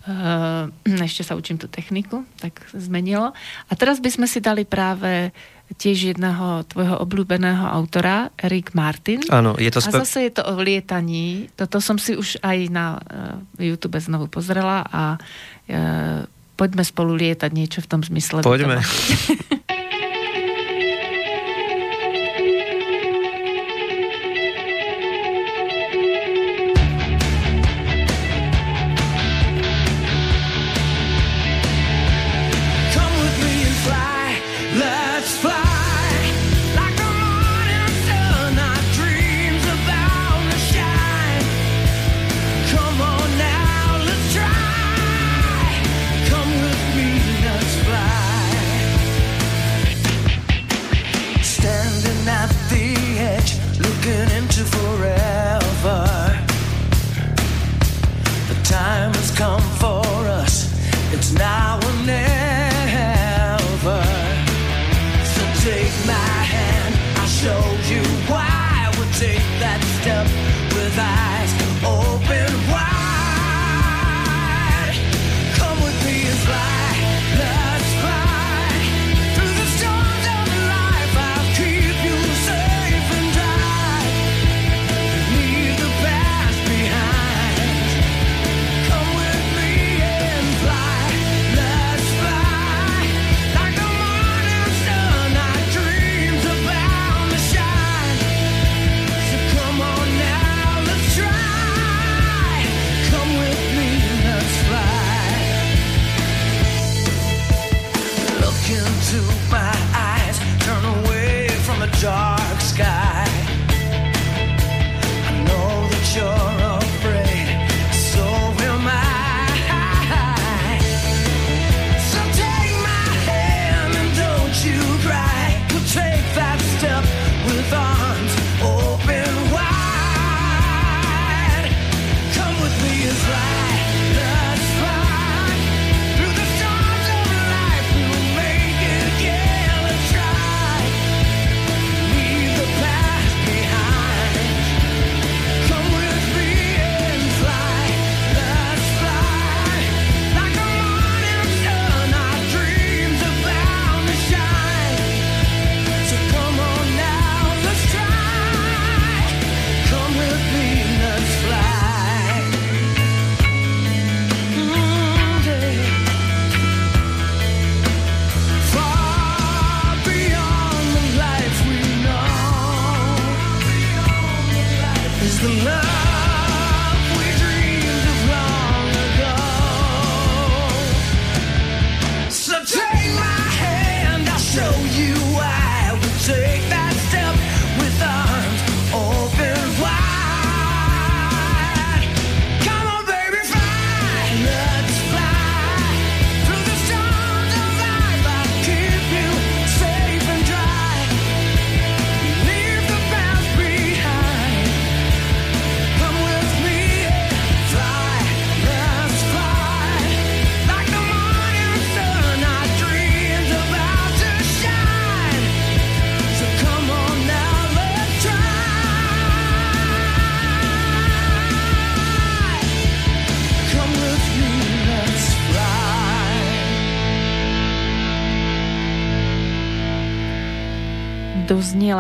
uh, 0.08 0.72
ešte 1.10 1.28
sa 1.28 1.38
učím 1.38 1.60
tú 1.60 1.68
techniku, 1.68 2.24
tak 2.40 2.64
zmenilo. 2.74 3.36
A 3.68 3.72
teraz 3.76 4.00
by 4.00 4.10
sme 4.10 4.28
si 4.30 4.40
dali 4.40 4.64
práve 4.64 5.36
tiež 5.78 6.16
jedného 6.16 6.68
tvojho 6.68 7.00
obľúbeného 7.00 7.64
autora, 7.64 8.32
Rick 8.44 8.76
Martin. 8.76 9.24
Áno, 9.32 9.56
je 9.56 9.72
to 9.72 9.80
spe... 9.80 10.00
A 10.00 10.04
zase 10.04 10.28
je 10.28 10.32
to 10.40 10.44
o 10.44 10.60
lietaní. 10.60 11.48
Toto 11.56 11.80
som 11.80 11.96
si 11.96 12.16
už 12.18 12.42
aj 12.44 12.58
na 12.68 12.86
uh, 12.98 13.02
YouTube 13.62 14.00
znovu 14.00 14.28
pozrela 14.28 14.84
a 14.88 15.16
uh, 15.16 16.28
poďme 16.60 16.84
spolu 16.84 17.16
lietať 17.18 17.52
niečo 17.56 17.80
v 17.82 17.88
tom 17.88 18.02
zmysle. 18.04 18.44
Poďme. 18.44 18.84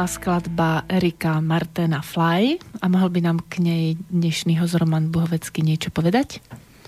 dozniela 0.01 0.17
skladba 0.17 0.71
Erika 0.89 1.37
Martena 1.45 2.01
Fly 2.01 2.57
a 2.81 2.89
mohol 2.89 3.13
by 3.13 3.21
nám 3.21 3.37
k 3.45 3.61
nej 3.61 3.85
dnešný 4.09 4.57
host 4.57 4.73
Roman 4.81 5.13
Buhovecký 5.13 5.61
niečo 5.61 5.93
povedať? 5.93 6.41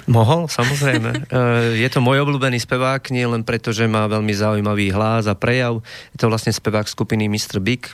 Mohol, 0.09 0.49
samozrejme. 0.49 1.11
E, 1.29 1.77
je 1.77 1.89
to 1.93 2.01
môj 2.01 2.25
obľúbený 2.25 2.57
spevák, 2.57 3.13
nie 3.13 3.21
len 3.29 3.45
preto, 3.45 3.69
že 3.69 3.85
má 3.85 4.09
veľmi 4.09 4.33
zaujímavý 4.33 4.89
hlas 4.89 5.29
a 5.29 5.37
prejav. 5.37 5.85
Je 6.09 6.17
to 6.17 6.25
vlastne 6.25 6.49
spevák 6.49 6.89
skupiny 6.89 7.29
Mr. 7.29 7.61
Big, 7.61 7.85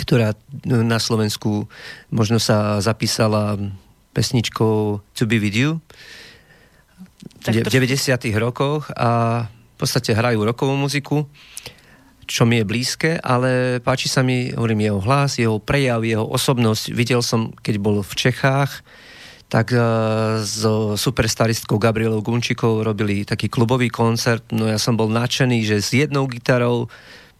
ktorá 0.00 0.32
na 0.64 0.96
Slovensku 0.96 1.68
možno 2.08 2.40
sa 2.40 2.80
zapísala 2.80 3.60
pesničkou 4.16 5.04
To 5.04 5.24
Be 5.28 5.36
With 5.36 5.60
You 5.60 5.84
v 7.44 7.68
90. 7.68 8.16
rokoch 8.40 8.88
a 8.96 9.44
v 9.52 9.76
podstate 9.76 10.16
hrajú 10.16 10.40
rokovú 10.40 10.72
muziku 10.72 11.28
čo 12.26 12.42
mi 12.44 12.58
je 12.60 12.68
blízke, 12.68 13.10
ale 13.22 13.78
páči 13.78 14.10
sa 14.10 14.20
mi, 14.26 14.50
hovorím, 14.50 14.90
jeho 14.90 15.00
hlas, 15.00 15.38
jeho 15.38 15.62
prejav, 15.62 16.02
jeho 16.02 16.26
osobnosť. 16.26 16.92
Videl 16.92 17.22
som, 17.22 17.54
keď 17.62 17.74
bol 17.78 18.02
v 18.02 18.12
Čechách, 18.12 18.82
tak 19.46 19.70
uh, 19.70 20.42
so 20.42 20.98
superstaristkou 20.98 21.78
Gabrielou 21.78 22.18
Gunčikou 22.18 22.82
robili 22.82 23.22
taký 23.22 23.46
klubový 23.46 23.86
koncert, 23.86 24.42
no 24.50 24.66
ja 24.66 24.74
som 24.76 24.98
bol 24.98 25.06
nadšený, 25.06 25.62
že 25.62 25.76
s 25.78 25.94
jednou 25.94 26.26
gitarou 26.26 26.90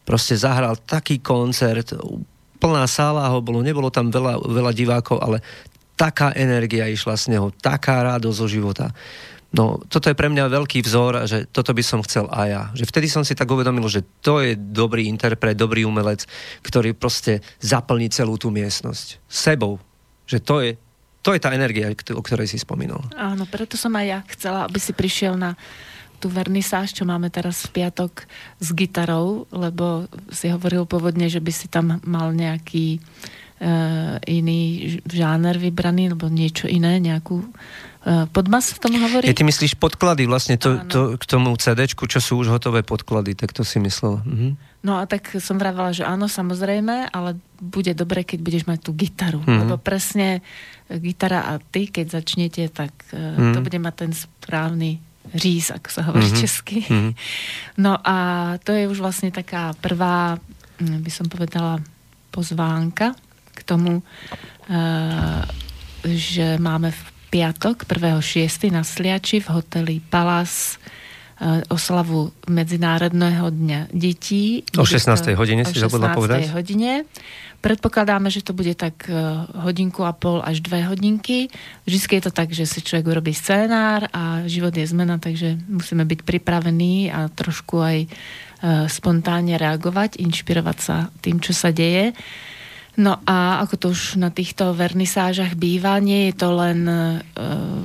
proste 0.07 0.39
zahral 0.39 0.78
taký 0.78 1.18
koncert, 1.18 1.91
plná 2.62 2.87
sála 2.87 3.26
ho 3.26 3.43
bolo, 3.43 3.59
nebolo 3.59 3.91
tam 3.91 4.14
veľa, 4.14 4.39
veľa 4.39 4.72
divákov, 4.72 5.18
ale 5.18 5.43
taká 5.99 6.30
energia 6.39 6.87
išla 6.87 7.18
z 7.18 7.34
neho, 7.34 7.51
taká 7.51 8.07
radosť 8.07 8.39
zo 8.39 8.47
života. 8.47 8.87
No, 9.55 9.78
toto 9.86 10.11
je 10.11 10.18
pre 10.18 10.26
mňa 10.26 10.51
veľký 10.51 10.82
vzor, 10.82 11.24
že 11.30 11.47
toto 11.47 11.70
by 11.70 11.82
som 11.84 12.03
chcel 12.03 12.26
aj 12.28 12.49
ja. 12.51 12.62
Že 12.74 12.84
vtedy 12.90 13.07
som 13.07 13.22
si 13.22 13.38
tak 13.38 13.47
uvedomil, 13.47 13.86
že 13.86 14.03
to 14.20 14.42
je 14.42 14.59
dobrý 14.59 15.07
interpret, 15.07 15.55
dobrý 15.55 15.86
umelec, 15.86 16.26
ktorý 16.66 16.92
proste 16.99 17.40
zaplní 17.62 18.11
celú 18.11 18.34
tú 18.36 18.51
miestnosť. 18.51 19.22
Sebou. 19.30 19.78
Že 20.26 20.38
to 20.42 20.55
je, 20.61 20.70
to 21.22 21.30
je 21.32 21.40
tá 21.40 21.55
energia, 21.55 21.88
o 21.90 22.22
ktorej 22.22 22.51
si 22.51 22.59
spomínal. 22.59 23.07
Áno, 23.14 23.47
preto 23.47 23.78
som 23.78 23.94
aj 23.94 24.07
ja 24.07 24.18
chcela, 24.34 24.66
aby 24.66 24.82
si 24.82 24.90
prišiel 24.90 25.38
na 25.38 25.55
tú 26.16 26.32
vernisáž, 26.32 26.97
čo 26.97 27.05
máme 27.05 27.28
teraz 27.28 27.68
v 27.68 27.80
piatok 27.84 28.24
s 28.59 28.68
gitarou, 28.72 29.44
lebo 29.53 30.09
si 30.32 30.49
hovoril 30.49 30.88
pôvodne, 30.88 31.28
že 31.28 31.44
by 31.44 31.53
si 31.53 31.68
tam 31.68 32.01
mal 32.09 32.32
nejaký 32.32 32.99
uh, 32.99 33.45
iný 34.28 34.61
žáner 35.09 35.57
vybraný, 35.57 36.12
alebo 36.12 36.28
niečo 36.28 36.68
iné, 36.68 37.00
nejakú 37.00 37.40
Eh, 38.07 38.22
podmas 38.30 38.70
v 38.70 38.78
tom 38.78 38.94
hovorí? 39.02 39.26
Je, 39.26 39.34
ty 39.34 39.42
myslíš 39.42 39.82
podklady 39.82 40.30
vlastne 40.30 40.54
to, 40.54 40.78
to, 40.86 41.18
k 41.18 41.24
tomu 41.26 41.50
CD, 41.59 41.90
čo 41.90 42.22
sú 42.22 42.38
už 42.38 42.54
hotové 42.54 42.86
podklady, 42.86 43.34
tak 43.34 43.50
to 43.50 43.66
si 43.66 43.82
myslel. 43.82 44.22
Mhm. 44.22 44.48
No 44.86 45.02
a 45.02 45.11
tak 45.11 45.34
som 45.42 45.59
vravela, 45.59 45.90
že 45.90 46.07
áno, 46.07 46.30
samozrejme, 46.30 47.11
ale 47.11 47.34
bude 47.59 47.90
dobre, 47.98 48.22
keď 48.22 48.38
budeš 48.38 48.64
mať 48.70 48.78
tú 48.86 48.94
gitaru. 48.94 49.42
Mhm. 49.42 49.59
Lebo 49.66 49.74
presne 49.82 50.38
eh, 50.86 51.02
gitara 51.02 51.50
a 51.50 51.59
ty, 51.59 51.90
keď 51.90 52.22
začnete, 52.22 52.70
tak 52.70 52.94
mhm. 53.11 53.59
to 53.59 53.59
bude 53.59 53.78
mať 53.82 53.94
ten 54.07 54.12
správny 54.14 55.02
říz, 55.34 55.74
ako 55.74 55.88
sa 55.90 56.07
hovorí 56.07 56.30
mm-hmm. 56.30 56.42
česky. 56.46 56.86
Mm-hmm. 56.86 57.12
No 57.82 57.98
a 57.98 58.16
to 58.62 58.70
je 58.70 58.86
už 58.86 59.02
vlastne 59.02 59.34
taká 59.34 59.74
prvá, 59.82 60.38
hm, 60.78 61.02
by 61.02 61.11
som 61.11 61.26
povedala, 61.26 61.82
pozvánka 62.30 63.18
k 63.57 63.61
tomu, 63.64 64.04
uh, 64.04 65.40
že 66.04 66.61
máme 66.61 66.92
v 66.92 67.02
piatok 67.30 67.84
1.6. 67.84 68.70
na 68.70 68.86
Sliači 68.86 69.42
v 69.42 69.48
hoteli 69.50 69.96
Palace 70.00 70.78
eh, 70.78 71.61
oslavu 71.68 72.32
Medzinárodného 72.46 73.50
dňa 73.50 73.80
detí. 73.90 74.62
O 74.78 74.86
16. 74.86 75.34
hodine 75.34 75.66
si 75.66 75.76
zabudla 75.76 76.14
povedať? 76.14 76.48
O 76.48 76.54
16. 76.54 76.57
hodine. 76.57 77.04
Predpokladáme, 77.57 78.30
že 78.30 78.46
to 78.46 78.54
bude 78.54 78.72
tak 78.78 79.11
eh, 79.11 79.20
hodinku 79.59 80.07
a 80.07 80.14
pol 80.14 80.40
až 80.40 80.62
dve 80.62 80.86
hodinky. 80.86 81.50
Vždy 81.84 82.22
je 82.22 82.24
to 82.24 82.32
tak, 82.32 82.54
že 82.54 82.64
si 82.64 82.80
človek 82.80 83.11
urobí 83.11 83.34
scénár 83.34 84.07
a 84.14 84.46
život 84.46 84.72
je 84.72 84.86
zmena, 84.86 85.18
takže 85.18 85.59
musíme 85.66 86.07
byť 86.07 86.20
pripravení 86.22 87.11
a 87.11 87.26
trošku 87.26 87.82
aj 87.82 87.98
eh, 88.00 88.09
spontánne 88.86 89.59
reagovať, 89.59 90.22
inšpirovať 90.22 90.78
sa 90.78 91.11
tým, 91.20 91.42
čo 91.42 91.50
sa 91.50 91.74
deje. 91.74 92.14
No 92.97 93.20
a 93.28 93.61
ako 93.61 93.74
to 93.76 93.86
už 93.92 94.16
na 94.16 94.32
týchto 94.32 94.72
vernisážach 94.72 95.53
býva, 95.53 96.01
nie 96.01 96.32
je 96.32 96.34
to 96.40 96.49
len 96.57 96.88
e, 96.88 96.97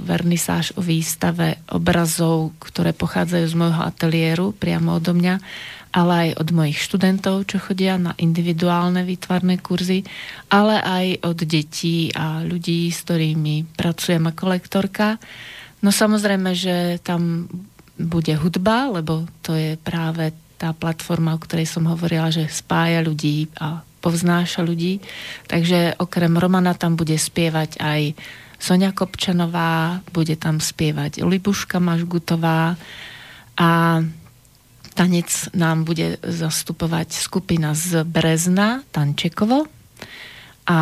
vernisáž 0.07 0.71
o 0.79 0.81
výstave 0.81 1.59
obrazov, 1.67 2.55
ktoré 2.63 2.95
pochádzajú 2.95 3.45
z 3.51 3.55
môjho 3.59 3.83
ateliéru 3.83 4.55
priamo 4.55 4.95
odo 4.95 5.11
mňa, 5.11 5.35
ale 5.91 6.11
aj 6.15 6.29
od 6.39 6.49
mojich 6.55 6.79
študentov, 6.79 7.43
čo 7.43 7.59
chodia 7.59 7.99
na 7.99 8.15
individuálne 8.15 9.03
výtvarné 9.03 9.59
kurzy, 9.59 10.07
ale 10.47 10.79
aj 10.79 11.27
od 11.27 11.39
detí 11.43 12.07
a 12.15 12.39
ľudí, 12.47 12.87
s 12.87 13.03
ktorými 13.03 13.67
pracujem 13.75 14.23
ako 14.23 14.43
lektorka. 14.47 15.19
No 15.83 15.91
samozrejme, 15.91 16.55
že 16.55 17.03
tam 17.03 17.51
bude 17.99 18.31
hudba, 18.39 18.87
lebo 18.87 19.27
to 19.43 19.59
je 19.59 19.75
práve 19.75 20.31
tá 20.55 20.71
platforma, 20.71 21.35
o 21.35 21.43
ktorej 21.43 21.67
som 21.67 21.83
hovorila, 21.91 22.31
že 22.31 22.47
spája 22.47 23.03
ľudí 23.03 23.51
a 23.59 23.83
povznáša 24.01 24.65
ľudí. 24.65 24.99
Takže 25.45 25.95
okrem 26.01 26.33
Romana 26.35 26.73
tam 26.73 26.97
bude 26.97 27.15
spievať 27.15 27.77
aj 27.77 28.01
Sonia 28.61 28.93
Kopčanová, 28.93 30.05
bude 30.13 30.37
tam 30.37 30.61
spievať 30.61 31.25
Libuška 31.25 31.81
Mažgutová 31.81 32.77
a 33.57 33.69
tanec 34.93 35.29
nám 35.57 35.81
bude 35.87 36.21
zastupovať 36.21 37.17
skupina 37.17 37.73
z 37.73 38.05
Brezna, 38.05 38.85
Tančekovo 38.93 39.65
a 40.69 40.79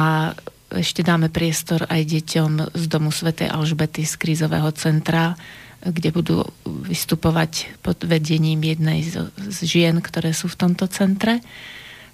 ešte 0.69 1.01
dáme 1.01 1.33
priestor 1.33 1.87
aj 1.89 2.01
deťom 2.05 2.77
z 2.77 2.83
Domu 2.85 3.09
Svetej 3.09 3.49
Alžbety 3.49 4.05
z 4.05 4.13
krízového 4.21 4.69
centra, 4.75 5.33
kde 5.81 6.11
budú 6.11 6.45
vystupovať 6.67 7.79
pod 7.81 8.03
vedením 8.03 8.59
jednej 8.61 9.01
z, 9.01 9.31
z 9.33 9.57
žien, 9.65 9.97
ktoré 10.03 10.35
sú 10.35 10.51
v 10.51 10.59
tomto 10.59 10.85
centre. 10.91 11.39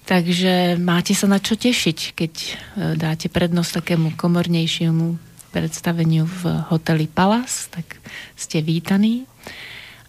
Takže 0.05 0.77
máte 0.77 1.17
sa 1.17 1.25
na 1.25 1.41
čo 1.41 1.57
tešiť, 1.57 1.99
keď 2.13 2.33
e, 2.37 2.51
dáte 2.93 3.25
prednosť 3.25 3.81
takému 3.81 4.13
komornejšiemu 4.13 5.17
predstaveniu 5.49 6.29
v 6.29 6.41
hoteli 6.69 7.09
Palace, 7.09 7.73
tak 7.73 7.97
ste 8.37 8.61
vítaní. 8.61 9.25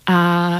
A 0.04 0.18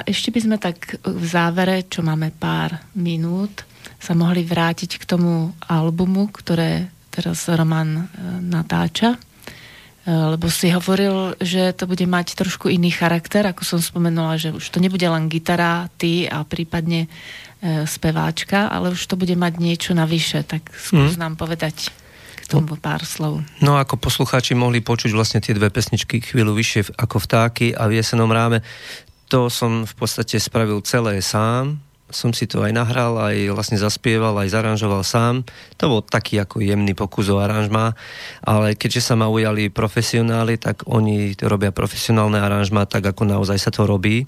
ešte 0.09 0.33
by 0.33 0.41
sme 0.41 0.57
tak 0.57 0.99
v 1.05 1.25
závere, 1.29 1.85
čo 1.85 2.01
máme 2.01 2.33
pár 2.33 2.81
minút, 2.97 3.69
sa 4.01 4.17
mohli 4.17 4.41
vrátiť 4.41 4.97
k 4.97 5.05
tomu 5.05 5.53
albumu, 5.69 6.33
ktoré 6.33 6.89
teraz 7.13 7.45
Roman 7.53 7.93
e, 7.93 8.05
natáča. 8.41 9.15
E, 9.15 9.19
lebo 10.09 10.49
si 10.49 10.73
hovoril, 10.73 11.37
že 11.45 11.77
to 11.77 11.85
bude 11.85 12.09
mať 12.09 12.41
trošku 12.41 12.73
iný 12.73 12.89
charakter, 12.89 13.45
ako 13.45 13.69
som 13.69 13.81
spomenula, 13.85 14.41
že 14.41 14.49
už 14.49 14.65
to 14.73 14.81
nebude 14.81 15.05
len 15.05 15.29
gitara, 15.29 15.93
ty 16.01 16.25
a 16.25 16.41
prípadne 16.41 17.13
speváčka, 17.65 18.69
ale 18.69 18.93
už 18.93 19.01
to 19.09 19.17
bude 19.17 19.33
mať 19.33 19.59
niečo 19.59 19.93
navyše, 19.97 20.45
tak 20.45 20.69
skús 20.77 21.17
mm. 21.17 21.21
nám 21.21 21.35
povedať 21.41 21.89
k 22.37 22.45
tomu 22.47 22.77
pár 22.79 23.03
slov. 23.03 23.43
No 23.65 23.81
ako 23.81 23.99
poslucháči 23.99 24.55
mohli 24.55 24.85
počuť 24.85 25.11
vlastne 25.11 25.41
tie 25.43 25.57
dve 25.57 25.73
pesničky 25.73 26.23
chvíľu 26.23 26.55
vyššie 26.55 26.95
ako 26.95 27.17
vtáky 27.19 27.75
a 27.75 27.89
v 27.91 27.99
jesenom 27.99 28.31
ráme, 28.31 28.61
to 29.27 29.51
som 29.51 29.83
v 29.83 29.95
podstate 29.99 30.39
spravil 30.39 30.79
celé 30.87 31.19
sám, 31.19 31.83
som 32.07 32.31
si 32.31 32.47
to 32.47 32.63
aj 32.63 32.71
nahral, 32.71 33.19
aj 33.19 33.51
vlastne 33.51 33.75
zaspieval, 33.75 34.39
aj 34.39 34.55
zaranžoval 34.55 35.03
sám. 35.03 35.43
To 35.83 35.91
bol 35.91 36.03
taký 36.07 36.39
ako 36.39 36.63
jemný 36.63 36.95
pokus 36.95 37.27
o 37.27 37.43
aranžma, 37.43 37.99
ale 38.47 38.79
keďže 38.79 39.11
sa 39.11 39.15
ma 39.19 39.27
ujali 39.27 39.75
profesionáli, 39.75 40.55
tak 40.55 40.87
oni 40.87 41.35
robia 41.43 41.75
profesionálne 41.75 42.39
aranžma 42.39 42.87
tak, 42.87 43.11
ako 43.11 43.27
naozaj 43.27 43.59
sa 43.59 43.75
to 43.75 43.91
robí. 43.91 44.23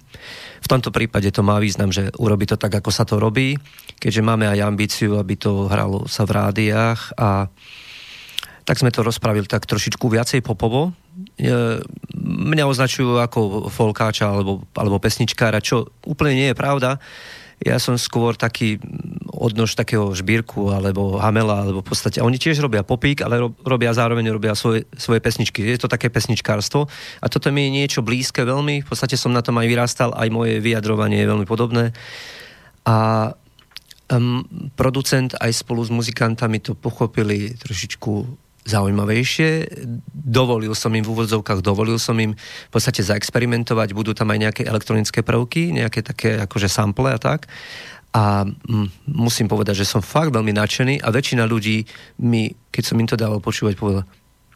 V 0.59 0.71
tomto 0.71 0.91
prípade 0.91 1.31
to 1.31 1.47
má 1.47 1.63
význam, 1.63 1.95
že 1.95 2.11
urobí 2.19 2.51
to 2.51 2.59
tak, 2.59 2.75
ako 2.75 2.91
sa 2.91 3.07
to 3.07 3.23
robí, 3.23 3.55
keďže 4.03 4.27
máme 4.27 4.51
aj 4.51 4.67
ambíciu, 4.67 5.15
aby 5.15 5.39
to 5.39 5.71
hralo 5.71 6.11
sa 6.11 6.27
v 6.27 6.35
rádiách 6.35 7.15
a 7.15 7.47
tak 8.67 8.77
sme 8.77 8.93
to 8.93 9.01
rozpravili 9.01 9.49
tak 9.49 9.65
trošičku 9.65 10.13
viacej 10.13 10.45
popovo. 10.45 10.93
Mňa 12.21 12.69
označujú 12.69 13.17
ako 13.17 13.73
folkáča 13.73 14.29
alebo, 14.29 14.61
alebo 14.77 15.01
pesničkára, 15.01 15.65
čo 15.65 15.89
úplne 16.05 16.37
nie 16.37 16.49
je 16.53 16.59
pravda 16.59 17.01
ja 17.59 17.77
som 17.83 17.99
skôr 17.99 18.39
taký 18.39 18.79
odnož 19.39 19.75
takého 19.79 20.11
žbírku 20.15 20.71
alebo 20.71 21.19
hamela, 21.19 21.63
alebo 21.63 21.83
v 21.83 21.89
podstate, 21.91 22.19
oni 22.23 22.39
tiež 22.39 22.59
robia 22.59 22.83
popík, 22.83 23.23
ale 23.23 23.39
robia 23.63 23.95
zároveň 23.95 24.35
robia 24.35 24.55
svoje, 24.59 24.87
svoje 24.99 25.23
pesničky. 25.23 25.63
Je 25.63 25.79
to 25.79 25.91
také 25.91 26.11
pesničkárstvo 26.11 26.91
a 27.23 27.27
toto 27.31 27.51
mi 27.55 27.67
je 27.67 27.75
niečo 27.83 28.01
blízke 28.03 28.43
veľmi, 28.43 28.83
v 28.83 28.89
podstate 28.89 29.15
som 29.15 29.35
na 29.35 29.43
tom 29.43 29.59
aj 29.59 29.67
vyrastal, 29.71 30.11
aj 30.15 30.29
moje 30.31 30.59
vyjadrovanie 30.59 31.23
je 31.23 31.31
veľmi 31.31 31.47
podobné. 31.47 31.95
A 32.87 33.31
um, 34.11 34.43
producent 34.75 35.35
aj 35.39 35.53
spolu 35.55 35.87
s 35.87 35.91
muzikantami 35.91 36.59
to 36.59 36.75
pochopili 36.75 37.55
trošičku 37.59 38.13
zaujímavejšie. 38.69 39.49
Dovolil 40.13 40.77
som 40.77 40.93
im 40.93 41.01
v 41.01 41.13
úvodzovkách, 41.17 41.65
dovolil 41.65 41.97
som 41.97 42.15
im 42.21 42.37
v 42.37 42.71
podstate 42.73 43.01
zaexperimentovať, 43.01 43.97
budú 43.97 44.13
tam 44.13 44.29
aj 44.29 44.39
nejaké 44.39 44.63
elektronické 44.69 45.25
prvky, 45.25 45.73
nejaké 45.73 46.05
také 46.05 46.37
akože 46.45 46.69
sample 46.69 47.09
a 47.09 47.19
tak. 47.19 47.49
A 48.13 48.45
mm, 48.45 49.09
musím 49.09 49.49
povedať, 49.49 49.85
že 49.85 49.89
som 49.89 50.05
fakt 50.05 50.33
veľmi 50.33 50.53
nadšený 50.53 51.01
a 51.05 51.09
väčšina 51.13 51.45
ľudí 51.45 51.85
mi, 52.25 52.53
keď 52.73 52.83
som 52.85 52.97
im 53.01 53.09
to 53.09 53.21
dával 53.21 53.41
počúvať, 53.41 53.77
povedala, 53.77 54.05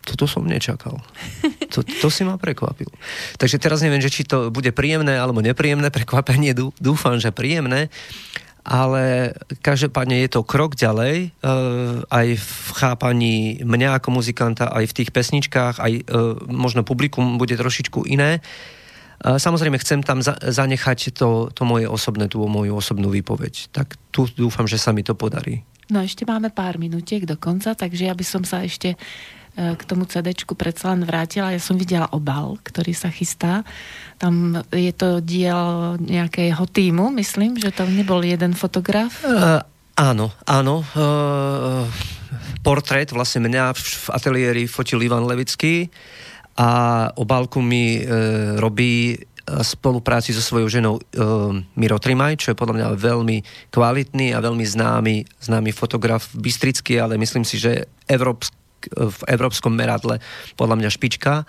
toto 0.03 0.27
som 0.27 0.43
nečakal. 0.43 0.99
To, 1.73 1.81
to 1.81 2.13
si 2.13 2.21
ma 2.27 2.37
prekvapil. 2.37 2.91
Takže 3.39 3.57
teraz 3.57 3.81
neviem, 3.81 4.03
že 4.03 4.13
či 4.13 4.29
to 4.29 4.53
bude 4.53 4.69
príjemné 4.77 5.17
alebo 5.17 5.41
nepríjemné 5.41 5.89
prekvapenie. 5.89 6.53
Dúfam, 6.77 7.17
že 7.17 7.33
príjemné. 7.33 7.89
Ale 8.63 9.35
každopádne 9.59 10.23
je 10.23 10.39
to 10.39 10.47
krok 10.47 10.79
ďalej, 10.79 11.35
uh, 11.43 12.07
aj 12.07 12.27
v 12.39 12.69
chápaní 12.79 13.59
mňa 13.67 13.99
ako 13.99 14.23
muzikanta, 14.23 14.71
aj 14.71 14.87
v 14.87 14.97
tých 15.03 15.11
pesničkách, 15.11 15.83
aj 15.83 15.93
uh, 16.07 16.39
možno 16.47 16.87
publikum 16.87 17.43
bude 17.43 17.59
trošičku 17.59 18.07
iné. 18.07 18.39
Uh, 19.19 19.35
samozrejme, 19.35 19.83
chcem 19.83 20.07
tam 20.07 20.23
za- 20.23 20.39
zanechať 20.39 21.11
to, 21.11 21.51
to 21.51 21.63
moje 21.67 21.91
osobné, 21.91 22.31
tú 22.31 22.47
moju 22.47 22.79
osobnú 22.79 23.11
výpoveď. 23.11 23.75
Tak 23.75 23.99
tu 24.15 24.31
dúfam, 24.31 24.71
že 24.71 24.79
sa 24.79 24.95
mi 24.95 25.03
to 25.03 25.19
podarí. 25.19 25.67
No 25.91 25.99
ešte 25.99 26.23
máme 26.23 26.55
pár 26.55 26.79
minutiek 26.79 27.27
do 27.27 27.35
konca, 27.35 27.75
takže 27.75 28.07
ja 28.07 28.15
by 28.15 28.23
som 28.23 28.47
sa 28.47 28.63
ešte 28.63 28.95
E, 28.95 29.42
k 29.53 29.83
tomu 29.85 30.09
CD 30.09 30.33
predsa 30.57 30.97
len 30.97 31.05
vrátila. 31.05 31.53
Ja 31.53 31.61
som 31.61 31.77
videla 31.77 32.09
obal, 32.09 32.57
ktorý 32.65 32.97
sa 32.97 33.13
chystá. 33.13 33.69
Tam 34.17 34.65
je 34.73 34.93
to 34.97 35.21
diel 35.21 35.97
nejakého 36.01 36.65
týmu, 36.73 37.13
myslím, 37.21 37.61
že 37.61 37.69
tam 37.69 37.93
nebol 37.93 38.25
jeden 38.25 38.57
fotograf. 38.57 39.21
Uh, 39.21 39.61
áno, 39.93 40.33
áno. 40.49 40.81
Uh, 40.97 41.85
portrét 42.65 43.13
vlastne 43.13 43.45
mňa 43.45 43.77
v 43.77 44.07
ateliéri 44.17 44.65
fotil 44.65 45.05
Ivan 45.05 45.29
Levický 45.29 45.93
a 46.57 47.11
obálku 47.13 47.61
mi 47.61 48.01
uh, 48.01 48.57
robí 48.57 49.21
spolupráci 49.43 50.31
so 50.31 50.41
svojou 50.41 50.71
ženou 50.71 50.95
uh, 50.97 51.51
Miro 51.75 51.99
Trimaj, 51.99 52.41
čo 52.41 52.55
je 52.55 52.61
podľa 52.61 52.79
mňa 52.79 52.87
veľmi 52.95 53.37
kvalitný 53.75 54.33
a 54.33 54.39
veľmi 54.39 54.65
známy, 54.65 55.27
známy 55.43 55.71
fotograf 55.75 56.31
bystrický, 56.33 57.03
ale 57.03 57.19
myslím 57.19 57.43
si, 57.43 57.59
že 57.59 57.91
európsky 58.07 58.62
v 58.91 59.19
európskom 59.29 59.75
meradle 59.75 60.19
podľa 60.57 60.77
mňa 60.81 60.91
špička 60.91 61.45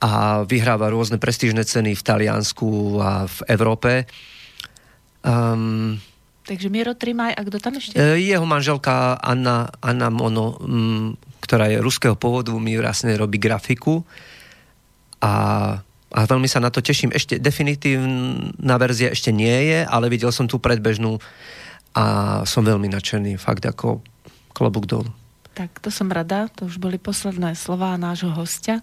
a 0.00 0.10
vyhráva 0.48 0.88
rôzne 0.88 1.20
prestížne 1.20 1.60
ceny 1.60 1.92
v 1.92 2.02
Taliansku 2.02 2.96
a 2.98 3.28
v 3.28 3.38
Európe. 3.52 4.08
Um, 5.20 6.00
Takže 6.48 6.72
Miro 6.72 6.96
Trimaj, 6.96 7.36
a 7.36 7.42
kto 7.44 7.56
tam 7.60 7.76
ešte? 7.76 7.94
E, 7.94 8.16
jeho 8.24 8.42
manželka 8.48 9.20
Anna, 9.20 9.68
Anna 9.84 10.08
Mono, 10.08 10.56
m, 10.64 11.14
ktorá 11.44 11.68
je 11.68 11.84
ruského 11.84 12.16
pôvodu, 12.16 12.50
mi 12.56 12.74
vlastne 12.80 13.12
robí 13.14 13.36
grafiku 13.36 14.02
a, 15.20 15.34
a 16.10 16.20
veľmi 16.24 16.48
sa 16.48 16.64
na 16.64 16.72
to 16.72 16.80
teším. 16.80 17.12
Ešte 17.12 17.36
definitívna 17.36 18.80
verzia 18.80 19.12
ešte 19.12 19.30
nie 19.30 19.68
je, 19.68 19.84
ale 19.84 20.08
videl 20.08 20.32
som 20.32 20.48
tú 20.48 20.56
predbežnú 20.56 21.20
a 21.92 22.04
som 22.48 22.64
veľmi 22.64 22.88
nadšený, 22.88 23.36
fakt 23.36 23.68
ako 23.68 24.00
klobúk 24.56 24.88
dolu. 24.88 25.12
Tak 25.60 25.76
to 25.84 25.92
som 25.92 26.08
rada, 26.08 26.48
to 26.48 26.64
už 26.64 26.80
boli 26.80 26.96
posledné 26.96 27.52
slová 27.52 27.92
nášho 28.00 28.32
hostia. 28.32 28.80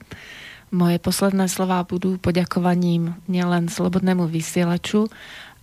Moje 0.70 1.02
posledné 1.02 1.50
slová 1.50 1.82
budú 1.82 2.22
poďakovaním 2.22 3.18
nielen 3.26 3.66
slobodnému 3.66 4.30
vysielaču, 4.30 5.10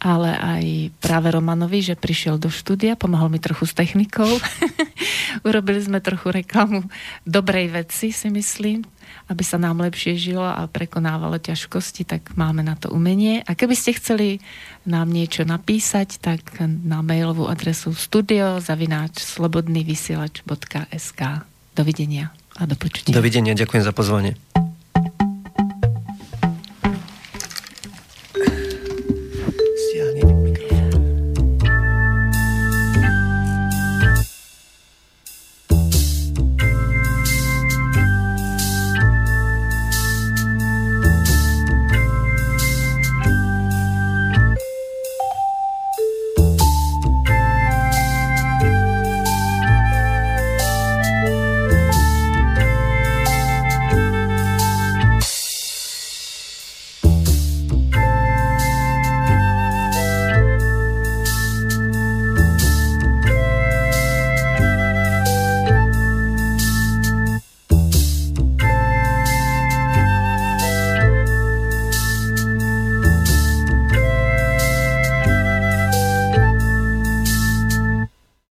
ale 0.02 0.34
aj 0.34 0.64
práve 0.98 1.30
Romanovi, 1.30 1.86
že 1.86 1.94
prišiel 1.94 2.42
do 2.42 2.50
štúdia, 2.50 2.98
pomohol 2.98 3.30
mi 3.30 3.38
trochu 3.38 3.62
s 3.62 3.78
technikou. 3.78 4.26
Urobili 5.46 5.78
sme 5.86 6.02
trochu 6.02 6.34
reklamu 6.34 6.82
dobrej 7.22 7.70
veci, 7.70 8.10
si 8.10 8.26
myslím, 8.34 8.82
aby 9.29 9.45
sa 9.45 9.57
nám 9.57 9.81
lepšie 9.81 10.16
žilo 10.20 10.45
a 10.45 10.68
prekonávalo 10.68 11.41
ťažkosti, 11.41 12.05
tak 12.05 12.37
máme 12.37 12.61
na 12.61 12.77
to 12.77 12.93
umenie. 12.93 13.41
A 13.49 13.57
keby 13.57 13.72
ste 13.72 13.97
chceli 13.97 14.45
nám 14.85 15.09
niečo 15.09 15.49
napísať, 15.49 16.20
tak 16.20 16.61
na 16.61 17.01
mailovú 17.01 17.49
adresu 17.49 17.97
studio 17.97 18.61
zavináč 18.61 19.25
slobodnývysielač.sk 19.25 21.20
Dovidenia 21.75 22.31
a 22.55 22.68
do 22.70 22.77
počutia. 22.79 23.11
Dovidenia, 23.16 23.59
ďakujem 23.59 23.83
za 23.83 23.91
pozvanie. 23.91 24.39